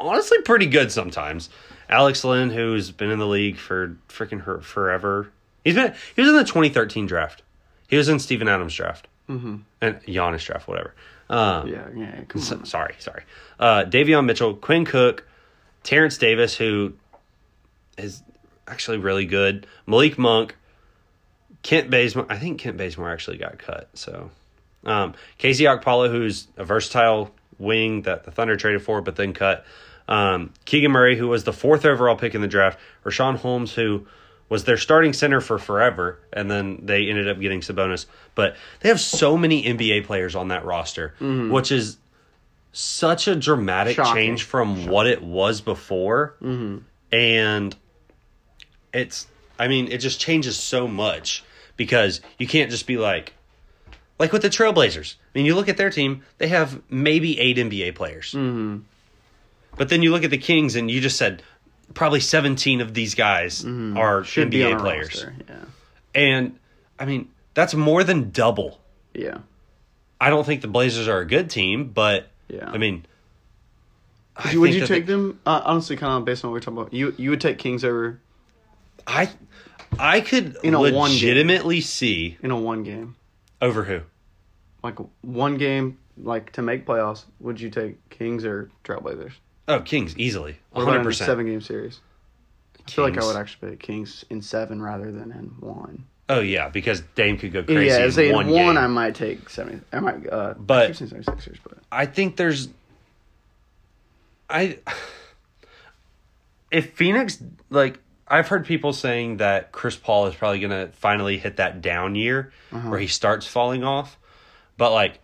honestly 0.00 0.40
pretty 0.42 0.66
good 0.66 0.90
sometimes. 0.90 1.50
Alex 1.88 2.24
Len, 2.24 2.50
who's 2.50 2.90
been 2.90 3.10
in 3.12 3.20
the 3.20 3.28
league 3.28 3.56
for 3.56 3.96
freaking 4.08 4.40
her 4.42 4.60
forever. 4.60 5.30
He's 5.62 5.76
been 5.76 5.94
he 6.16 6.20
was 6.20 6.30
in 6.30 6.36
the 6.36 6.42
2013 6.42 7.06
draft. 7.06 7.42
He 7.86 7.96
was 7.96 8.08
in 8.08 8.18
Steven 8.18 8.48
Adams 8.48 8.74
draft 8.74 9.06
Mm-hmm. 9.28 9.56
and 9.80 10.02
Giannis 10.02 10.44
draft, 10.44 10.68
whatever. 10.68 10.94
Um, 11.30 11.68
Yeah, 11.68 11.88
yeah. 11.94 12.22
So- 12.36 12.64
sorry, 12.64 12.94
sorry. 12.98 13.22
Uh, 13.58 13.84
Davion 13.84 14.26
Mitchell, 14.26 14.54
Quinn 14.54 14.84
Cook, 14.84 15.26
Terrence 15.82 16.18
Davis, 16.18 16.56
who 16.56 16.92
is 17.96 18.22
actually 18.66 18.98
really 18.98 19.26
good. 19.26 19.66
Malik 19.86 20.18
Monk, 20.18 20.56
Kent 21.62 21.90
Bazemore. 21.90 22.26
I 22.28 22.38
think 22.38 22.60
Kent 22.60 22.76
Bazemore 22.76 23.10
actually 23.10 23.38
got 23.38 23.58
cut. 23.58 23.88
So, 23.94 24.30
um, 24.84 25.14
KZ 25.38 25.80
Okpala, 25.80 26.10
who's 26.10 26.48
a 26.56 26.64
versatile 26.64 27.30
wing 27.58 28.02
that 28.02 28.24
the 28.24 28.30
Thunder 28.30 28.56
traded 28.56 28.82
for, 28.82 29.00
but 29.00 29.16
then 29.16 29.32
cut. 29.32 29.64
Um, 30.08 30.52
Keegan 30.66 30.90
Murray, 30.92 31.16
who 31.16 31.28
was 31.28 31.44
the 31.44 31.52
fourth 31.52 31.86
overall 31.86 32.16
pick 32.16 32.34
in 32.34 32.42
the 32.42 32.46
draft. 32.48 32.78
Richaun 33.04 33.36
Holmes, 33.36 33.72
who 33.72 34.06
was 34.48 34.64
their 34.64 34.76
starting 34.76 35.12
center 35.12 35.40
for 35.40 35.58
forever, 35.58 36.18
and 36.32 36.50
then 36.50 36.80
they 36.84 37.08
ended 37.08 37.28
up 37.28 37.40
getting 37.40 37.60
Sabonis. 37.60 38.06
But 38.34 38.56
they 38.80 38.88
have 38.88 39.00
so 39.00 39.36
many 39.36 39.64
NBA 39.64 40.04
players 40.04 40.34
on 40.34 40.48
that 40.48 40.64
roster, 40.64 41.14
which 41.20 41.72
is 41.72 41.96
such 42.72 43.28
a 43.28 43.36
dramatic 43.36 43.96
Shocking. 43.96 44.14
change 44.14 44.42
from 44.42 44.86
what 44.86 45.06
it 45.06 45.22
was 45.22 45.60
before. 45.60 46.34
And 47.12 47.76
it's, 48.92 49.26
I 49.58 49.68
mean, 49.68 49.90
it 49.90 49.98
just 49.98 50.20
changes 50.20 50.56
so 50.58 50.88
much 50.88 51.44
because 51.76 52.20
you 52.38 52.46
can't 52.46 52.70
just 52.70 52.86
be 52.86 52.96
like, 52.96 53.32
like 54.18 54.32
with 54.32 54.42
the 54.42 54.48
Trailblazers. 54.50 55.14
I 55.14 55.38
mean, 55.38 55.46
you 55.46 55.54
look 55.54 55.68
at 55.68 55.76
their 55.76 55.90
team, 55.90 56.22
they 56.38 56.48
have 56.48 56.82
maybe 56.90 57.38
eight 57.38 57.56
NBA 57.56 57.94
players. 57.94 58.32
Mm-hmm. 58.32 58.78
But 59.76 59.88
then 59.88 60.02
you 60.02 60.10
look 60.12 60.24
at 60.24 60.30
the 60.30 60.38
Kings 60.38 60.76
and 60.76 60.90
you 60.90 61.00
just 61.00 61.16
said 61.16 61.42
probably 61.92 62.20
17 62.20 62.80
of 62.80 62.94
these 62.94 63.14
guys 63.14 63.64
are 63.64 64.24
Should 64.24 64.50
NBA 64.50 64.78
players. 64.78 65.24
Yeah. 65.48 65.56
And 66.14 66.58
I 66.98 67.04
mean, 67.04 67.28
that's 67.54 67.74
more 67.74 68.02
than 68.04 68.30
double. 68.30 68.80
Yeah. 69.12 69.38
I 70.20 70.30
don't 70.30 70.44
think 70.46 70.62
the 70.62 70.68
Blazers 70.68 71.08
are 71.08 71.18
a 71.20 71.26
good 71.26 71.50
team, 71.50 71.88
but 71.90 72.28
Yeah. 72.48 72.70
I 72.70 72.78
mean, 72.78 73.04
I 74.36 74.56
would 74.56 74.72
you 74.74 74.86
take 74.86 75.06
the- 75.06 75.12
them? 75.12 75.40
Uh, 75.46 75.60
honestly, 75.64 75.96
kind 75.96 76.12
of 76.14 76.24
based 76.24 76.44
on 76.44 76.50
what 76.50 76.54
we're 76.54 76.60
talking 76.60 76.78
about, 76.78 76.92
you 76.92 77.14
you 77.18 77.30
would 77.30 77.40
take 77.40 77.58
Kings 77.58 77.84
over 77.84 78.20
I 79.06 79.30
I 79.98 80.20
could 80.20 80.56
In 80.64 80.74
a 80.74 80.80
one 80.80 80.92
game. 80.92 81.02
legitimately 81.02 81.80
see 81.82 82.36
in 82.42 82.50
a 82.50 82.56
one 82.58 82.82
game, 82.82 83.14
over 83.62 83.84
who. 83.84 84.00
like 84.82 84.96
one 85.20 85.56
game, 85.56 85.98
like 86.16 86.50
to 86.52 86.62
make 86.62 86.84
playoffs. 86.86 87.24
Would 87.40 87.60
you 87.60 87.70
take 87.70 88.08
Kings 88.10 88.44
or 88.44 88.70
Trailblazers? 88.84 89.32
Oh, 89.66 89.80
Kings 89.80 90.16
easily, 90.18 90.58
one 90.72 90.84
hundred 90.86 91.04
percent. 91.04 91.26
seven 91.26 91.46
game 91.46 91.60
series? 91.60 92.00
I 92.86 92.90
feel 92.90 93.04
like 93.04 93.16
I 93.18 93.24
would 93.24 93.36
actually 93.36 93.70
pick 93.70 93.80
Kings 93.80 94.24
in 94.28 94.42
seven 94.42 94.80
rather 94.82 95.10
than 95.10 95.30
in 95.32 95.46
one. 95.66 96.04
Oh 96.28 96.40
yeah, 96.40 96.68
because 96.68 97.02
Dame 97.14 97.38
could 97.38 97.52
go 97.52 97.62
crazy 97.62 97.86
yeah, 97.86 98.04
in 98.04 98.12
say 98.12 98.28
in 98.30 98.48
one. 98.50 98.76
I 98.78 98.86
might 98.86 99.14
take 99.14 99.48
seventy. 99.48 99.80
I 99.92 100.00
might. 100.00 100.26
Uh, 100.30 100.54
But- 100.54 100.90
I 100.90 100.92
keep 100.92 101.08
76ers, 101.08 101.58
but 101.66 101.78
I 101.90 102.06
think 102.06 102.36
there's 102.36 102.68
I 104.50 104.78
if 106.70 106.92
Phoenix 106.94 107.38
like 107.70 107.98
I've 108.28 108.48
heard 108.48 108.66
people 108.66 108.92
saying 108.92 109.36
that 109.38 109.70
Chris 109.72 109.96
Paul 109.96 110.26
is 110.26 110.34
probably 110.34 110.60
going 110.60 110.70
to 110.70 110.90
finally 110.92 111.36
hit 111.38 111.56
that 111.58 111.82
down 111.82 112.14
year 112.14 112.52
Uh-huh. 112.72 112.88
where 112.90 112.98
he 112.98 113.06
starts 113.06 113.46
falling 113.46 113.84
off. 113.84 114.18
But 114.76 114.92
like 114.92 115.20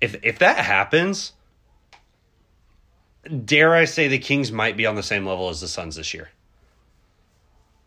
if 0.00 0.16
if 0.24 0.38
that 0.38 0.58
happens, 0.58 1.32
dare 3.44 3.74
I 3.74 3.84
say 3.84 4.08
the 4.08 4.18
Kings 4.18 4.50
might 4.52 4.76
be 4.76 4.86
on 4.86 4.94
the 4.94 5.02
same 5.02 5.26
level 5.26 5.48
as 5.48 5.60
the 5.60 5.68
Suns 5.68 5.96
this 5.96 6.14
year. 6.14 6.30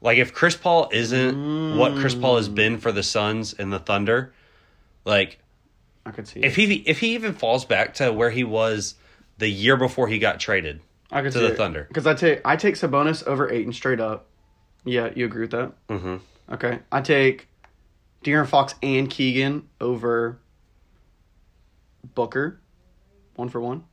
Like 0.02 0.18
if 0.18 0.34
Chris 0.34 0.56
Paul 0.56 0.90
isn't 0.92 1.78
what 1.78 1.96
Chris 1.96 2.14
Paul 2.16 2.38
has 2.38 2.50
been 2.50 2.78
for 2.78 2.92
the 2.92 3.04
Suns 3.04 3.54
and 3.54 3.74
the 3.74 3.80
Thunder, 3.80 4.34
Like 5.06 5.40
I 6.06 6.12
could 6.12 6.28
see. 6.28 6.40
if 6.42 6.56
he 6.56 6.76
if 6.86 7.00
he 7.00 7.16
even 7.16 7.34
falls 7.34 7.66
back 7.66 7.96
to 7.96 8.14
where 8.14 8.30
he 8.30 8.44
was 8.44 8.96
the 9.40 9.48
year 9.50 9.76
before 9.76 10.08
he 10.08 10.20
got 10.20 10.40
traded. 10.40 10.82
I 11.12 11.22
could 11.22 11.32
to 11.32 11.40
the 11.40 11.56
Thunder. 11.56 11.86
because 11.88 12.06
I 12.06 12.14
take 12.14 12.42
I 12.46 12.56
take 12.58 12.76
Sabonis 12.76 13.26
over 13.26 13.52
Ayton 13.52 13.74
straight 13.74 14.00
up. 14.00 14.28
Yeah, 14.86 15.10
you 15.16 15.26
agree 15.26 15.42
with 15.42 15.52
that? 15.52 15.72
Mm-hmm. 15.88 16.18
Okay, 16.54 16.80
I 16.92 17.02
take 17.02 17.48
De'Aaron 18.24 18.48
Fox 18.48 18.76
and 18.84 19.10
Keegan 19.10 19.68
over 19.82 20.38
Booker, 22.16 22.60
one 23.36 23.50
for 23.50 23.60
one. 23.62 23.84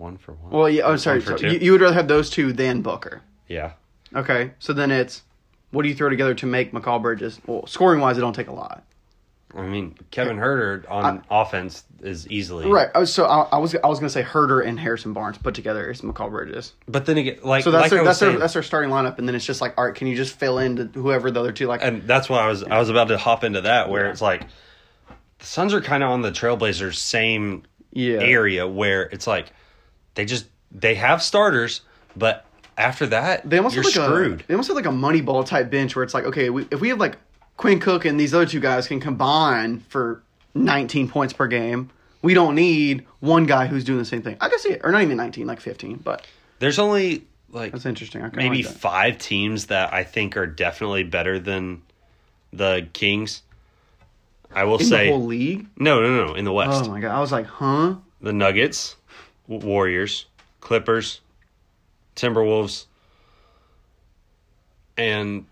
One 0.00 0.16
for 0.16 0.32
one. 0.32 0.50
Well, 0.50 0.68
yeah. 0.68 0.82
Oh, 0.84 0.96
sorry. 0.96 1.20
So 1.20 1.36
you, 1.36 1.58
you 1.58 1.72
would 1.72 1.82
rather 1.82 1.94
have 1.94 2.08
those 2.08 2.30
two 2.30 2.52
than 2.52 2.80
Booker. 2.82 3.20
yeah. 3.48 3.72
Okay, 4.12 4.50
so 4.58 4.72
then 4.72 4.90
it's 4.90 5.22
what 5.70 5.82
do 5.82 5.88
you 5.88 5.94
throw 5.94 6.08
together 6.08 6.34
to 6.34 6.46
make 6.46 6.72
Mikal 6.72 7.00
Bridges? 7.00 7.38
Well, 7.46 7.64
scoring 7.68 8.00
wise, 8.00 8.18
it 8.18 8.22
don't 8.22 8.32
take 8.32 8.48
a 8.48 8.52
lot. 8.52 8.82
I 9.54 9.62
mean, 9.62 9.94
Kevin 10.10 10.36
Huerter 10.36 10.88
on 10.90 11.22
offense 11.30 11.84
is 12.02 12.26
easily 12.28 12.66
Right. 12.68 12.88
Oh, 12.94 13.04
so 13.04 13.26
I, 13.26 13.42
I 13.52 13.58
was 13.58 13.74
I 13.76 13.86
was 13.86 13.98
gonna 14.00 14.10
say 14.10 14.22
Herder 14.22 14.60
and 14.62 14.80
Harrison 14.80 15.12
Barnes 15.12 15.38
put 15.38 15.54
together 15.54 15.90
is 15.90 16.00
Mikal 16.00 16.30
Bridges. 16.30 16.72
But 16.88 17.06
then 17.06 17.18
again, 17.18 17.38
like 17.44 17.62
So 17.62 17.70
that's 17.70 17.82
like 17.82 17.90
their, 17.90 18.00
I 18.00 18.04
that's 18.04 18.18
their 18.20 18.38
that's 18.38 18.52
their 18.54 18.62
starting 18.64 18.90
lineup, 18.90 19.18
and 19.18 19.28
then 19.28 19.34
it's 19.36 19.44
just 19.46 19.60
like, 19.60 19.74
all 19.78 19.84
right, 19.84 19.94
can 19.94 20.06
you 20.08 20.16
just 20.16 20.36
fill 20.36 20.58
in 20.58 20.76
to 20.76 20.84
whoever 21.00 21.30
the 21.30 21.38
other 21.40 21.52
two 21.52 21.66
like? 21.66 21.82
and 21.84 22.02
that's 22.02 22.28
why 22.28 22.38
I 22.40 22.48
was 22.48 22.64
I 22.64 22.78
was 22.80 22.88
about 22.88 23.08
to 23.08 23.18
hop 23.18 23.44
into 23.44 23.60
that 23.60 23.90
where 23.90 24.06
Yeah. 24.06 24.10
it's 24.12 24.22
like 24.22 24.42
the 25.38 25.46
Suns 25.46 25.72
are 25.74 25.80
kind 25.80 26.02
of 26.02 26.10
on 26.10 26.22
the 26.22 26.32
Trailblazers 26.32 26.96
same 26.96 27.62
yeah. 27.92 28.18
area 28.20 28.66
where 28.66 29.02
it's 29.02 29.26
like 29.28 29.52
they 30.14 30.24
just 30.24 30.46
they 30.72 30.94
have 30.94 31.22
starters, 31.22 31.80
but 32.16 32.44
after 32.78 33.06
that 33.06 33.48
They 33.48 33.56
almost 33.58 33.74
have 33.76 33.84
like 33.84 33.94
screwed. 33.94 34.40
a 34.40 34.46
they 34.46 34.54
almost 34.54 34.68
have 34.68 34.76
like 34.76 34.86
a 34.86 34.92
money 34.92 35.20
ball 35.20 35.44
type 35.44 35.70
bench 35.70 35.94
where 35.94 36.02
it's 36.02 36.14
like, 36.14 36.24
okay, 36.24 36.48
we, 36.50 36.66
if 36.70 36.80
we 36.80 36.88
have 36.88 36.98
like 36.98 37.16
Quinn 37.56 37.78
Cook 37.80 38.04
and 38.04 38.18
these 38.18 38.32
other 38.32 38.46
two 38.46 38.60
guys 38.60 38.86
can 38.86 39.00
combine 39.00 39.80
for 39.88 40.22
19 40.54 41.08
points 41.08 41.32
per 41.34 41.46
game, 41.46 41.90
we 42.22 42.32
don't 42.34 42.54
need 42.54 43.06
one 43.20 43.44
guy 43.44 43.66
who's 43.66 43.84
doing 43.84 43.98
the 43.98 44.04
same 44.04 44.22
thing. 44.22 44.36
I 44.40 44.48
can 44.48 44.58
see 44.58 44.70
it, 44.70 44.80
or 44.82 44.92
not 44.92 45.02
even 45.02 45.16
19, 45.16 45.46
like 45.46 45.60
15. 45.60 45.98
But 45.98 46.26
There's 46.58 46.78
only 46.78 47.24
like 47.50 47.72
that's 47.72 47.86
interesting. 47.86 48.22
Maybe 48.34 48.62
like 48.62 48.72
that. 48.72 48.78
five 48.80 49.18
teams 49.18 49.66
that 49.66 49.92
I 49.92 50.04
think 50.04 50.36
are 50.36 50.46
definitely 50.46 51.02
better 51.02 51.38
than 51.38 51.82
the 52.52 52.88
Kings. 52.92 53.42
I 54.52 54.64
will 54.64 54.78
in 54.78 54.86
say 54.86 55.06
the 55.06 55.12
whole 55.12 55.26
league. 55.26 55.66
no, 55.76 56.00
no, 56.00 56.26
no, 56.26 56.34
in 56.34 56.44
the 56.44 56.52
West. 56.52 56.84
Oh 56.84 56.88
my 56.90 57.00
god, 57.00 57.14
I 57.14 57.20
was 57.20 57.30
like, 57.32 57.46
huh? 57.46 57.94
the 58.20 58.32
Nuggets, 58.32 58.96
Warriors, 59.58 60.26
Clippers, 60.60 61.20
Timberwolves, 62.16 62.86
and 64.96 65.46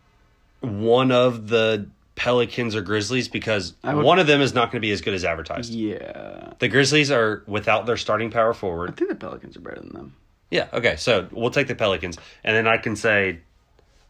one 0.61 1.11
of 1.11 1.49
the 1.49 1.87
Pelicans 2.15 2.75
or 2.75 2.81
Grizzlies 2.83 3.29
because 3.29 3.75
would- 3.85 3.97
one 3.97 4.19
of 4.19 4.27
them 4.27 4.41
is 4.41 4.55
not 4.55 4.67
going 4.73 4.81
to 4.81 4.87
be 4.87 4.91
as 4.93 5.01
good 5.01 5.15
as 5.15 5.25
advertised. 5.25 5.73
Yeah, 5.73 6.53
The 6.59 6.69
Grizzlies 6.69 7.11
are 7.11 7.43
without 7.47 7.87
their 7.87 7.97
starting 7.97 8.31
power 8.31 8.53
forward. 8.55 8.91
I 8.91 8.93
think 8.95 9.11
the 9.11 9.17
Pelicans 9.17 9.57
are 9.57 9.61
better 9.61 9.81
than 9.81 9.93
them. 9.93 10.15
Yeah, 10.51 10.69
okay, 10.73 10.97
so 10.97 11.29
we'll 11.31 11.51
take 11.51 11.69
the 11.69 11.75
Pelicans, 11.75 12.17
and 12.43 12.57
then 12.57 12.67
I 12.67 12.79
can 12.79 12.97
say, 12.97 13.41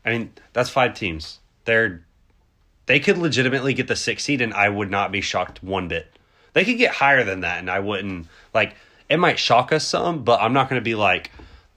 I 0.04 0.10
mean, 0.10 0.32
that's 0.52 0.70
five 0.70 0.94
teams. 0.94 1.40
They're 1.64 2.04
they 2.86 3.00
could 3.00 3.18
legitimately 3.18 3.74
get 3.74 3.86
the 3.88 3.96
six 3.96 4.24
seed, 4.24 4.40
and 4.40 4.54
I 4.54 4.68
would 4.70 4.90
not 4.90 5.12
be 5.12 5.20
shocked 5.20 5.62
one 5.62 5.88
bit. 5.88 6.06
They 6.54 6.64
could 6.64 6.78
get 6.78 6.94
higher 6.94 7.22
than 7.22 7.40
that, 7.40 7.58
and 7.58 7.68
I 7.70 7.80
wouldn't 7.80 8.28
like. 8.54 8.74
It 9.08 9.18
might 9.18 9.38
shock 9.38 9.72
us 9.72 9.86
some, 9.86 10.22
but 10.24 10.40
I'm 10.40 10.52
not 10.52 10.68
going 10.68 10.80
to 10.80 10.84
be 10.84 10.94
like, 10.94 11.30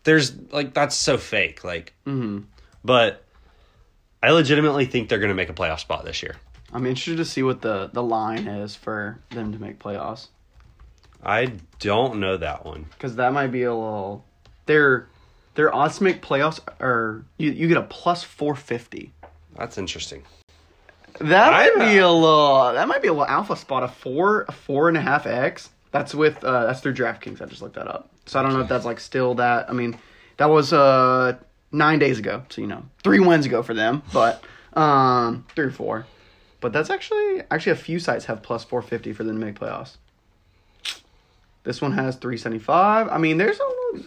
"There's 0.04 0.34
like 0.52 0.74
that's 0.74 0.96
so 0.96 1.18
fake." 1.18 1.64
Like, 1.64 1.94
Mhm. 2.06 2.46
but 2.84 3.24
I 4.22 4.32
legitimately 4.32 4.86
think 4.86 5.10
they're 5.10 5.20
going 5.20 5.30
to 5.30 5.36
make 5.36 5.50
a 5.50 5.54
playoff 5.54 5.80
spot 5.80 6.04
this 6.06 6.22
year. 6.22 6.36
I'm 6.74 6.86
interested 6.86 7.18
to 7.18 7.26
see 7.26 7.44
what 7.44 7.62
the 7.62 7.90
the 7.92 8.04
line 8.04 8.48
is 8.48 8.76
for 8.76 9.20
them 9.32 9.52
to 9.54 9.60
make 9.60 9.78
playoffs 9.80 10.28
I 11.24 11.54
don't 11.80 12.20
know 12.20 12.38
that 12.38 12.66
one. 12.66 12.86
because 12.92 13.16
that 13.18 13.32
might 13.34 13.48
be 13.52 13.64
a 13.64 13.74
little. 13.74 14.26
Their 14.66 15.08
their 15.56 15.74
odds 15.76 15.98
to 15.98 16.04
make 16.04 16.22
playoffs 16.22 16.60
are 16.80 17.24
you 17.38 17.52
you 17.52 17.68
get 17.68 17.78
a 17.78 17.82
plus 17.84 18.24
450. 18.24 19.12
That's 19.58 19.78
interesting. 19.78 20.24
That 21.20 21.52
might 21.52 21.76
be 21.92 21.98
a 21.98 22.10
little. 22.10 22.72
That 22.74 22.88
might 22.88 23.02
be 23.02 23.10
a 23.10 23.12
little 23.14 23.28
alpha 23.28 23.56
spot. 23.58 23.84
A 23.84 23.88
four, 23.90 24.46
a 24.48 24.52
four 24.54 24.88
and 24.88 24.98
a 24.98 25.02
half 25.02 25.28
x. 25.28 25.70
That's 25.92 26.16
with. 26.16 26.44
Uh, 26.44 26.66
that's 26.66 26.82
through 26.82 26.94
DraftKings. 26.94 27.42
I 27.42 27.46
just 27.46 27.62
looked 27.62 27.76
that 27.76 27.88
up. 27.88 28.10
So 28.26 28.40
I 28.40 28.44
don't 28.44 28.54
know 28.54 28.62
if 28.62 28.70
that's 28.70 28.86
like 28.86 29.00
still 29.00 29.36
that. 29.36 29.70
I 29.70 29.74
mean, 29.74 29.98
that 30.38 30.50
was 30.50 30.74
uh 30.74 31.38
nine 31.72 32.00
days 32.00 32.20
ago. 32.20 32.44
So 32.50 32.62
you 32.62 32.68
know, 32.68 32.84
three 33.04 33.20
wins 33.20 33.46
ago 33.46 33.62
for 33.64 33.74
them. 33.74 34.04
But 34.14 34.44
um, 34.74 35.46
three 35.56 35.66
or 35.66 35.72
four. 35.72 36.06
But 36.60 36.74
that's 36.74 36.90
actually 36.90 37.42
actually 37.50 37.74
a 37.74 37.78
few 37.78 38.00
sites 38.00 38.26
have 38.26 38.42
plus 38.42 38.64
four 38.64 38.82
fifty 38.82 39.14
for 39.14 39.24
them 39.24 39.40
to 39.40 39.46
make 39.46 39.60
playoffs. 39.60 39.98
This 41.64 41.82
one 41.82 41.92
has 41.94 42.16
three 42.16 42.38
seventy 42.38 42.60
five. 42.60 43.08
I 43.10 43.18
mean, 43.18 43.38
there's 43.38 43.60
a 43.60 44.00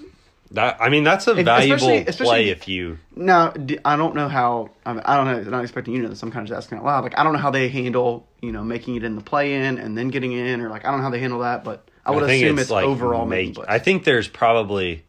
That 0.54 0.76
I 0.80 0.88
mean, 0.88 1.04
that's 1.04 1.26
a 1.26 1.36
If- 1.36 1.44
valuable 1.44 1.74
especially- 1.76 2.06
especially- 2.06 2.26
play 2.26 2.48
if 2.48 2.66
you. 2.68 2.98
Now, 3.14 3.52
I 3.84 3.96
don't 3.96 4.14
know 4.14 4.28
how. 4.28 4.70
I, 4.86 4.92
mean, 4.94 5.02
I 5.04 5.16
don't 5.16 5.26
know. 5.26 5.38
I'm 5.38 5.50
not 5.50 5.62
expecting 5.62 5.94
you 5.94 6.00
to 6.00 6.04
know 6.04 6.10
this. 6.10 6.22
I'm 6.22 6.30
kind 6.30 6.42
of 6.44 6.48
just 6.48 6.56
asking 6.64 6.78
out 6.78 6.84
loud. 6.84 7.02
Like, 7.04 7.18
I 7.18 7.22
don't 7.24 7.32
know 7.32 7.38
how 7.38 7.50
they 7.50 7.68
handle, 7.68 8.26
you 8.40 8.52
know, 8.52 8.62
making 8.64 8.94
it 8.96 9.04
in 9.04 9.16
the 9.16 9.20
play-in 9.22 9.78
and 9.78 9.96
then 9.98 10.08
getting 10.08 10.32
in, 10.32 10.60
or 10.60 10.68
like, 10.70 10.84
I 10.84 10.90
don't 10.90 10.98
know 10.98 11.04
how 11.04 11.10
they 11.10 11.18
handle 11.20 11.40
that. 11.40 11.64
But 11.64 11.88
I 12.06 12.12
would 12.12 12.24
think 12.26 12.44
assume 12.44 12.58
it's, 12.58 12.70
like 12.70 12.84
overall 12.84 13.26
make-. 13.26 13.56
I 13.68 13.78
think 13.78 14.04
there's 14.04 14.28
probably 14.28 15.04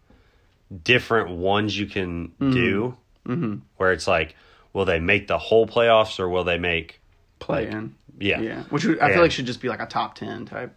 different 0.83 1.29
ones 1.31 1.77
you 1.77 1.85
can 1.85 2.29
Mm-hmm. 2.41 2.51
do 2.51 3.61
where 3.77 3.91
it's 3.91 4.07
like, 4.07 4.35
will 4.73 4.85
they 4.85 4.99
make 4.99 5.27
the 5.27 5.37
whole 5.37 5.67
playoffs 5.67 6.19
or 6.19 6.29
will 6.29 6.43
they 6.43 6.57
make? 6.57 7.01
play-in. 7.39 7.93
Yeah, 8.17 8.39
Yeah, 8.39 8.63
which 8.69 8.85
I 8.85 9.11
feel 9.11 9.21
like 9.21 9.31
should 9.31 9.45
just 9.45 9.61
be 9.61 9.67
like 9.67 9.81
a 9.81 9.85
top 9.85 10.15
ten 10.15 10.45
type, 10.45 10.73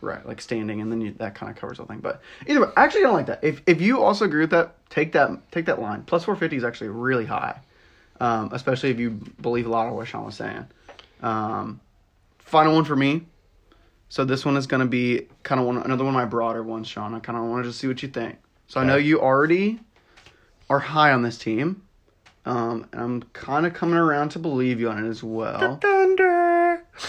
right? 0.00 0.26
Like 0.26 0.40
standing, 0.40 0.80
and 0.80 0.90
then 0.90 1.00
you, 1.00 1.12
that 1.14 1.34
kind 1.34 1.50
of 1.50 1.56
covers 1.56 1.78
the 1.78 1.86
thing. 1.86 2.00
But 2.00 2.20
either 2.46 2.60
way, 2.60 2.72
I 2.76 2.84
actually 2.84 3.02
don't 3.02 3.14
like 3.14 3.26
that. 3.26 3.42
If 3.42 3.62
if 3.66 3.80
you 3.80 4.02
also 4.02 4.24
agree 4.24 4.40
with 4.40 4.50
that, 4.50 4.74
take 4.90 5.12
that 5.12 5.50
take 5.52 5.66
that 5.66 5.80
line. 5.80 6.02
Plus 6.04 6.24
450 6.24 6.56
is 6.56 6.64
actually 6.64 6.88
really 6.88 7.26
high, 7.26 7.60
um, 8.20 8.50
especially 8.52 8.90
if 8.90 8.98
you 8.98 9.10
believe 9.40 9.66
a 9.66 9.70
lot 9.70 9.88
of 9.88 9.94
what 9.94 10.08
Sean 10.08 10.26
was 10.26 10.36
saying. 10.36 10.66
Um, 11.22 11.80
final 12.38 12.74
one 12.74 12.84
for 12.84 12.96
me. 12.96 13.22
So 14.08 14.24
this 14.24 14.44
one 14.44 14.56
is 14.56 14.66
going 14.68 14.80
to 14.80 14.86
be 14.86 15.26
kind 15.42 15.60
of 15.60 15.66
one 15.66 15.78
another 15.78 16.04
one 16.04 16.14
of 16.14 16.18
my 16.18 16.26
broader 16.26 16.62
ones, 16.62 16.86
Sean. 16.86 17.14
I 17.14 17.20
kind 17.20 17.36
of 17.36 17.44
wanted 17.44 17.64
to 17.64 17.68
just 17.70 17.80
see 17.80 17.88
what 17.88 18.02
you 18.02 18.08
think. 18.08 18.36
So 18.68 18.80
I 18.80 18.84
know 18.84 18.96
you 18.96 19.20
already 19.20 19.80
are 20.70 20.78
high 20.78 21.12
on 21.12 21.22
this 21.22 21.38
team. 21.38 21.82
Um, 22.44 22.86
and 22.92 23.00
I'm 23.00 23.22
kind 23.32 23.66
of 23.66 23.74
coming 23.74 23.96
around 23.96 24.28
to 24.30 24.38
believe 24.38 24.78
you 24.78 24.88
on 24.88 25.04
it 25.04 25.08
as 25.08 25.22
well. 25.22 25.78
Thunder. 25.78 26.25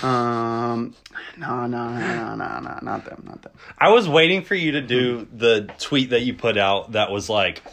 Um, 0.04 0.94
no, 1.38 1.66
no, 1.68 1.90
no, 1.90 2.36
no, 2.36 2.60
no, 2.60 2.80
not 2.82 3.06
them, 3.06 3.24
not 3.26 3.42
them. 3.42 3.52
I 3.78 3.90
was 3.90 4.08
waiting 4.08 4.42
for 4.44 4.56
you 4.56 4.74
to 4.74 4.82
do 4.82 5.28
the 5.34 5.70
tweet 5.80 6.10
that 6.10 6.22
you 6.22 6.34
put 6.34 6.58
out 6.58 6.92
that 6.94 7.12
was 7.12 7.30
like, 7.30 7.64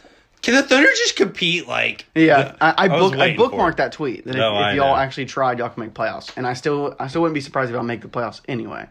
can 0.42 0.54
the 0.54 0.62
Thunder 0.62 0.88
just 0.90 1.16
compete? 1.16 1.66
Like, 1.66 2.06
Yeah, 2.14 2.54
I, 2.60 2.86
I, 2.86 2.88
was 2.88 3.10
book, 3.10 3.14
I 3.14 3.18
waiting 3.18 3.38
for 3.38 3.50
bookmarked 3.50 3.76
that 3.76 3.92
tweet 3.92 4.24
that 4.24 4.30
if, 4.30 4.36
No, 4.36 4.54
I 4.54 4.70
if 4.70 4.76
y'all 4.76 4.94
know. 4.94 4.96
actually 4.96 5.26
tried, 5.26 5.58
y'all 5.58 5.70
can 5.70 5.82
make 5.82 5.94
playoffs, 5.94 6.36
and 6.36 6.46
I 6.46 6.52
still, 6.54 6.94
I 6.98 7.08
still 7.08 7.22
wouldn't 7.22 7.34
be 7.34 7.40
surprised 7.40 7.70
if 7.70 7.74
y'all 7.74 7.82
make 7.82 8.02
the 8.02 8.08
playoffs 8.08 8.40
anyway. 8.46 8.86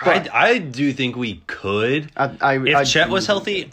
I, 0.00 0.28
I 0.32 0.58
do 0.58 0.92
think 0.92 1.14
we 1.14 1.36
could. 1.46 2.10
I, 2.16 2.36
I, 2.40 2.58
If 2.58 2.76
I, 2.76 2.84
Chet 2.84 3.10
was 3.10 3.26
healthy, 3.26 3.70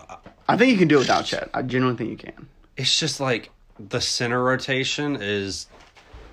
I 0.48 0.58
think 0.58 0.72
you 0.72 0.78
can 0.78 0.88
do 0.88 0.98
it 0.98 1.00
without 1.00 1.26
Chet. 1.26 1.50
I 1.54 1.64
genuinely 1.64 1.98
think 1.98 2.12
you 2.12 2.18
can. 2.32 2.48
it's 2.78 3.00
just 3.00 3.20
like 3.20 3.50
the 3.80 4.00
center 4.02 4.44
rotation 4.44 5.18
is 5.20 5.66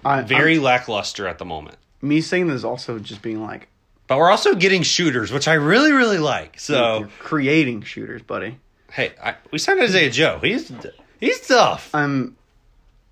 I, 0.05 0.21
very 0.23 0.59
lackluster 0.59 1.27
at 1.27 1.39
the 1.39 1.47
moment. 1.47 1.77
Me 2.01 2.21
saying 2.21 2.47
this 2.49 2.65
also 2.65 2.99
just 2.99 3.23
being 3.23 3.43
like 3.43 3.69
But 4.07 4.19
we're 4.19 4.31
also 4.31 4.55
getting 4.55 4.83
shooters, 4.83 5.33
which 5.33 5.49
I 5.49 5.55
really, 5.55 5.93
really 5.93 6.19
like. 6.19 6.59
So, 6.61 7.01
you're 7.01 7.09
creating 7.19 7.83
shooters, 7.83 8.23
buddy. 8.23 8.59
hey, 8.93 9.13
I, 9.23 9.35
we 9.51 9.59
signed 9.59 9.81
Isaiah 9.81 10.11
Joe. 10.11 10.39
He's 10.43 10.73
he's 11.21 11.47
tough. 11.47 11.95
Um, 11.95 12.37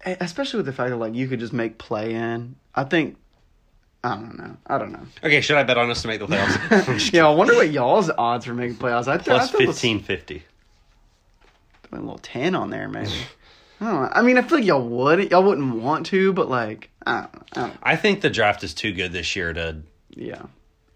especially 0.04 0.58
with 0.58 0.66
the 0.66 0.72
fact 0.72 0.90
that 0.90 0.96
like 0.96 1.14
you 1.14 1.28
could 1.28 1.40
just 1.40 1.52
make 1.52 1.78
play 1.78 2.14
in. 2.14 2.56
I 2.74 2.84
think. 2.84 3.16
I 4.04 4.10
don't 4.14 4.38
know. 4.38 4.56
I 4.68 4.78
don't 4.78 4.92
know. 4.92 5.04
Okay, 5.24 5.40
should 5.40 5.56
I 5.56 5.64
bet 5.64 5.78
on 5.78 5.90
us 5.90 6.02
to 6.02 6.08
make 6.08 6.20
the 6.20 6.26
playoffs? 6.28 7.12
yeah, 7.12 7.26
I 7.26 7.34
wonder 7.34 7.54
what 7.54 7.70
y'all's 7.72 8.08
odds 8.10 8.44
for 8.44 8.54
making 8.54 8.76
playoffs. 8.76 9.08
I 9.08 9.16
th- 9.16 9.24
Plus 9.26 9.48
I 9.48 9.52
thought 9.52 9.60
it 9.62 9.66
fifteen 9.66 10.00
fifty. 10.00 10.44
a 11.90 11.96
little 11.96 12.18
ten 12.18 12.54
on 12.54 12.70
there, 12.70 12.88
maybe. 12.88 13.10
I 13.80 13.84
don't 13.84 14.02
know. 14.02 14.08
I 14.12 14.22
mean, 14.22 14.38
I 14.38 14.42
feel 14.42 14.58
like 14.58 14.66
y'all 14.66 14.86
would. 14.86 15.30
Y'all 15.30 15.42
wouldn't 15.44 15.76
want 15.82 16.06
to, 16.06 16.32
but 16.32 16.48
like, 16.48 16.90
I 17.06 17.20
don't. 17.32 17.42
I 17.52 17.60
don't. 17.60 17.76
I 17.82 17.96
think 17.96 18.20
the 18.22 18.30
draft 18.30 18.64
is 18.64 18.72
too 18.74 18.92
good 18.92 19.12
this 19.12 19.36
year 19.36 19.52
to. 19.52 19.78
Yeah. 20.10 20.42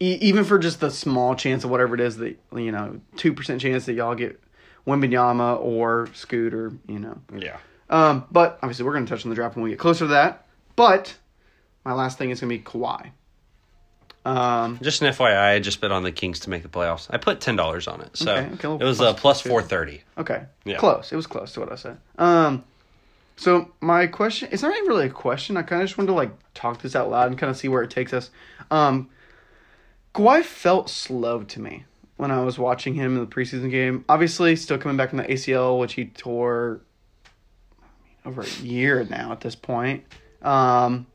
E- 0.01 0.19
even 0.23 0.45
for 0.45 0.59
just 0.59 0.81
the 0.81 0.91
small 0.91 1.35
chance 1.35 1.63
of 1.65 1.71
whatever 1.71 1.95
it 1.95 2.01
is 2.01 2.17
that 2.19 2.39
you 2.57 2.73
know, 2.73 3.01
two 3.17 3.35
percent 3.35 3.61
chance 3.61 3.85
that 3.87 3.93
y'all 3.93 4.15
get 4.15 4.41
Wembanyama 4.87 5.61
or 5.61 6.09
Scooter, 6.15 6.73
you 6.89 6.99
know. 6.99 7.19
Yeah. 7.37 7.59
Um, 7.91 8.25
but 8.31 8.59
obviously, 8.63 8.85
we're 8.87 8.93
going 8.95 9.05
to 9.05 9.11
touch 9.11 9.25
on 9.27 9.29
the 9.31 9.35
draft 9.35 9.57
when 9.57 9.65
we 9.65 9.71
get 9.71 9.79
closer 9.79 10.01
to 10.07 10.09
that. 10.09 10.47
But 10.77 11.17
my 11.85 11.93
last 11.93 12.17
thing 12.17 12.31
is 12.31 12.41
going 12.41 12.49
to 12.51 12.57
be 12.59 12.65
Kawhi. 12.65 13.11
Um, 14.25 14.79
Just 14.83 15.01
an 15.01 15.13
FYI, 15.13 15.55
I 15.55 15.59
just 15.61 15.81
bet 15.81 15.91
on 15.93 16.03
the 16.03 16.13
Kings 16.13 16.41
to 16.41 16.51
make 16.51 16.63
the 16.63 16.69
playoffs. 16.69 17.07
I 17.11 17.17
put 17.17 17.41
ten 17.41 17.57
dollars 17.57 17.89
on 17.89 18.03
it, 18.03 18.17
so 18.19 18.35
Okay, 18.37 18.69
okay, 18.69 18.85
it 18.85 18.87
was 18.87 18.99
plus- 18.99 19.11
a 19.11 19.15
plus 19.15 19.21
plus 19.21 19.41
four 19.41 19.63
thirty. 19.63 20.03
okay, 20.19 20.43
Yeah. 20.65 20.77
close. 20.77 21.11
It 21.11 21.17
was 21.17 21.27
close 21.27 21.53
to 21.55 21.61
what 21.61 21.73
I 21.73 21.77
said. 21.77 21.97
Um, 22.19 22.65
so 23.41 23.73
my 23.81 24.07
question, 24.07 24.51
it's 24.53 24.63
not 24.63 24.77
even 24.77 24.87
really 24.87 25.07
a 25.07 25.11
question. 25.11 25.57
I 25.57 25.63
kind 25.63 25.81
of 25.81 25.89
just 25.89 25.97
wanted 25.97 26.09
to 26.09 26.13
like 26.13 26.31
talk 26.53 26.83
this 26.83 26.95
out 26.95 27.09
loud 27.09 27.29
and 27.29 27.39
kind 27.39 27.49
of 27.49 27.57
see 27.57 27.69
where 27.69 27.83
it 27.83 27.89
takes 27.89 28.13
us. 28.13 28.29
Um, 28.71 29.09
Kawhi 30.15 30.45
felt 30.45 30.91
slow 30.91 31.43
to 31.45 31.59
me 31.59 31.85
when 32.19 32.31
I 32.31 32.43
was 32.43 32.59
watching 32.59 32.93
him 32.93 33.17
in 33.17 33.21
the 33.21 33.27
preseason 33.27 33.71
game. 33.71 34.05
Obviously, 34.11 34.57
still 34.57 34.77
coming 34.77 34.99
back 34.99 35.09
from 35.09 35.17
the 35.17 35.25
ACL, 35.25 35.79
which 35.81 35.95
he 35.95 36.05
tore 36.05 36.83
over 38.27 38.43
a 38.43 38.63
year 38.63 39.07
now 39.09 39.33
at 39.33 39.41
this 39.41 39.55
point. 39.55 40.05
Um, 40.43 41.07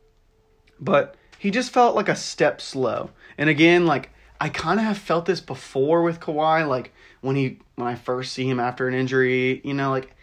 but 0.79 1.17
he 1.37 1.51
just 1.51 1.71
felt 1.71 1.95
like 1.95 2.09
a 2.09 2.15
step 2.15 2.59
slow. 2.59 3.11
And 3.37 3.51
again, 3.51 3.85
like 3.85 4.09
I 4.41 4.49
kind 4.49 4.79
of 4.79 4.85
have 4.87 4.97
felt 4.97 5.27
this 5.27 5.41
before 5.41 6.01
with 6.01 6.19
Kawhi, 6.19 6.67
like 6.67 6.91
when 7.21 7.35
he 7.35 7.59
when 7.75 7.87
I 7.87 7.93
first 7.93 8.33
see 8.33 8.49
him 8.49 8.59
after 8.59 8.87
an 8.87 8.95
injury, 8.95 9.61
you 9.63 9.75
know, 9.75 9.91
like 9.91 10.15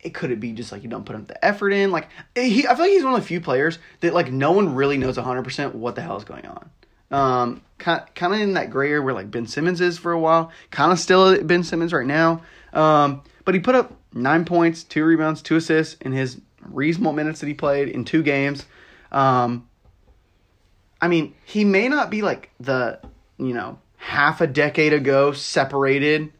it 0.00 0.14
could 0.14 0.30
it 0.30 0.40
be 0.40 0.52
just 0.52 0.70
like 0.70 0.82
you 0.82 0.88
don't 0.88 1.04
put 1.04 1.16
him 1.16 1.24
the 1.24 1.44
effort 1.44 1.70
in, 1.70 1.90
like 1.90 2.08
he 2.34 2.66
I 2.66 2.74
feel 2.74 2.84
like 2.84 2.90
he's 2.90 3.04
one 3.04 3.14
of 3.14 3.20
the 3.20 3.26
few 3.26 3.40
players 3.40 3.78
that 4.00 4.14
like 4.14 4.30
no 4.32 4.52
one 4.52 4.74
really 4.74 4.96
knows 4.96 5.16
100% 5.16 5.74
what 5.74 5.94
the 5.94 6.02
hell 6.02 6.16
is 6.16 6.24
going 6.24 6.46
on. 6.46 6.70
Um, 7.10 7.62
kind 7.78 8.02
kind 8.14 8.34
of 8.34 8.40
in 8.40 8.54
that 8.54 8.70
gray 8.70 8.90
area 8.90 9.02
where 9.02 9.14
like 9.14 9.30
Ben 9.30 9.46
Simmons 9.46 9.80
is 9.80 9.98
for 9.98 10.12
a 10.12 10.18
while, 10.18 10.52
kind 10.70 10.92
of 10.92 10.98
still 10.98 11.42
Ben 11.42 11.64
Simmons 11.64 11.92
right 11.92 12.06
now. 12.06 12.42
Um, 12.72 13.22
but 13.44 13.54
he 13.54 13.60
put 13.60 13.74
up 13.74 13.92
nine 14.12 14.44
points, 14.44 14.84
two 14.84 15.04
rebounds, 15.04 15.42
two 15.42 15.56
assists 15.56 15.96
in 16.00 16.12
his 16.12 16.40
reasonable 16.60 17.12
minutes 17.12 17.40
that 17.40 17.46
he 17.46 17.54
played 17.54 17.88
in 17.88 18.04
two 18.04 18.22
games. 18.22 18.66
Um, 19.10 19.68
I 21.00 21.08
mean, 21.08 21.34
he 21.44 21.64
may 21.64 21.88
not 21.88 22.10
be 22.10 22.22
like 22.22 22.50
the 22.60 23.00
you 23.38 23.54
know 23.54 23.78
half 23.96 24.40
a 24.40 24.46
decade 24.46 24.92
ago 24.92 25.32
separated. 25.32 26.32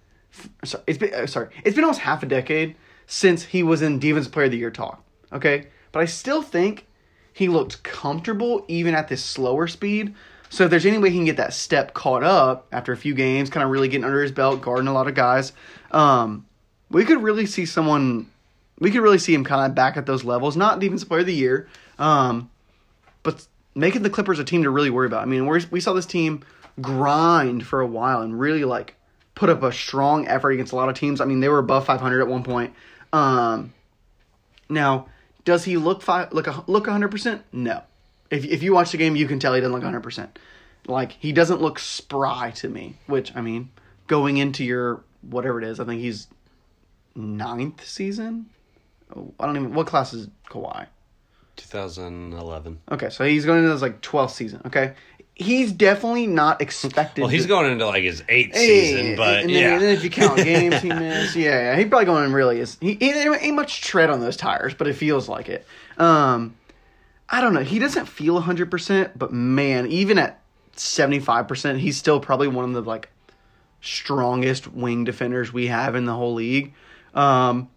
Sorry, 0.64 0.84
it's 0.86 0.98
been 0.98 1.14
uh, 1.14 1.26
sorry, 1.26 1.48
it's 1.64 1.74
been 1.74 1.84
almost 1.84 2.00
half 2.00 2.22
a 2.22 2.26
decade 2.26 2.76
since 3.08 3.42
he 3.46 3.64
was 3.64 3.82
in 3.82 3.98
Defensive 3.98 4.30
Player 4.30 4.44
of 4.44 4.52
the 4.52 4.58
Year 4.58 4.70
talk. 4.70 5.02
Okay, 5.32 5.66
but 5.90 6.00
I 6.00 6.04
still 6.04 6.42
think 6.42 6.86
he 7.32 7.48
looked 7.48 7.82
comfortable 7.82 8.64
even 8.68 8.94
at 8.94 9.08
this 9.08 9.24
slower 9.24 9.66
speed. 9.66 10.14
So 10.50 10.64
if 10.64 10.70
there's 10.70 10.86
any 10.86 10.98
way 10.98 11.10
he 11.10 11.16
can 11.16 11.24
get 11.24 11.38
that 11.38 11.52
step 11.52 11.94
caught 11.94 12.22
up 12.22 12.68
after 12.70 12.92
a 12.92 12.96
few 12.96 13.14
games, 13.14 13.50
kind 13.50 13.64
of 13.64 13.70
really 13.70 13.88
getting 13.88 14.04
under 14.04 14.22
his 14.22 14.32
belt, 14.32 14.62
guarding 14.62 14.86
a 14.86 14.92
lot 14.92 15.08
of 15.08 15.14
guys, 15.14 15.52
um, 15.90 16.46
we 16.90 17.04
could 17.04 17.22
really 17.22 17.46
see 17.46 17.66
someone. 17.66 18.30
We 18.78 18.90
could 18.90 19.00
really 19.00 19.18
see 19.18 19.34
him 19.34 19.44
kind 19.44 19.68
of 19.68 19.74
back 19.74 19.96
at 19.96 20.06
those 20.06 20.22
levels. 20.22 20.56
Not 20.56 20.78
Defensive 20.78 21.08
Player 21.08 21.20
of 21.20 21.26
the 21.26 21.34
Year, 21.34 21.68
um, 21.98 22.50
but 23.22 23.46
making 23.74 24.02
the 24.02 24.10
Clippers 24.10 24.38
a 24.38 24.44
team 24.44 24.62
to 24.62 24.70
really 24.70 24.90
worry 24.90 25.06
about. 25.06 25.22
I 25.22 25.26
mean, 25.26 25.46
we 25.46 25.80
saw 25.80 25.92
this 25.94 26.06
team 26.06 26.44
grind 26.80 27.66
for 27.66 27.80
a 27.80 27.86
while 27.86 28.20
and 28.20 28.38
really 28.38 28.64
like 28.64 28.94
put 29.34 29.48
up 29.48 29.62
a 29.62 29.72
strong 29.72 30.26
effort 30.26 30.50
against 30.50 30.72
a 30.72 30.76
lot 30.76 30.88
of 30.88 30.94
teams. 30.94 31.20
I 31.20 31.24
mean, 31.24 31.40
they 31.40 31.48
were 31.48 31.58
above 31.58 31.86
500 31.86 32.20
at 32.20 32.28
one 32.28 32.42
point. 32.42 32.74
Um, 33.12 33.72
now, 34.68 35.08
does 35.44 35.64
he 35.64 35.76
look 35.76 36.02
fi- 36.02 36.28
look 36.30 36.46
a, 36.46 36.64
look 36.66 36.86
100%? 36.86 37.40
No. 37.52 37.82
If 38.30 38.44
if 38.44 38.62
you 38.62 38.74
watch 38.74 38.92
the 38.92 38.98
game, 38.98 39.16
you 39.16 39.26
can 39.26 39.38
tell 39.38 39.54
he 39.54 39.60
doesn't 39.60 39.72
look 39.72 39.82
100%. 39.82 40.28
Like 40.86 41.12
he 41.12 41.32
doesn't 41.32 41.60
look 41.60 41.78
spry 41.78 42.50
to 42.56 42.68
me, 42.68 42.96
which 43.06 43.34
I 43.34 43.40
mean, 43.40 43.70
going 44.06 44.36
into 44.36 44.64
your 44.64 45.02
whatever 45.22 45.60
it 45.60 45.66
is, 45.66 45.80
I 45.80 45.84
think 45.84 46.00
he's 46.00 46.28
ninth 47.14 47.86
season. 47.86 48.46
Oh, 49.14 49.32
I 49.40 49.46
don't 49.46 49.56
even 49.56 49.74
what 49.74 49.86
class 49.86 50.12
is 50.12 50.28
Kawhi? 50.50 50.86
2011. 51.56 52.78
Okay, 52.90 53.10
so 53.10 53.24
he's 53.24 53.44
going 53.44 53.58
into 53.60 53.70
his 53.70 53.82
like 53.82 54.00
12th 54.00 54.30
season. 54.30 54.62
Okay, 54.66 54.94
he's 55.38 55.72
definitely 55.72 56.26
not 56.26 56.60
expected. 56.60 57.22
Well, 57.22 57.30
he's 57.30 57.44
to, 57.44 57.48
going 57.48 57.70
into 57.70 57.86
like 57.86 58.02
his 58.02 58.22
eighth 58.28 58.56
season, 58.56 59.16
but 59.16 59.40
and 59.40 59.50
then, 59.50 59.62
yeah. 59.62 59.72
and 59.74 59.82
then 59.82 59.90
if 59.90 60.04
you 60.04 60.10
count 60.10 60.36
games 60.44 60.82
he 60.82 60.88
missed, 60.88 61.36
yeah, 61.36 61.72
yeah, 61.72 61.76
he 61.76 61.84
probably 61.86 62.06
going 62.06 62.24
in 62.24 62.32
really 62.32 62.60
is. 62.60 62.76
He, 62.80 62.94
he 62.94 63.10
ain't 63.12 63.54
much 63.56 63.80
tread 63.80 64.10
on 64.10 64.20
those 64.20 64.36
tires, 64.36 64.74
but 64.74 64.88
it 64.88 64.94
feels 64.94 65.28
like 65.28 65.48
it. 65.48 65.64
Um, 65.96 66.56
I 67.28 67.40
don't 67.40 67.54
know. 67.54 67.62
He 67.62 67.78
doesn't 67.78 68.06
feel 68.06 68.40
hundred 68.40 68.70
percent, 68.70 69.16
but 69.16 69.32
man, 69.32 69.86
even 69.86 70.18
at 70.18 70.42
seventy 70.74 71.20
five 71.20 71.48
percent, 71.48 71.78
he's 71.78 71.96
still 71.96 72.20
probably 72.20 72.48
one 72.48 72.64
of 72.64 72.72
the 72.72 72.82
like 72.82 73.08
strongest 73.80 74.72
wing 74.72 75.04
defenders 75.04 75.52
we 75.52 75.68
have 75.68 75.94
in 75.94 76.04
the 76.04 76.14
whole 76.14 76.34
league. 76.34 76.74
Um, 77.14 77.68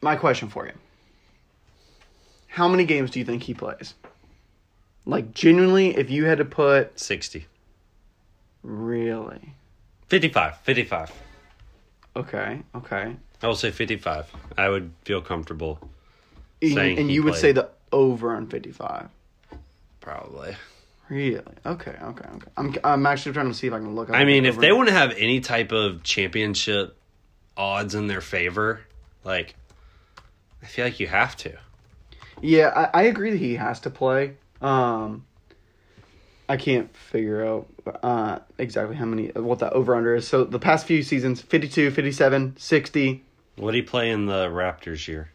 my 0.00 0.14
question 0.14 0.48
for 0.48 0.66
you: 0.66 0.72
How 2.46 2.68
many 2.68 2.84
games 2.84 3.10
do 3.10 3.18
you 3.18 3.24
think 3.24 3.42
he 3.42 3.54
plays? 3.54 3.94
Like 5.06 5.34
genuinely, 5.34 5.96
if 5.96 6.10
you 6.10 6.26
had 6.26 6.38
to 6.38 6.44
put 6.44 6.98
60. 7.00 7.46
really. 8.62 9.54
55. 10.08 10.58
55. 10.58 11.12
Okay, 12.16 12.62
okay. 12.74 13.16
I 13.42 13.46
will 13.46 13.54
say 13.54 13.70
55. 13.70 14.26
I 14.58 14.68
would 14.68 14.90
feel 15.04 15.20
comfortable 15.22 15.78
And, 16.60 16.74
Saying 16.74 16.98
and 16.98 17.08
he 17.08 17.14
you 17.16 17.22
would 17.22 17.32
played. 17.34 17.40
say 17.40 17.52
the 17.52 17.68
over 17.92 18.34
on 18.34 18.46
55. 18.48 19.08
probably. 20.00 20.56
Really? 21.08 21.40
Okay, 21.66 21.94
okay, 22.02 22.24
okay. 22.36 22.48
I'm 22.56 22.74
I'm 22.84 23.06
actually 23.06 23.32
trying 23.32 23.48
to 23.48 23.54
see 23.54 23.66
if 23.66 23.72
I 23.72 23.78
can 23.78 23.94
look 23.96 24.10
up. 24.10 24.14
I 24.16 24.24
mean, 24.24 24.44
if 24.44 24.54
over- 24.54 24.60
they 24.60 24.70
want 24.72 24.88
to 24.88 24.94
have 24.94 25.12
any 25.16 25.40
type 25.40 25.72
of 25.72 26.02
championship 26.04 26.96
odds 27.56 27.94
in 27.96 28.06
their 28.06 28.20
favor, 28.20 28.80
like 29.24 29.54
I 30.62 30.66
feel 30.66 30.84
like 30.84 31.00
you 31.00 31.08
have 31.08 31.36
to. 31.38 31.56
Yeah, 32.42 32.88
I, 32.94 33.00
I 33.00 33.02
agree 33.04 33.30
that 33.32 33.38
he 33.38 33.56
has 33.56 33.80
to 33.80 33.90
play. 33.90 34.34
Um 34.60 35.24
I 36.48 36.56
can't 36.56 36.94
figure 36.96 37.46
out 37.46 37.66
uh 38.02 38.38
exactly 38.58 38.96
how 38.96 39.04
many 39.04 39.28
what 39.28 39.58
the 39.60 39.72
over 39.72 39.94
under 39.94 40.14
is. 40.14 40.26
So 40.26 40.44
the 40.44 40.58
past 40.58 40.86
few 40.86 41.02
seasons 41.02 41.40
52, 41.40 41.90
57, 41.90 42.56
60. 42.56 43.24
What 43.56 43.72
did 43.72 43.78
he 43.78 43.82
play 43.82 44.10
in 44.10 44.26
the 44.26 44.46
Raptors 44.48 45.06
year? 45.08 45.30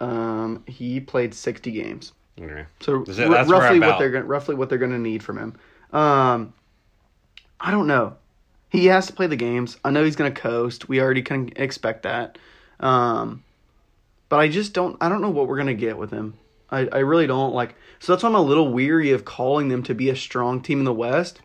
Um 0.00 0.62
he 0.66 1.00
played 1.00 1.34
60 1.34 1.70
games. 1.72 2.12
Okay. 2.40 2.66
So 2.80 3.04
that- 3.04 3.28
r- 3.30 3.46
roughly 3.60 3.78
what 3.80 3.98
they're 3.98 4.10
going 4.10 4.26
roughly 4.26 4.54
what 4.54 4.68
they're 4.68 4.78
going 4.78 4.90
to 4.92 4.98
need 4.98 5.22
from 5.22 5.38
him. 5.38 5.56
Um, 5.92 6.52
I 7.60 7.70
don't 7.70 7.86
know. 7.86 8.16
He 8.68 8.86
has 8.86 9.06
to 9.06 9.12
play 9.12 9.28
the 9.28 9.36
games. 9.36 9.78
I 9.84 9.90
know 9.90 10.02
he's 10.04 10.16
going 10.16 10.34
to 10.34 10.40
coast. 10.40 10.88
We 10.88 11.00
already 11.00 11.22
can 11.22 11.52
expect 11.54 12.02
that. 12.02 12.36
Um, 12.80 13.44
but 14.28 14.40
I 14.40 14.48
just 14.48 14.72
don't. 14.72 14.96
I 15.00 15.08
don't 15.08 15.22
know 15.22 15.30
what 15.30 15.46
we're 15.46 15.54
going 15.54 15.68
to 15.68 15.74
get 15.74 15.96
with 15.96 16.10
him. 16.10 16.34
I 16.70 16.86
I 16.92 16.98
really 16.98 17.26
don't 17.26 17.54
like. 17.54 17.74
So 17.98 18.12
that's 18.12 18.22
why 18.22 18.28
I'm 18.28 18.34
a 18.34 18.40
little 18.40 18.72
weary 18.72 19.12
of 19.12 19.24
calling 19.24 19.68
them 19.68 19.82
to 19.84 19.94
be 19.94 20.10
a 20.10 20.16
strong 20.16 20.60
team 20.60 20.80
in 20.80 20.84
the 20.84 20.94
West. 20.94 21.40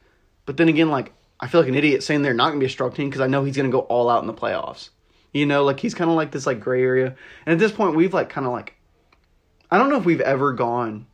But 0.46 0.58
then 0.58 0.68
again, 0.68 0.90
like 0.90 1.14
I 1.40 1.48
feel 1.48 1.62
like 1.62 1.70
an 1.70 1.76
idiot 1.76 2.04
saying 2.04 2.22
they're 2.22 2.34
not 2.34 2.52
to 2.52 2.60
be 2.60 2.66
a 2.66 2.70
strong 2.70 2.92
team 2.92 3.10
because 3.10 3.22
I 3.22 3.28
know 3.28 3.44
he's 3.44 3.56
to 3.56 3.70
go 3.70 3.82
all 3.82 4.10
out 4.10 4.22
in 4.22 4.28
the 4.28 4.34
playoffs. 4.34 4.90
You 5.32 5.46
know, 5.46 5.64
like 5.64 5.80
he's 5.80 5.94
kind 5.94 6.10
of 6.10 6.16
like 6.16 6.32
this 6.32 6.48
like 6.48 6.60
gray 6.60 6.82
area. 6.82 7.16
And 7.46 7.54
at 7.54 7.60
this 7.60 7.72
point, 7.72 7.96
we've 7.96 8.14
like 8.14 8.30
kind 8.30 8.48
of 8.48 8.54
like 8.54 8.76
I 9.72 9.78
don't 9.78 9.90
know 9.90 9.98
if 9.98 10.06
we've 10.06 10.22
ever 10.22 10.54
gone, 10.54 11.06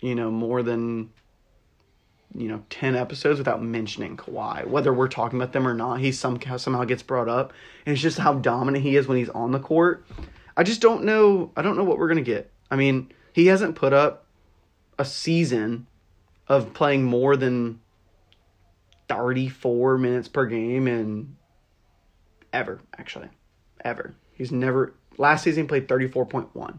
you 0.00 0.14
know, 0.14 0.30
more 0.30 0.62
than 0.62 1.10
you 2.34 2.48
know, 2.48 2.62
10 2.68 2.96
episodes 2.96 3.38
without 3.38 3.62
mentioning 3.62 4.16
Kawhi. 4.16 4.66
Whether 4.66 4.92
we're 4.92 5.08
talking 5.08 5.38
about 5.38 5.52
them 5.52 5.66
or 5.66 5.72
not, 5.72 6.00
he 6.00 6.12
somehow 6.12 6.58
somehow 6.58 6.84
gets 6.84 7.02
brought 7.02 7.28
up. 7.28 7.52
And 7.86 7.94
it's 7.94 8.02
just 8.02 8.18
how 8.18 8.34
dominant 8.34 8.84
he 8.84 8.96
is 8.96 9.08
when 9.08 9.16
he's 9.16 9.30
on 9.30 9.52
the 9.52 9.58
court. 9.58 10.04
I 10.56 10.62
just 10.62 10.80
don't 10.80 11.04
know 11.04 11.52
I 11.56 11.62
don't 11.62 11.76
know 11.76 11.84
what 11.84 11.98
we're 11.98 12.08
to 12.16 12.22
get. 12.22 12.50
I 12.70 12.76
mean, 12.76 13.12
he 13.36 13.48
hasn't 13.48 13.76
put 13.76 13.92
up 13.92 14.24
a 14.98 15.04
season 15.04 15.86
of 16.48 16.72
playing 16.72 17.04
more 17.04 17.36
than 17.36 17.78
34 19.10 19.98
minutes 19.98 20.26
per 20.26 20.46
game 20.46 20.86
and 20.86 21.36
ever 22.50 22.80
actually. 22.98 23.28
Ever. 23.84 24.14
He's 24.32 24.50
never 24.50 24.94
last 25.18 25.44
season 25.44 25.64
he 25.64 25.68
played 25.68 25.86
34.1 25.86 26.78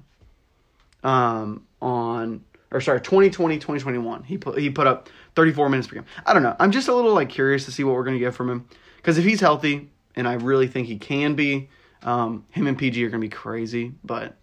um, 1.04 1.68
on 1.80 2.44
or 2.72 2.82
sorry 2.82 3.02
2020 3.02 3.58
2021 3.58 4.24
he 4.24 4.40
put 4.40 4.58
he 4.58 4.72
put 4.72 4.88
up 4.88 5.10
34 5.36 5.70
minutes 5.70 5.88
per 5.88 5.94
game. 5.94 6.06
I 6.26 6.34
don't 6.34 6.42
know. 6.42 6.56
I'm 6.60 6.72
just 6.72 6.88
a 6.88 6.96
little 6.96 7.14
like 7.14 7.30
curious 7.30 7.66
to 7.66 7.72
see 7.72 7.84
what 7.84 7.94
we're 7.94 8.04
going 8.04 8.18
to 8.18 8.20
get 8.20 8.34
from 8.34 8.50
him. 8.50 8.68
Because 8.96 9.20
if 9.20 9.26
he's 9.26 9.42
healthy 9.42 9.92
and 10.16 10.28
i 10.28 10.34
really 10.34 10.68
think 10.68 10.88
he 10.88 10.98
can 10.98 11.36
be 11.36 11.70
um, 12.02 12.48
him 12.50 12.66
and 12.66 12.80
pg 12.80 13.06
are 13.06 13.10
going 13.10 13.22
to 13.22 13.26
be 13.26 13.30
crazy 13.30 13.94
but 14.04 14.36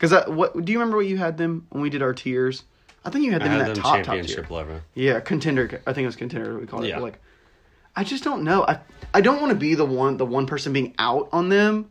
because 0.00 0.26
what 0.28 0.64
do 0.64 0.72
you 0.72 0.78
remember 0.78 0.96
what 0.96 1.06
you 1.06 1.18
had 1.18 1.36
them 1.36 1.66
when 1.70 1.82
we 1.82 1.90
did 1.90 2.00
our 2.02 2.14
tiers 2.14 2.64
i 3.04 3.10
think 3.10 3.24
you 3.24 3.32
had 3.32 3.42
I 3.42 3.48
them 3.48 3.52
in 3.52 3.58
that 3.66 3.74
them 3.74 3.82
top 3.82 4.02
top 4.02 4.20
tier 4.22 4.46
level. 4.50 4.80
yeah, 4.94 5.20
contender. 5.20 5.82
I 5.86 5.92
think 5.92 6.04
it 6.04 6.06
was 6.06 6.16
contender. 6.16 6.58
We 6.58 6.66
called 6.66 6.84
it. 6.84 6.88
Yeah. 6.88 6.96
But 6.96 7.02
like, 7.02 7.18
I 7.96 8.04
just 8.04 8.24
don't 8.24 8.44
know. 8.44 8.64
I 8.66 8.78
I 9.14 9.20
don't 9.20 9.40
want 9.40 9.50
to 9.52 9.58
be 9.58 9.74
the 9.74 9.84
one 9.86 10.16
the 10.16 10.26
one 10.26 10.46
person 10.46 10.72
being 10.72 10.94
out 10.98 11.28
on 11.32 11.48
them. 11.48 11.90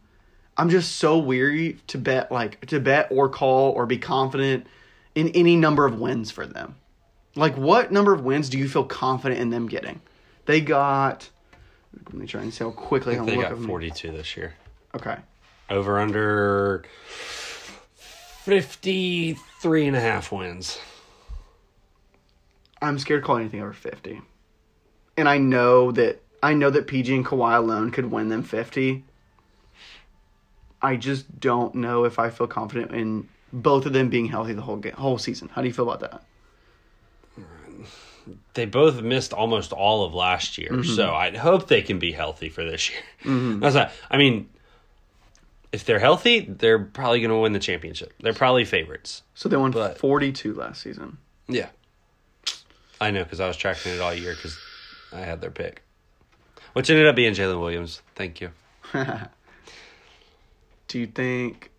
I'm 0.58 0.70
just 0.70 0.98
so 0.98 1.18
weary 1.18 1.80
to 1.88 1.98
bet 1.98 2.32
like 2.32 2.66
to 2.68 2.80
bet 2.80 3.08
or 3.12 3.28
call 3.30 3.72
or 3.72 3.86
be 3.86 3.98
confident 3.98 4.68
in 5.16 5.30
any 5.30 5.56
number 5.56 5.86
of 5.86 6.00
wins 6.00 6.32
for 6.32 6.46
them. 6.46 6.76
Like, 7.36 7.56
what 7.58 7.92
number 7.92 8.14
of 8.14 8.24
wins 8.24 8.50
do 8.50 8.58
you 8.58 8.68
feel 8.70 8.84
confident 8.84 9.40
in 9.42 9.50
them 9.50 9.68
getting? 9.68 10.02
They 10.46 10.62
got. 10.62 11.30
Let 12.06 12.14
me 12.14 12.28
try 12.28 12.42
and 12.42 12.54
see 12.54 12.64
how 12.64 12.72
quickly 12.72 13.14
I 13.14 13.16
I 13.16 13.18
can 13.20 13.26
think 13.28 13.42
they 13.44 13.50
look. 13.50 13.60
got 13.60 13.68
42 13.68 14.12
this 14.12 14.38
year. 14.38 14.54
Okay. 14.96 15.16
Over 15.70 16.00
under 16.00 16.84
53 18.44 19.88
and 19.88 19.96
a 19.96 20.00
half 20.00 20.32
wins. 20.32 20.80
I'm 22.82 22.98
scared 22.98 23.22
to 23.24 23.26
call 23.28 23.38
anything 23.38 23.62
over 23.62 23.74
50. 23.74 24.22
And 25.18 25.28
I 25.28 25.38
know 25.38 25.92
that 25.92 26.22
I 26.42 26.54
know 26.54 26.70
that 26.70 26.88
PG 26.88 27.14
and 27.14 27.26
Kawhi 27.26 27.58
alone 27.58 27.92
could 27.92 28.10
win 28.10 28.30
them 28.30 28.44
50. 28.44 29.04
I 30.82 30.96
just 30.96 31.40
don't 31.42 31.76
know 31.76 32.06
if 32.06 32.18
I 32.18 32.30
feel 32.30 32.48
confident 32.48 32.92
in 32.94 33.28
both 33.52 33.86
of 33.86 33.92
them 33.92 34.10
being 34.10 34.28
healthy 34.28 34.54
the 34.54 34.62
whole 34.62 34.78
ga- 34.78 34.92
whole 34.92 35.18
season. 35.18 35.50
How 35.50 35.62
do 35.62 35.68
you 35.68 35.74
feel 35.74 35.90
about 35.90 36.00
that? 36.12 36.24
they 38.54 38.66
both 38.66 39.02
missed 39.02 39.34
almost 39.34 39.72
all 39.74 40.04
of 40.06 40.14
last 40.14 40.58
year, 40.58 40.70
Mm-hmm. 40.72 40.94
so 40.96 41.12
I 41.14 41.36
hope 41.36 41.68
they 41.68 41.82
can 41.82 41.98
be 42.00 42.12
healthy 42.12 42.50
for 42.50 42.64
this 42.64 42.90
year. 42.90 43.00
That's 43.60 43.76
not, 43.76 43.92
I 44.12 44.18
mean, 44.18 44.50
if 45.72 45.86
they're 45.86 46.00
healthy, 46.00 46.40
they're 46.42 46.80
probably 46.80 47.20
going 47.20 47.30
to 47.32 47.38
win 47.38 47.54
the 47.54 47.60
championship. 47.60 48.14
They're 48.22 48.34
probably 48.34 48.66
favorites. 48.66 49.24
So 49.36 49.48
they 49.50 49.58
won 49.58 49.72
But- 49.72 49.98
42 49.98 50.54
last 50.54 50.82
season. 50.82 51.18
Yeah, 51.48 51.70
I 53.02 53.12
know 53.12 53.24
because 53.24 53.40
I 53.40 53.48
was 53.48 53.58
tracking 53.58 53.94
it 53.94 54.00
all 54.02 54.14
year 54.14 54.36
because 54.36 54.58
I 55.12 55.20
had 55.22 55.42
their 55.42 55.52
pick, 55.52 55.82
which 56.74 56.90
ended 56.90 57.08
up 57.08 57.16
being 57.16 57.34
Jalen 57.34 57.60
Williams. 57.60 58.02
Thank 58.16 58.40
you. 58.42 58.52
Do 60.88 61.00
you 61.00 61.08
think 61.08 61.72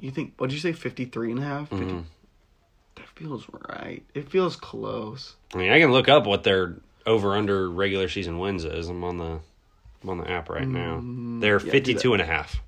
you 0.00 0.10
think 0.10 0.34
what'd 0.38 0.52
you 0.52 0.60
say 0.60 0.72
53 0.72 1.30
and 1.32 1.40
a 1.40 1.42
half? 1.42 1.68
50 1.70 1.84
Mm-hmm. 1.84 2.00
That 2.96 3.08
feels 3.14 3.46
right. 3.68 4.02
It 4.14 4.30
feels 4.30 4.56
close. 4.56 5.36
I 5.54 5.58
mean, 5.58 5.70
I 5.70 5.78
can 5.80 5.92
look 5.92 6.08
up 6.08 6.26
what 6.26 6.42
their 6.44 6.76
over 7.06 7.34
under 7.36 7.70
regular 7.70 8.08
season 8.08 8.38
wins 8.38 8.64
is. 8.64 8.88
I'm 8.88 9.04
on 9.04 9.18
the 9.18 9.40
I'm 10.06 10.10
on 10.10 10.24
the 10.24 10.30
app 10.30 10.48
right 10.48 10.68
now. 10.68 11.02
They're 11.40 11.58
Mm, 11.58 11.64
do 11.64 11.70
52 11.70 12.12
and 12.12 12.22
a 12.22 12.26
half. 12.26 12.62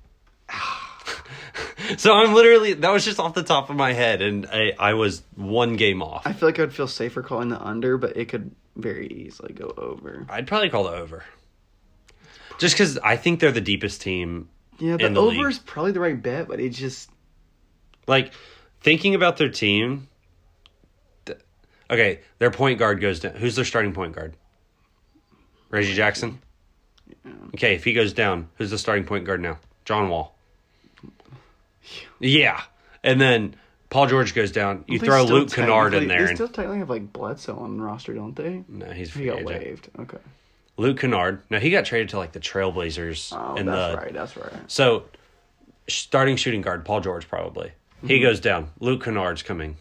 so 1.97 2.13
I'm 2.13 2.33
literally 2.33 2.73
that 2.73 2.91
was 2.91 3.05
just 3.05 3.17
off 3.19 3.33
the 3.33 3.43
top 3.43 3.69
of 3.69 3.77
my 3.77 3.93
head 3.93 4.21
and 4.21 4.45
I, 4.47 4.73
I 4.77 4.93
was 4.95 5.23
one 5.35 5.77
game 5.77 6.01
off. 6.01 6.23
I 6.27 6.33
feel 6.33 6.49
like 6.49 6.59
I'd 6.59 6.73
feel 6.73 6.87
safer 6.87 7.21
calling 7.21 7.47
the 7.49 7.61
under, 7.61 7.97
but 7.97 8.17
it 8.17 8.25
could 8.25 8.51
very 8.75 9.07
easily 9.07 9.53
go 9.53 9.73
over. 9.77 10.25
I'd 10.29 10.47
probably 10.47 10.69
call 10.69 10.83
the 10.83 10.91
over. 10.91 11.23
Just 12.57 12.75
cuz 12.75 12.97
I 12.97 13.15
think 13.15 13.39
they're 13.39 13.53
the 13.53 13.61
deepest 13.61 14.01
team. 14.01 14.49
Yeah, 14.79 14.97
the, 14.97 15.09
the 15.09 15.19
over 15.21 15.31
league. 15.37 15.47
is 15.47 15.59
probably 15.59 15.93
the 15.93 15.99
right 16.01 16.21
bet, 16.21 16.49
but 16.49 16.59
it 16.59 16.69
just 16.71 17.09
Like 18.05 18.33
thinking 18.81 19.15
about 19.15 19.37
their 19.37 19.49
team 19.49 20.09
th- 21.25 21.39
Okay, 21.89 22.19
their 22.39 22.51
point 22.51 22.79
guard 22.79 22.99
goes 22.99 23.21
down. 23.21 23.35
Who's 23.35 23.55
their 23.55 23.65
starting 23.65 23.93
point 23.93 24.13
guard? 24.13 24.35
Reggie 25.69 25.93
Jackson? 25.93 26.41
Okay, 27.55 27.75
if 27.75 27.83
he 27.83 27.93
goes 27.93 28.13
down, 28.13 28.49
who's 28.55 28.69
the 28.71 28.77
starting 28.77 29.05
point 29.05 29.25
guard 29.25 29.41
now? 29.41 29.57
John 29.85 30.09
Wall. 30.09 30.35
Yeah. 32.19 32.61
And 33.03 33.19
then 33.19 33.55
Paul 33.89 34.07
George 34.07 34.33
goes 34.35 34.51
down. 34.51 34.83
You 34.87 34.99
throw 34.99 35.23
Luke 35.23 35.51
Kennard 35.51 35.93
in 35.93 36.07
there. 36.07 36.23
They 36.23 36.27
and- 36.29 36.37
still 36.37 36.47
technically 36.47 36.79
have 36.79 36.89
like 36.89 37.11
Bledsoe 37.13 37.57
on 37.57 37.77
the 37.77 37.83
roster, 37.83 38.13
don't 38.13 38.35
they? 38.35 38.63
no, 38.67 38.87
he's 38.91 39.13
He 39.13 39.25
got 39.25 39.43
waived. 39.43 39.89
Okay. 39.99 40.17
Luke 40.77 40.99
Kennard. 40.99 41.41
No, 41.49 41.59
he 41.59 41.71
got 41.71 41.85
traded 41.85 42.09
to 42.09 42.17
like 42.17 42.31
the 42.31 42.39
Trailblazers. 42.39 43.33
Oh, 43.35 43.55
in 43.55 43.65
that's 43.65 43.91
the, 43.95 43.97
right. 44.01 44.13
That's 44.13 44.37
right. 44.37 44.51
So, 44.71 45.03
starting 45.87 46.37
shooting 46.37 46.61
guard, 46.61 46.85
Paul 46.85 47.01
George 47.01 47.27
probably. 47.27 47.71
He 48.01 48.15
Mm-hmm. 48.15 48.23
goes 48.23 48.39
down. 48.39 48.69
Luke 48.79 49.03
Kennard's 49.03 49.43
coming. 49.43 49.75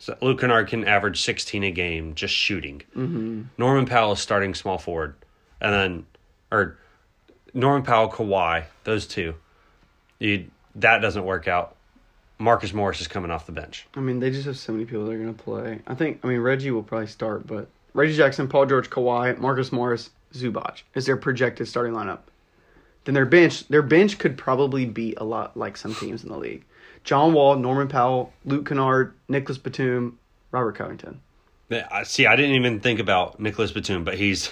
So 0.00 0.16
Luke 0.22 0.40
Kennard 0.40 0.68
can 0.68 0.84
average 0.84 1.20
16 1.22 1.62
a 1.64 1.70
game 1.70 2.14
just 2.14 2.34
shooting. 2.34 2.82
Mm-hmm. 2.96 3.42
Norman 3.58 3.86
Powell 3.86 4.12
is 4.12 4.20
starting 4.20 4.54
small 4.54 4.78
forward. 4.78 5.14
And 5.60 5.72
then, 5.72 6.06
or 6.50 6.76
Norman 7.54 7.82
Powell, 7.82 8.08
Kawhi, 8.10 8.64
those 8.84 9.06
two. 9.06 9.34
You, 10.18 10.50
that 10.76 10.98
doesn't 10.98 11.24
work 11.24 11.48
out. 11.48 11.74
Marcus 12.38 12.72
Morris 12.72 13.00
is 13.00 13.08
coming 13.08 13.30
off 13.30 13.46
the 13.46 13.52
bench. 13.52 13.86
I 13.94 14.00
mean, 14.00 14.20
they 14.20 14.30
just 14.30 14.46
have 14.46 14.56
so 14.56 14.72
many 14.72 14.84
people 14.84 15.04
that 15.06 15.12
are 15.12 15.18
going 15.18 15.34
to 15.34 15.42
play. 15.42 15.80
I 15.86 15.94
think, 15.94 16.20
I 16.22 16.28
mean, 16.28 16.40
Reggie 16.40 16.70
will 16.70 16.82
probably 16.84 17.08
start, 17.08 17.46
but 17.46 17.68
Reggie 17.94 18.16
Jackson, 18.16 18.46
Paul 18.48 18.66
George, 18.66 18.90
Kawhi, 18.90 19.36
Marcus 19.38 19.72
Morris, 19.72 20.10
Zubac 20.34 20.82
is 20.94 21.06
their 21.06 21.16
projected 21.16 21.66
starting 21.66 21.94
lineup. 21.94 22.20
Then 23.04 23.14
their 23.14 23.26
bench, 23.26 23.66
their 23.68 23.82
bench 23.82 24.18
could 24.18 24.36
probably 24.36 24.84
be 24.84 25.14
a 25.16 25.24
lot 25.24 25.56
like 25.56 25.76
some 25.76 25.94
teams 25.94 26.22
in 26.22 26.28
the 26.28 26.36
league. 26.36 26.64
John 27.02 27.32
Wall, 27.32 27.56
Norman 27.56 27.88
Powell, 27.88 28.32
Luke 28.44 28.68
Kennard, 28.68 29.14
Nicolas 29.28 29.58
Batum, 29.58 30.18
Robert 30.52 30.76
Covington, 30.76 31.20
Yeah, 31.70 31.88
I- 31.90 32.02
See, 32.04 32.26
I 32.26 32.36
didn't 32.36 32.54
even 32.54 32.80
think 32.80 33.00
about 33.00 33.40
Nicolas 33.40 33.72
Batum, 33.72 34.04
but 34.04 34.14
he's, 34.14 34.50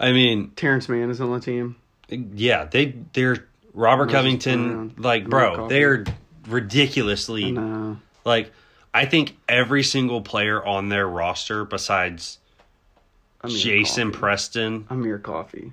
I 0.00 0.10
mean, 0.12 0.50
Terance 0.56 0.88
Mann 0.88 1.10
is 1.10 1.20
on 1.20 1.30
the 1.30 1.40
team. 1.40 1.76
yeah, 2.08 2.64
they 2.64 2.96
they're 3.12 3.46
Robert 3.74 4.10
Covington, 4.10 4.94
like 4.98 5.28
bro, 5.28 5.54
Coffey. 5.56 5.74
they're 5.74 6.04
ridiculously 6.48 7.52
No, 7.52 7.98
like. 8.24 8.52
I 8.92 9.04
think 9.06 9.36
every 9.48 9.84
single 9.84 10.20
player 10.20 10.64
on 10.66 10.88
their 10.88 11.06
roster 11.06 11.64
besides 11.64 12.38
Amir 13.40 13.56
Jason 13.56 14.08
Coffey. 14.10 14.18
Preston, 14.18 14.86
Amir 14.90 15.18
Coffey. 15.20 15.72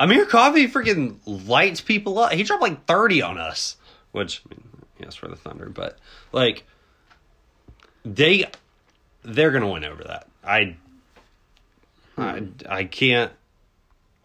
Amir 0.00 0.24
Coffey 0.24 0.66
freaking 0.66 1.16
lights 1.26 1.82
people 1.82 2.18
up. 2.18 2.32
He 2.32 2.42
dropped 2.42 2.62
like 2.62 2.86
thirty 2.86 3.20
on 3.20 3.36
us, 3.36 3.76
which 4.12 4.40
I 4.46 4.54
mean, 4.54 4.64
yes 4.98 5.14
for 5.14 5.28
the 5.28 5.36
Thunder, 5.36 5.68
but 5.68 5.98
like 6.32 6.64
they 8.02 8.46
they're 9.22 9.50
gonna 9.50 9.68
win 9.68 9.84
over 9.84 10.04
that. 10.04 10.26
I 10.42 10.74
I 12.18 12.38
hmm. 12.40 12.52
I 12.68 12.84
can't. 12.84 13.32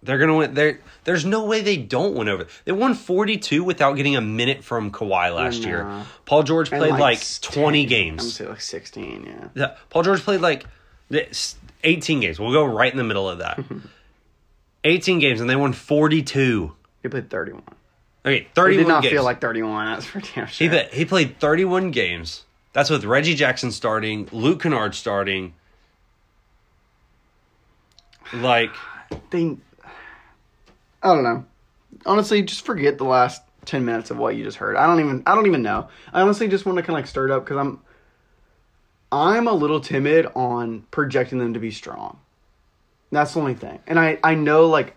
They're 0.01 0.17
gonna 0.17 0.35
win. 0.35 0.53
There, 0.53 0.79
there's 1.05 1.23
no 1.23 1.45
way 1.45 1.61
they 1.61 1.77
don't 1.77 2.15
win 2.15 2.27
over. 2.27 2.47
They 2.65 2.73
won 2.73 2.93
42 2.93 3.63
without 3.63 3.93
getting 3.93 4.17
a 4.17 4.21
minute 4.21 4.61
from 4.63 4.91
Kawhi 4.91 5.33
last 5.33 5.63
year. 5.63 6.03
Paul 6.25 6.43
George 6.43 6.69
played 6.69 6.91
like, 6.91 7.19
s- 7.19 7.39
20 7.39 7.85
10, 7.85 7.85
I'm 7.85 7.89
games. 8.17 8.33
say 8.35 8.45
like 8.45 8.59
sixteen. 8.59 9.23
Yeah. 9.25 9.47
Yeah, 9.55 9.77
Paul 9.89 10.03
George 10.03 10.19
played 10.21 10.41
like 10.41 10.65
18 11.83 12.19
games. 12.19 12.37
We'll 12.39 12.51
go 12.51 12.65
right 12.65 12.91
in 12.91 12.97
the 12.97 13.03
middle 13.05 13.29
of 13.29 13.37
that. 13.39 13.63
18 14.83 15.19
games, 15.19 15.39
and 15.39 15.49
they 15.49 15.55
won 15.55 15.71
42. 15.73 16.73
He 17.01 17.07
played 17.09 17.29
thirty-one. 17.29 17.63
Okay, 18.25 18.37
It 18.39 18.47
31 18.55 18.77
did 18.83 18.87
not 18.89 19.03
games. 19.03 19.11
feel 19.13 19.23
like 19.23 19.39
thirty-one. 19.41 19.85
That's 19.85 20.05
for 20.05 20.19
damn 20.19 20.47
he, 20.47 20.53
sure. 20.53 20.69
pla- 20.69 20.89
he 20.91 21.05
played 21.05 21.39
31 21.39 21.91
games. 21.91 22.43
That's 22.73 22.89
with 22.89 23.05
Reggie 23.05 23.35
Jackson 23.35 23.71
starting, 23.71 24.27
Luke 24.31 24.61
Kennard 24.63 24.95
starting. 24.95 25.53
Like, 28.33 28.75
they 29.29 29.57
I 31.03 31.13
don't 31.13 31.23
know. 31.23 31.45
Honestly, 32.05 32.41
just 32.41 32.65
forget 32.65 32.97
the 32.97 33.03
last 33.03 33.41
10 33.65 33.85
minutes 33.85 34.09
of 34.11 34.17
what 34.17 34.35
you 34.35 34.43
just 34.43 34.57
heard. 34.57 34.75
I 34.75 34.87
don't 34.87 34.99
even 34.99 35.23
I 35.25 35.35
don't 35.35 35.45
even 35.47 35.61
know. 35.61 35.89
I 36.13 36.21
honestly 36.21 36.47
just 36.47 36.65
want 36.65 36.77
to 36.77 36.81
kind 36.81 36.91
of 36.91 37.03
like 37.03 37.07
stir 37.07 37.25
it 37.25 37.31
up 37.31 37.45
cuz 37.45 37.57
I'm 37.57 37.81
I'm 39.11 39.47
a 39.47 39.53
little 39.53 39.79
timid 39.79 40.27
on 40.35 40.85
projecting 40.89 41.37
them 41.37 41.53
to 41.53 41.59
be 41.59 41.71
strong. 41.71 42.19
That's 43.11 43.33
the 43.33 43.41
only 43.41 43.53
thing. 43.53 43.79
And 43.85 43.99
I 43.99 44.17
I 44.23 44.35
know 44.35 44.67
like 44.67 44.95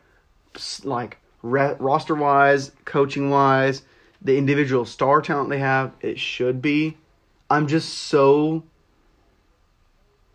like 0.85 1.19
re- 1.43 1.77
roster-wise, 1.79 2.73
coaching-wise, 2.85 3.83
the 4.23 4.39
individual 4.39 4.85
star 4.87 5.21
talent 5.21 5.51
they 5.51 5.59
have, 5.59 5.93
it 6.01 6.19
should 6.19 6.63
be. 6.63 6.97
I'm 7.51 7.67
just 7.67 7.93
so 7.93 8.65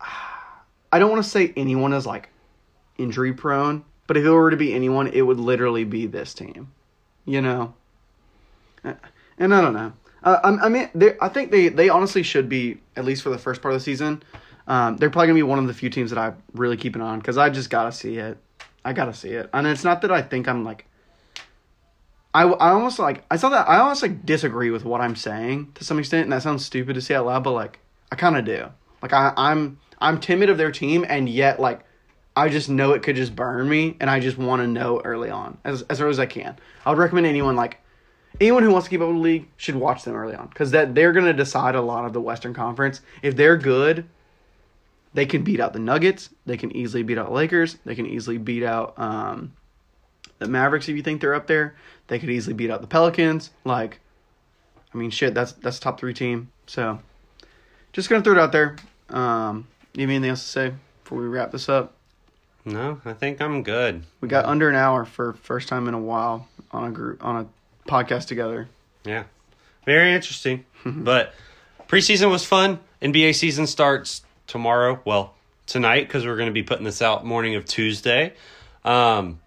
I 0.92 0.98
don't 0.98 1.10
want 1.10 1.24
to 1.24 1.28
say 1.28 1.52
anyone 1.56 1.92
is 1.92 2.06
like 2.06 2.28
injury 2.98 3.32
prone, 3.32 3.84
but 4.06 4.16
if 4.16 4.24
it 4.24 4.30
were 4.30 4.50
to 4.50 4.56
be 4.56 4.72
anyone, 4.74 5.06
it 5.08 5.22
would 5.22 5.38
literally 5.40 5.84
be 5.84 6.06
this 6.06 6.34
team. 6.34 6.72
You 7.24 7.40
know, 7.40 7.74
and 8.84 9.54
I 9.54 9.60
don't 9.60 9.74
know. 9.74 9.92
Uh, 10.24 10.38
I, 10.42 10.66
I 10.66 10.68
mean, 10.68 10.88
they- 10.94 11.16
I 11.20 11.28
think 11.28 11.50
they 11.50 11.68
they 11.68 11.88
honestly 11.88 12.22
should 12.22 12.48
be 12.48 12.78
at 12.96 13.04
least 13.04 13.22
for 13.22 13.30
the 13.30 13.38
first 13.38 13.62
part 13.62 13.74
of 13.74 13.80
the 13.80 13.84
season. 13.84 14.22
Um, 14.66 14.96
they're 14.96 15.10
probably 15.10 15.28
gonna 15.28 15.38
be 15.38 15.42
one 15.42 15.58
of 15.58 15.66
the 15.66 15.74
few 15.74 15.90
teams 15.90 16.10
that 16.10 16.18
I 16.18 16.34
really 16.52 16.76
keep 16.76 16.94
an 16.94 17.00
eye 17.02 17.10
on 17.10 17.18
because 17.18 17.38
I 17.38 17.50
just 17.50 17.70
gotta 17.70 17.92
see 17.92 18.16
it. 18.18 18.38
I 18.84 18.92
gotta 18.92 19.14
see 19.14 19.30
it, 19.30 19.48
and 19.52 19.66
it's 19.66 19.84
not 19.84 20.02
that 20.02 20.12
I 20.12 20.22
think 20.22 20.48
I'm 20.48 20.64
like. 20.64 20.86
I, 22.34 22.44
I 22.44 22.70
almost 22.70 22.98
like 22.98 23.24
I 23.30 23.36
saw 23.36 23.50
that 23.50 23.68
I 23.68 23.78
almost 23.78 24.00
like 24.02 24.24
disagree 24.24 24.70
with 24.70 24.84
what 24.86 25.00
I'm 25.02 25.16
saying 25.16 25.72
to 25.74 25.84
some 25.84 25.98
extent, 25.98 26.24
and 26.24 26.32
that 26.32 26.42
sounds 26.42 26.64
stupid 26.64 26.94
to 26.94 27.00
say 27.02 27.14
out 27.14 27.26
loud, 27.26 27.44
but 27.44 27.52
like 27.52 27.78
I 28.10 28.16
kind 28.16 28.36
of 28.38 28.44
do. 28.46 28.68
Like 29.02 29.12
I, 29.12 29.34
I'm 29.36 29.78
I'm 29.98 30.18
timid 30.18 30.48
of 30.48 30.56
their 30.56 30.72
team, 30.72 31.04
and 31.08 31.28
yet 31.28 31.60
like 31.60 31.80
I 32.34 32.48
just 32.48 32.68
know 32.68 32.92
it 32.92 33.02
could 33.02 33.16
just 33.16 33.36
burn 33.36 33.68
me, 33.68 33.96
and 34.00 34.08
I 34.08 34.20
just 34.20 34.38
want 34.38 34.62
to 34.62 34.66
know 34.66 35.00
early 35.04 35.30
on 35.30 35.58
as 35.64 35.82
as 35.82 36.00
early 36.00 36.10
as 36.10 36.18
I 36.18 36.26
can. 36.26 36.56
I 36.84 36.90
would 36.90 36.98
recommend 36.98 37.26
anyone 37.26 37.56
like 37.56 37.78
anyone 38.40 38.62
who 38.62 38.70
wants 38.70 38.86
to 38.86 38.90
keep 38.90 39.00
up 39.00 39.08
with 39.08 39.16
the 39.16 39.22
league 39.22 39.48
should 39.56 39.76
watch 39.76 40.04
them 40.04 40.14
early 40.14 40.34
on 40.34 40.48
because 40.48 40.70
that 40.70 40.94
they're 40.94 41.12
going 41.12 41.26
to 41.26 41.32
decide 41.32 41.74
a 41.74 41.80
lot 41.80 42.04
of 42.04 42.12
the 42.12 42.20
Western 42.20 42.54
Conference. 42.54 43.00
If 43.22 43.36
they're 43.36 43.56
good, 43.56 44.06
they 45.14 45.26
can 45.26 45.42
beat 45.42 45.60
out 45.60 45.72
the 45.72 45.78
Nuggets. 45.78 46.30
They 46.46 46.56
can 46.56 46.74
easily 46.74 47.02
beat 47.02 47.18
out 47.18 47.32
Lakers. 47.32 47.78
They 47.84 47.94
can 47.94 48.06
easily 48.06 48.38
beat 48.38 48.62
out 48.62 48.98
um, 48.98 49.52
the 50.38 50.48
Mavericks 50.48 50.88
if 50.88 50.96
you 50.96 51.02
think 51.02 51.20
they're 51.20 51.34
up 51.34 51.46
there. 51.46 51.76
They 52.08 52.18
could 52.18 52.30
easily 52.30 52.54
beat 52.54 52.70
out 52.70 52.80
the 52.80 52.86
Pelicans. 52.86 53.50
Like, 53.64 54.00
I 54.92 54.96
mean, 54.96 55.10
shit, 55.10 55.34
that's 55.34 55.52
that's 55.52 55.78
top 55.78 56.00
three 56.00 56.14
team. 56.14 56.50
So, 56.66 56.98
just 57.92 58.08
gonna 58.08 58.22
throw 58.22 58.32
it 58.32 58.38
out 58.38 58.52
there. 58.52 58.76
Um, 59.10 59.66
you 59.94 60.02
have 60.02 60.10
anything 60.10 60.30
else 60.30 60.42
to 60.42 60.48
say 60.48 60.72
before 61.04 61.18
we 61.18 61.26
wrap 61.26 61.52
this 61.52 61.68
up? 61.68 61.94
No, 62.64 63.00
I 63.04 63.12
think 63.12 63.40
I'm 63.40 63.62
good. 63.62 64.04
We 64.20 64.28
got 64.28 64.44
under 64.44 64.68
an 64.68 64.76
hour 64.76 65.04
for 65.04 65.32
first 65.32 65.68
time 65.68 65.88
in 65.88 65.94
a 65.94 66.00
while 66.00 66.48
on 66.70 66.84
a 66.84 66.90
group 66.90 67.24
on 67.24 67.36
a 67.36 67.90
podcast 67.90 68.26
together. 68.26 68.68
Yeah. 69.04 69.24
Very 69.84 70.14
interesting. 70.14 70.64
but 70.86 71.34
preseason 71.88 72.30
was 72.30 72.44
fun. 72.44 72.78
NBA 73.00 73.34
season 73.34 73.66
starts 73.66 74.22
tomorrow. 74.46 75.00
Well, 75.04 75.34
tonight 75.66 76.06
because 76.06 76.24
we're 76.24 76.36
going 76.36 76.48
to 76.48 76.52
be 76.52 76.62
putting 76.62 76.84
this 76.84 77.02
out 77.02 77.24
morning 77.24 77.56
of 77.56 77.64
Tuesday. 77.64 78.34
Um, 78.84 79.40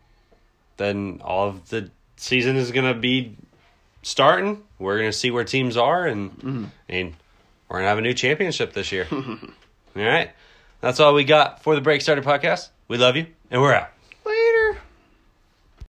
then 0.77 1.21
all 1.23 1.47
of 1.47 1.69
the 1.69 1.89
season 2.17 2.55
is 2.57 2.71
going 2.71 2.93
to 2.93 2.99
be 2.99 3.37
starting. 4.01 4.63
We're 4.77 4.97
going 4.97 5.11
to 5.11 5.17
see 5.17 5.31
where 5.31 5.43
teams 5.43 5.77
are, 5.77 6.05
and 6.05 6.71
and 6.89 7.13
we're 7.69 7.77
going 7.77 7.83
to 7.83 7.89
have 7.89 7.97
a 7.97 8.01
new 8.01 8.13
championship 8.13 8.73
this 8.73 8.91
year. 8.91 9.07
All 9.11 9.37
right. 9.95 10.31
That's 10.81 10.99
all 10.99 11.13
we 11.13 11.23
got 11.23 11.63
for 11.63 11.73
the 11.73 11.81
Break 11.81 12.01
Starter 12.01 12.21
podcast. 12.21 12.69
We 12.87 12.97
love 12.97 13.15
you, 13.15 13.25
and 13.49 13.61
we're 13.61 13.73
out. 13.73 13.94